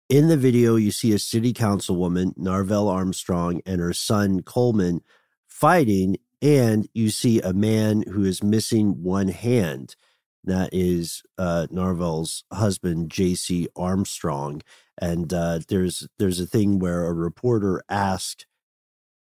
In 0.10 0.28
the 0.28 0.38
video, 0.38 0.76
you 0.76 0.90
see 0.90 1.14
a 1.14 1.20
city 1.20 1.54
councilwoman, 1.54 2.36
Narvel 2.36 2.90
Armstrong, 2.90 3.62
and 3.68 3.80
her 3.80 3.94
son, 3.94 4.42
Coleman, 4.42 5.02
fighting. 5.48 6.18
And 6.42 6.90
you 6.96 7.12
see 7.12 7.40
a 7.42 7.54
man 7.54 8.04
who 8.08 8.24
is 8.24 8.42
missing 8.42 9.04
one 9.04 9.28
hand. 9.28 9.96
That 10.44 10.70
is 10.72 11.22
uh, 11.38 11.68
Narvel's 11.72 12.44
husband, 12.52 13.12
J.C. 13.12 13.68
Armstrong. 13.76 14.64
And 14.98 15.32
uh, 15.32 15.60
there's 15.68 16.08
there's 16.18 16.40
a 16.40 16.48
thing 16.48 16.80
where 16.80 17.06
a 17.06 17.14
reporter 17.14 17.84
asked 17.88 18.48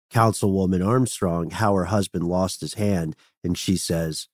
Councilwoman 0.09 0.85
Armstrong 0.87 1.49
how 1.49 1.75
her 1.75 1.85
husband 1.85 2.23
lost 2.23 2.61
his 2.61 2.75
hand, 2.75 3.17
and 3.43 3.57
she 3.57 3.75
says, 3.75 4.29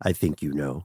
"I 0.00 0.12
think 0.12 0.40
you 0.40 0.52
know." 0.52 0.84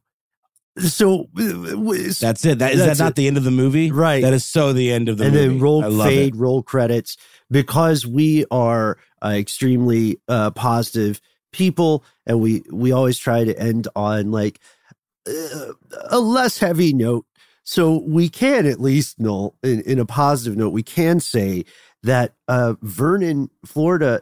So 0.80 1.28
uh, 1.38 1.76
That's 2.20 2.46
it. 2.46 2.60
That 2.60 2.74
is 2.74 2.86
that 2.86 3.00
not 3.00 3.12
it. 3.12 3.16
the 3.16 3.28
end 3.28 3.38
of 3.38 3.44
the 3.44 3.52
movie? 3.52 3.92
Right. 3.92 4.22
That 4.22 4.34
is 4.34 4.46
so 4.46 4.74
the 4.74 4.92
end 4.92 5.10
of 5.10 5.18
the 5.18 5.26
and 5.26 5.34
movie. 5.34 5.46
And 5.46 5.54
then 5.56 5.62
roll 5.62 6.04
fade, 6.04 6.36
it. 6.36 6.38
roll 6.38 6.64
credits 6.64 7.18
because 7.50 8.06
we 8.06 8.46
are 8.52 8.98
uh, 9.24 9.30
extremely 9.30 10.20
uh, 10.28 10.52
positive 10.52 11.20
people, 11.52 12.04
and 12.26 12.40
we 12.40 12.64
we 12.72 12.92
always 12.92 13.18
try 13.18 13.44
to 13.44 13.58
end 13.60 13.88
on 13.96 14.32
like 14.32 14.60
uh, 15.28 15.74
a 16.10 16.20
less 16.20 16.60
heavy 16.60 16.94
note. 16.94 17.26
So 17.64 17.98
we 17.98 18.30
can 18.30 18.66
at 18.66 18.80
least, 18.80 19.20
no, 19.20 19.56
in, 19.62 19.82
in 19.82 20.00
a 20.00 20.06
positive 20.06 20.58
note, 20.58 20.70
we 20.70 20.84
can 20.84 21.20
say 21.20 21.66
that 22.02 22.34
uh, 22.48 22.76
Vernon, 22.82 23.50
Florida, 23.66 24.22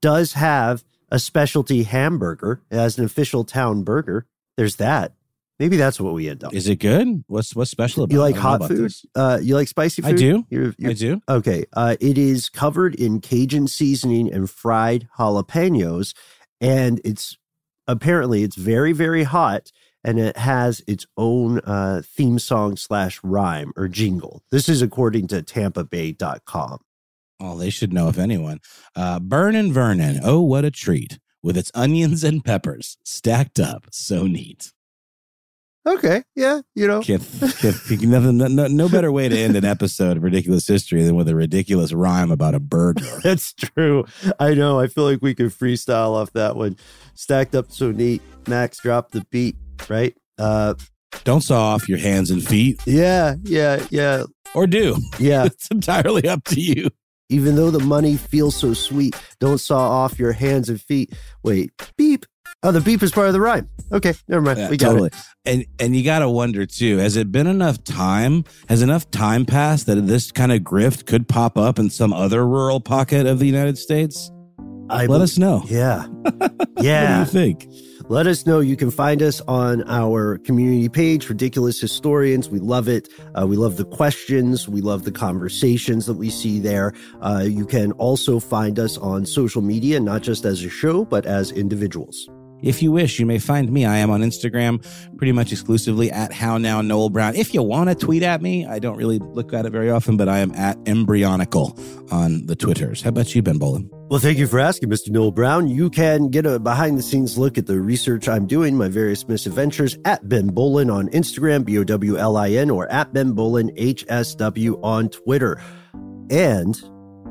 does 0.00 0.34
have 0.34 0.84
a 1.10 1.18
specialty 1.18 1.82
hamburger 1.82 2.62
as 2.70 2.96
an 2.96 3.04
official 3.04 3.42
town 3.42 3.82
burger. 3.82 4.26
There's 4.56 4.76
that. 4.76 5.12
Maybe 5.58 5.76
that's 5.76 6.00
what 6.00 6.14
we 6.14 6.28
end 6.28 6.42
up. 6.42 6.52
Is 6.52 6.68
it 6.68 6.76
good? 6.76 7.24
What's 7.28 7.54
what's 7.54 7.70
special 7.70 8.04
about 8.04 8.12
it? 8.12 8.14
You 8.14 8.20
like 8.20 8.36
I 8.36 8.40
hot 8.40 8.68
food? 8.68 8.92
Uh, 9.14 9.38
you 9.40 9.54
like 9.54 9.68
spicy 9.68 10.02
food? 10.02 10.14
I 10.14 10.16
do. 10.16 10.46
You're, 10.50 10.70
I 10.70 10.74
you're, 10.78 10.94
do. 10.94 11.20
Okay. 11.28 11.64
Uh, 11.72 11.96
it 12.00 12.18
is 12.18 12.48
covered 12.48 12.94
in 12.96 13.20
Cajun 13.20 13.68
seasoning 13.68 14.32
and 14.32 14.50
fried 14.50 15.08
jalapenos, 15.16 16.14
and 16.60 17.00
it's 17.04 17.36
apparently 17.86 18.42
it's 18.42 18.56
very 18.56 18.92
very 18.92 19.22
hot, 19.22 19.70
and 20.02 20.18
it 20.18 20.36
has 20.36 20.82
its 20.88 21.06
own 21.16 21.60
uh, 21.60 22.02
theme 22.04 22.40
song 22.40 22.76
slash 22.76 23.20
rhyme 23.22 23.72
or 23.76 23.86
jingle. 23.86 24.42
This 24.50 24.68
is 24.68 24.82
according 24.82 25.28
to 25.28 25.40
TampaBay.com. 25.40 26.78
Oh, 27.40 27.56
they 27.56 27.70
should 27.70 27.92
know 27.92 28.08
if 28.08 28.18
anyone. 28.18 28.60
Uh, 28.96 29.20
Burnin' 29.20 29.72
Vernon. 29.72 30.20
Oh, 30.22 30.40
what 30.40 30.64
a 30.64 30.70
treat. 30.70 31.18
With 31.42 31.56
its 31.56 31.70
onions 31.74 32.24
and 32.24 32.44
peppers 32.44 32.96
stacked 33.04 33.60
up. 33.60 33.86
So 33.90 34.26
neat. 34.26 34.72
Okay, 35.86 36.22
yeah, 36.34 36.62
you 36.74 36.86
know, 36.86 37.02
Can't, 37.02 37.20
can't 37.20 37.76
think 37.76 38.00
nothing, 38.02 38.38
no, 38.38 38.46
no 38.68 38.88
better 38.88 39.12
way 39.12 39.28
to 39.28 39.36
end 39.36 39.54
an 39.54 39.66
episode 39.66 40.16
of 40.16 40.22
Ridiculous 40.22 40.66
History 40.66 41.02
than 41.02 41.14
with 41.14 41.28
a 41.28 41.34
ridiculous 41.34 41.92
rhyme 41.92 42.30
about 42.30 42.54
a 42.54 42.60
burglar. 42.60 43.20
that's 43.22 43.52
true. 43.52 44.06
I 44.40 44.54
know. 44.54 44.80
I 44.80 44.86
feel 44.86 45.04
like 45.04 45.18
we 45.20 45.34
could 45.34 45.50
freestyle 45.50 46.12
off 46.14 46.32
that 46.32 46.56
one. 46.56 46.78
Stacked 47.14 47.54
up 47.54 47.70
so 47.70 47.90
neat. 47.92 48.22
Max 48.48 48.78
dropped 48.78 49.12
the 49.12 49.26
beat, 49.30 49.56
right? 49.90 50.16
Uh, 50.38 50.72
Don't 51.24 51.42
saw 51.42 51.74
off 51.74 51.86
your 51.86 51.98
hands 51.98 52.30
and 52.30 52.42
feet, 52.44 52.80
yeah, 52.86 53.34
yeah, 53.42 53.84
yeah, 53.90 54.24
or 54.54 54.66
do. 54.66 54.96
yeah. 55.18 55.44
It's 55.46 55.68
entirely 55.68 56.26
up 56.26 56.44
to 56.44 56.60
you. 56.60 56.88
Even 57.28 57.56
though 57.56 57.70
the 57.70 57.80
money 57.80 58.16
feels 58.16 58.56
so 58.56 58.72
sweet, 58.74 59.14
don't 59.38 59.58
saw 59.58 59.78
off 60.02 60.18
your 60.18 60.32
hands 60.32 60.68
and 60.68 60.80
feet. 60.80 61.12
Wait, 61.42 61.70
beep. 61.96 62.24
Oh, 62.64 62.72
the 62.72 62.80
beep 62.80 63.02
is 63.02 63.12
part 63.12 63.26
of 63.26 63.34
the 63.34 63.42
rhyme. 63.42 63.68
Okay, 63.92 64.14
never 64.26 64.40
mind. 64.40 64.58
Yeah, 64.58 64.70
we 64.70 64.78
got 64.78 64.88
totally. 64.92 65.08
it. 65.08 65.14
And 65.44 65.66
and 65.78 65.94
you 65.94 66.02
got 66.02 66.20
to 66.20 66.30
wonder 66.30 66.64
too. 66.64 66.96
Has 66.96 67.14
it 67.16 67.30
been 67.30 67.46
enough 67.46 67.84
time? 67.84 68.44
Has 68.70 68.80
enough 68.80 69.10
time 69.10 69.44
passed 69.44 69.84
that 69.86 69.96
this 70.06 70.32
kind 70.32 70.50
of 70.50 70.60
grift 70.60 71.04
could 71.04 71.28
pop 71.28 71.58
up 71.58 71.78
in 71.78 71.90
some 71.90 72.14
other 72.14 72.46
rural 72.46 72.80
pocket 72.80 73.26
of 73.26 73.38
the 73.38 73.44
United 73.46 73.76
States? 73.76 74.30
I 74.88 75.04
Let 75.06 75.20
us 75.20 75.36
know. 75.36 75.62
Yeah, 75.66 76.06
What 76.28 76.58
do 76.76 76.86
yeah. 76.86 77.20
you 77.20 77.26
think? 77.26 77.68
Let 78.08 78.26
us 78.26 78.46
know. 78.46 78.60
You 78.60 78.76
can 78.76 78.90
find 78.90 79.22
us 79.22 79.40
on 79.42 79.82
our 79.88 80.38
community 80.38 80.88
page, 80.88 81.28
Ridiculous 81.28 81.80
Historians. 81.80 82.50
We 82.50 82.60
love 82.60 82.88
it. 82.88 83.08
Uh, 83.38 83.46
we 83.46 83.56
love 83.56 83.76
the 83.76 83.86
questions. 83.86 84.68
We 84.68 84.82
love 84.82 85.04
the 85.04 85.12
conversations 85.12 86.04
that 86.06 86.14
we 86.14 86.28
see 86.28 86.60
there. 86.60 86.92
Uh, 87.22 87.44
you 87.46 87.64
can 87.66 87.92
also 87.92 88.40
find 88.40 88.78
us 88.78 88.98
on 88.98 89.24
social 89.24 89.62
media, 89.62 90.00
not 90.00 90.22
just 90.22 90.44
as 90.44 90.62
a 90.64 90.68
show, 90.70 91.04
but 91.06 91.24
as 91.24 91.50
individuals. 91.50 92.28
If 92.64 92.82
you 92.82 92.90
wish, 92.92 93.18
you 93.18 93.26
may 93.26 93.38
find 93.38 93.70
me. 93.70 93.84
I 93.84 93.98
am 93.98 94.10
on 94.10 94.22
Instagram 94.22 94.82
pretty 95.18 95.32
much 95.32 95.52
exclusively 95.52 96.10
at 96.10 96.32
How 96.32 96.56
Now 96.56 96.80
Noel 96.80 97.10
Brown. 97.10 97.34
If 97.34 97.52
you 97.52 97.62
want 97.62 97.90
to 97.90 97.94
tweet 97.94 98.22
at 98.22 98.40
me, 98.40 98.64
I 98.64 98.78
don't 98.78 98.96
really 98.96 99.18
look 99.18 99.52
at 99.52 99.66
it 99.66 99.70
very 99.70 99.90
often, 99.90 100.16
but 100.16 100.28
I 100.30 100.38
am 100.38 100.52
at 100.54 100.78
Embryonical 100.86 101.78
on 102.10 102.46
the 102.46 102.56
Twitters. 102.56 103.02
How 103.02 103.10
about 103.10 103.34
you, 103.34 103.42
Ben 103.42 103.58
Bowlin? 103.58 103.90
Well, 104.08 104.18
thank 104.18 104.38
you 104.38 104.46
for 104.46 104.58
asking, 104.58 104.88
Mr. 104.88 105.10
Noel 105.10 105.30
Brown. 105.30 105.68
You 105.68 105.90
can 105.90 106.28
get 106.28 106.46
a 106.46 106.58
behind 106.58 106.98
the 106.98 107.02
scenes 107.02 107.36
look 107.36 107.58
at 107.58 107.66
the 107.66 107.80
research 107.80 108.28
I'm 108.28 108.46
doing, 108.46 108.76
my 108.76 108.88
various 108.88 109.28
misadventures 109.28 109.98
at 110.06 110.26
Ben 110.26 110.46
Bowlin 110.46 110.88
on 110.88 111.08
Instagram, 111.10 111.66
B 111.66 111.76
O 111.78 111.84
W 111.84 112.16
L 112.16 112.36
I 112.36 112.50
N, 112.50 112.70
or 112.70 112.90
at 112.90 113.12
Ben 113.12 113.32
Bowlin 113.32 113.70
HSW 113.76 114.82
on 114.82 115.10
Twitter. 115.10 115.60
And 116.30 116.80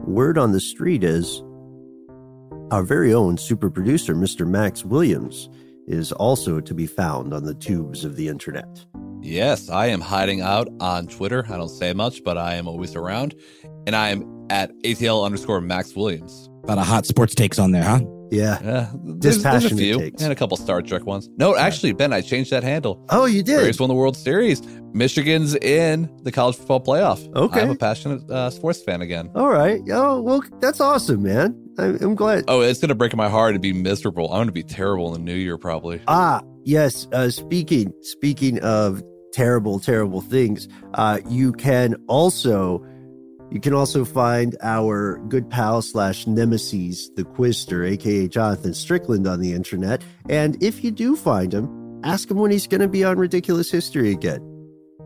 word 0.05 0.38
on 0.38 0.51
the 0.51 0.59
street 0.59 1.03
is 1.03 1.41
our 2.72 2.84
very 2.84 3.14
own 3.14 3.38
super 3.38 3.70
producer, 3.70 4.16
Mr. 4.16 4.47
Max 4.47 4.84
Williams, 4.84 5.49
is 5.88 6.11
also 6.14 6.59
to 6.59 6.74
be 6.74 6.88
found 6.88 7.34
on 7.34 7.43
the 7.43 7.53
tubes 7.53 8.05
of 8.05 8.16
the 8.16 8.28
internet. 8.28 8.86
Yes, 9.22 9.70
I 9.70 9.88
am 9.88 10.01
hiding 10.01 10.41
out 10.41 10.68
on 10.80 11.07
Twitter. 11.07 11.45
I 11.49 11.57
don't 11.57 11.70
say 11.70 11.93
much, 11.93 12.24
but 12.24 12.38
I 12.38 12.55
am 12.55 12.68
always 12.68 12.95
around. 12.95 13.36
And 13.88 13.95
I 13.95 14.09
am 14.09 14.47
at 14.49 14.72
ATL 14.84 15.26
underscore 15.26 15.61
Max 15.61 15.95
Williams. 15.95 16.49
Got 16.66 16.74
a 16.74 16.76
lot 16.76 16.78
of 16.80 16.88
hot 16.88 17.05
sports 17.05 17.36
takes 17.36 17.59
on 17.59 17.72
there, 17.72 17.84
huh? 17.84 18.01
Yeah. 18.34 18.59
Yeah, 18.63 18.89
there's, 18.93 18.93
there's 18.93 19.36
a 19.36 19.39
Dispassionate 19.39 19.77
few. 19.77 19.99
takes. 19.99 20.21
And 20.23 20.31
a 20.31 20.36
couple 20.36 20.57
Star 20.57 20.81
Trek 20.81 21.05
ones. 21.05 21.29
No, 21.38 21.55
actually, 21.55 21.93
Ben, 21.93 22.11
I 22.13 22.21
changed 22.21 22.51
that 22.51 22.63
handle. 22.63 23.05
Oh, 23.09 23.25
you 23.25 23.43
did? 23.43 23.59
Braves 23.61 23.79
won 23.79 23.89
the 23.89 23.95
World 23.95 24.17
Series. 24.17 24.61
Michigan's 24.93 25.55
in 25.55 26.09
the 26.23 26.31
college 26.31 26.55
football 26.55 26.81
playoff. 26.81 27.36
Okay. 27.36 27.61
I'm 27.61 27.69
a 27.71 27.75
passionate 27.75 28.29
uh, 28.29 28.49
sports 28.49 28.81
fan 28.84 29.01
again. 29.01 29.29
All 29.36 29.49
right. 29.49 29.81
Oh, 29.91 30.21
well, 30.21 30.43
that's 30.59 30.79
awesome, 30.79 31.23
man. 31.23 31.59
I, 31.77 31.86
I'm 31.86 32.15
glad. 32.15 32.45
Oh, 32.47 32.61
it's 32.61 32.79
going 32.79 32.89
to 32.89 32.95
break 32.95 33.15
my 33.15 33.29
heart 33.29 33.53
to 33.53 33.59
be 33.59 33.73
miserable. 33.73 34.25
I'm 34.31 34.38
going 34.38 34.47
to 34.47 34.51
be 34.53 34.63
terrible 34.63 35.07
in 35.07 35.13
the 35.13 35.25
new 35.31 35.36
year, 35.36 35.57
probably. 35.57 36.01
Ah, 36.07 36.41
yes. 36.63 37.07
Uh, 37.11 37.29
speaking 37.29 37.91
speaking 38.01 38.59
of 38.59 39.01
terrible, 39.31 39.79
terrible 39.79 40.21
things, 40.21 40.67
uh, 40.93 41.19
you 41.27 41.53
can 41.53 41.95
also 42.07 42.86
you 43.53 43.59
can 43.59 43.73
also 43.75 44.03
find 44.03 44.57
our 44.63 45.19
good 45.29 45.47
pal 45.47 45.83
slash 45.83 46.25
nemesis, 46.25 47.09
the 47.09 47.23
Quister, 47.23 47.87
aka 47.87 48.27
Jonathan 48.27 48.73
Strickland, 48.73 49.27
on 49.27 49.41
the 49.41 49.53
internet. 49.53 50.03
And 50.27 50.61
if 50.61 50.83
you 50.83 50.89
do 50.89 51.15
find 51.15 51.53
him, 51.53 52.01
ask 52.03 52.31
him 52.31 52.37
when 52.37 52.49
he's 52.49 52.65
going 52.65 52.81
to 52.81 52.87
be 52.87 53.03
on 53.03 53.17
Ridiculous 53.17 53.69
History 53.69 54.11
again. 54.11 54.41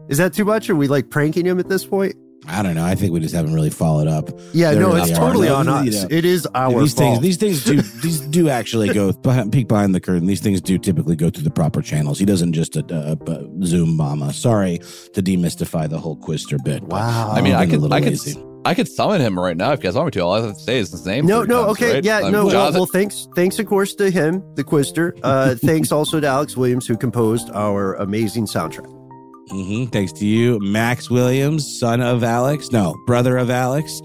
Is 0.07 0.17
that 0.19 0.33
too 0.33 0.45
much? 0.45 0.69
Are 0.69 0.77
we 0.77 0.87
like 0.87 1.09
pranking 1.09 1.45
him 1.45 1.59
at 1.59 1.67
this 1.67 1.85
point? 1.85 2.15
I 2.49 2.63
don't 2.63 2.75
know. 2.75 2.85
I 2.85 2.95
think 2.95 3.11
we 3.13 3.19
just 3.19 3.35
haven't 3.35 3.53
really 3.53 3.69
followed 3.69 4.07
up. 4.07 4.29
Yeah, 4.53 4.71
There 4.71 4.81
no, 4.81 4.95
it's 4.95 5.11
totally 5.11 5.47
No, 5.49 5.55
on 5.55 5.65
you 5.85 5.91
us. 5.91 6.03
know, 6.03 6.07
It 6.09 6.23
is 6.25 6.47
our 6.55 6.79
these 6.81 6.93
fault. 6.93 7.21
things, 7.21 7.37
these 7.37 7.37
things 7.37 7.63
do, 7.63 7.81
these 8.01 8.19
do 8.21 8.49
actually 8.49 8.93
go 8.93 9.11
behind, 9.11 9.51
peek 9.51 9.67
behind 9.67 9.93
the 9.93 9.99
curtain. 9.99 10.25
These 10.27 10.41
things 10.41 10.61
do 10.61 10.77
typically 10.77 11.15
go 11.15 11.29
through 11.29 11.43
the 11.43 11.51
proper 11.51 11.81
channels. 11.81 12.19
He 12.19 12.25
doesn't 12.25 12.53
just 12.53 12.77
uh, 12.77 12.81
uh, 12.89 13.43
Zoom 13.63 13.95
mama. 13.97 14.31
Sorry 14.33 14.77
to 15.13 15.21
demystify 15.21 15.89
the 15.89 15.99
whole 15.99 16.15
Quister 16.17 16.57
bit. 16.63 16.83
Wow. 16.83 17.31
I 17.31 17.41
mean, 17.41 17.53
I've 17.53 17.61
I 17.61 17.65
been 17.65 17.75
a 17.75 17.81
could, 17.83 17.93
I 17.93 17.99
could, 17.99 18.09
lazy. 18.09 18.43
I 18.65 18.73
could 18.73 18.87
summon 18.87 19.21
him 19.21 19.39
right 19.39 19.55
now 19.55 19.71
if 19.73 19.79
you 19.79 19.83
guys 19.83 19.95
want 19.95 20.07
me 20.07 20.11
to. 20.11 20.19
All 20.21 20.33
I 20.33 20.41
have 20.41 20.53
to 20.55 20.59
say 20.59 20.77
is 20.79 20.91
his 20.91 21.05
name. 21.05 21.25
No, 21.25 21.43
no, 21.43 21.65
times, 21.65 21.71
okay, 21.77 21.93
right? 21.95 22.03
yeah, 22.03 22.19
I'm 22.25 22.31
no. 22.31 22.45
Well, 22.47 22.71
well, 22.73 22.85
thanks, 22.85 23.27
thanks, 23.35 23.59
of 23.59 23.65
course, 23.65 23.93
to 23.95 24.09
him, 24.09 24.43
the 24.55 24.63
Quister. 24.63 25.17
Uh, 25.23 25.55
thanks 25.55 25.91
also 25.91 26.19
to 26.19 26.27
Alex 26.27 26.57
Williams, 26.57 26.87
who 26.87 26.97
composed 26.97 27.49
our 27.51 27.93
amazing 27.95 28.45
soundtrack. 28.45 28.93
Hmm 29.49 29.85
Thanks 29.85 30.11
to 30.13 30.25
you, 30.25 30.59
Max 30.59 31.09
Williams, 31.09 31.79
son 31.79 32.01
of 32.01 32.23
Alex. 32.23 32.71
No, 32.71 32.95
brother 33.05 33.37
of 33.37 33.49
Alex. 33.49 34.01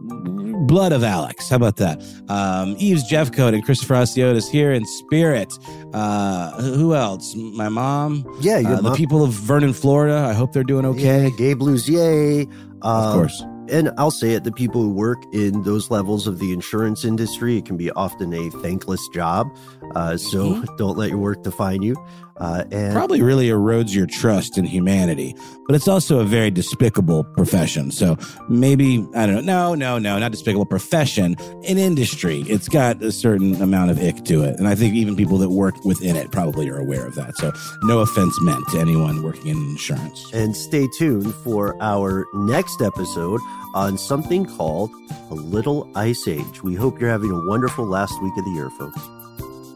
Blood 0.00 0.92
of 0.92 1.02
Alex. 1.02 1.48
How 1.48 1.56
about 1.56 1.76
that? 1.76 2.02
Um, 2.28 2.76
Eves 2.78 3.10
Jeffcoat 3.10 3.54
and 3.54 3.64
Christopher 3.64 3.94
Hasiotis 3.94 4.50
here 4.50 4.72
in 4.72 4.84
spirit. 4.84 5.52
Uh, 5.92 6.60
who 6.60 6.94
else? 6.94 7.34
My 7.34 7.68
mom. 7.68 8.24
Yeah, 8.40 8.58
Uh, 8.58 8.80
the 8.80 8.94
people 8.94 9.24
of 9.24 9.32
Vernon, 9.32 9.72
Florida. 9.72 10.26
I 10.28 10.32
hope 10.32 10.52
they're 10.52 10.62
doing 10.62 10.84
okay. 10.86 11.24
Yeah, 11.24 11.30
Gabe 11.30 11.60
Luzier. 11.60 12.50
Of 12.82 13.04
um, 13.04 13.14
course. 13.14 13.42
And 13.70 13.90
I'll 13.96 14.10
say 14.10 14.32
it, 14.32 14.44
the 14.44 14.52
people 14.52 14.82
who 14.82 14.92
work 14.92 15.22
in 15.32 15.62
those 15.62 15.90
levels 15.90 16.26
of 16.26 16.38
the 16.38 16.52
insurance 16.52 17.04
industry, 17.04 17.56
it 17.56 17.64
can 17.64 17.78
be 17.78 17.90
often 17.92 18.34
a 18.34 18.50
thankless 18.50 19.08
job. 19.08 19.48
Uh, 19.94 20.18
so 20.18 20.62
don't 20.78 20.98
let 20.98 21.10
your 21.10 21.18
work 21.18 21.42
define 21.42 21.82
you. 21.82 21.96
Uh, 22.36 22.64
and 22.72 22.92
Probably 22.92 23.22
really 23.22 23.48
erodes 23.48 23.94
your 23.94 24.06
trust 24.06 24.58
in 24.58 24.64
humanity, 24.64 25.36
but 25.66 25.76
it's 25.76 25.86
also 25.86 26.18
a 26.18 26.24
very 26.24 26.50
despicable 26.50 27.22
profession. 27.22 27.90
So 27.92 28.16
maybe, 28.48 29.06
I 29.14 29.26
don't 29.26 29.44
know. 29.46 29.74
No, 29.74 29.74
no, 29.74 29.98
no, 29.98 30.18
not 30.18 30.32
despicable 30.32 30.66
profession. 30.66 31.36
An 31.68 31.78
industry. 31.78 32.40
It's 32.48 32.68
got 32.68 33.00
a 33.02 33.12
certain 33.12 33.62
amount 33.62 33.92
of 33.92 34.02
ick 34.02 34.24
to 34.24 34.42
it. 34.42 34.58
And 34.58 34.66
I 34.66 34.74
think 34.74 34.94
even 34.94 35.14
people 35.14 35.38
that 35.38 35.50
work 35.50 35.84
within 35.84 36.16
it 36.16 36.32
probably 36.32 36.68
are 36.68 36.78
aware 36.78 37.06
of 37.06 37.14
that. 37.14 37.36
So 37.36 37.52
no 37.84 38.00
offense 38.00 38.36
meant 38.42 38.66
to 38.70 38.80
anyone 38.80 39.22
working 39.22 39.46
in 39.48 39.56
insurance. 39.56 40.28
and 40.32 40.56
stay 40.56 40.88
tuned 40.98 41.32
for 41.36 41.76
our 41.80 42.24
next 42.34 42.82
episode 42.82 43.40
on 43.74 43.96
something 43.96 44.44
called 44.44 44.90
a 45.30 45.34
little 45.34 45.88
ice 45.94 46.26
age. 46.26 46.62
We 46.62 46.74
hope 46.74 47.00
you're 47.00 47.10
having 47.10 47.30
a 47.30 47.46
wonderful 47.46 47.84
last 47.86 48.20
week 48.22 48.36
of 48.36 48.44
the 48.44 48.50
year, 48.50 48.70
folks. 48.70 49.00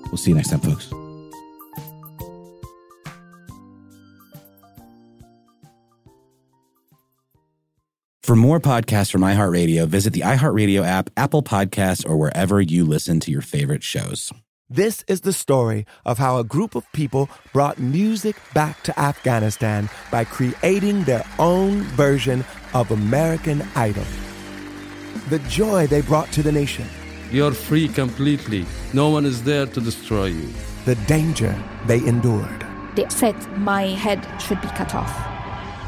We'll 0.07 0.17
see 0.17 0.31
you 0.31 0.37
next 0.37 0.51
time, 0.51 0.61
folks. 0.61 0.93
For 8.29 8.37
more 8.37 8.61
podcasts 8.61 9.11
from 9.11 9.23
iHeartRadio, 9.23 9.87
visit 9.87 10.13
the 10.13 10.21
iHeartRadio 10.21 10.85
app, 10.85 11.09
Apple 11.17 11.43
Podcasts, 11.43 12.07
or 12.07 12.19
wherever 12.19 12.61
you 12.61 12.85
listen 12.85 13.21
to 13.21 13.31
your 13.31 13.41
favorite 13.41 13.83
shows. 13.83 14.31
This 14.69 15.03
is 15.09 15.23
the 15.23 15.33
story 15.33 15.87
of 16.05 16.19
how 16.19 16.37
a 16.37 16.45
group 16.45 16.75
of 16.75 16.85
people 16.93 17.31
brought 17.55 17.79
music 17.79 18.37
back 18.53 18.83
to 18.83 19.01
Afghanistan 19.01 19.89
by 20.11 20.25
creating 20.25 21.05
their 21.05 21.25
own 21.39 21.81
version 21.97 22.45
of 22.75 22.91
American 22.91 23.63
Idol. 23.75 24.05
The 25.31 25.39
joy 25.49 25.87
they 25.87 26.03
brought 26.03 26.31
to 26.33 26.43
the 26.43 26.53
nation, 26.53 26.87
You're 27.33 27.55
free 27.55 27.89
completely. 27.89 28.67
No 28.93 29.09
one 29.09 29.25
is 29.25 29.43
there 29.43 29.65
to 29.65 29.81
destroy 29.81 30.27
you. 30.27 30.53
the 30.85 30.97
danger 31.07 31.55
they 31.87 32.07
endured. 32.07 32.67
They 32.95 33.09
said 33.09 33.37
my 33.57 33.85
head 33.85 34.21
should 34.39 34.61
be 34.61 34.69
cut 34.77 34.95
off. 34.95 35.15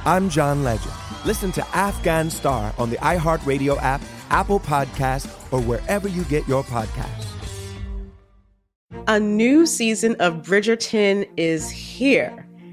I'm 0.06 0.30
John 0.30 0.64
Legend. 0.64 0.99
Listen 1.24 1.52
to 1.52 1.66
Afghan 1.76 2.30
Star 2.30 2.74
on 2.78 2.90
the 2.90 2.96
iHeartRadio 2.96 3.80
app, 3.82 4.00
Apple 4.30 4.60
Podcasts, 4.60 5.30
or 5.52 5.60
wherever 5.60 6.08
you 6.08 6.24
get 6.24 6.46
your 6.48 6.62
podcasts. 6.64 7.26
A 9.06 9.20
new 9.20 9.66
season 9.66 10.16
of 10.20 10.42
Bridgerton 10.42 11.28
is 11.36 11.70
here. 11.70 12.49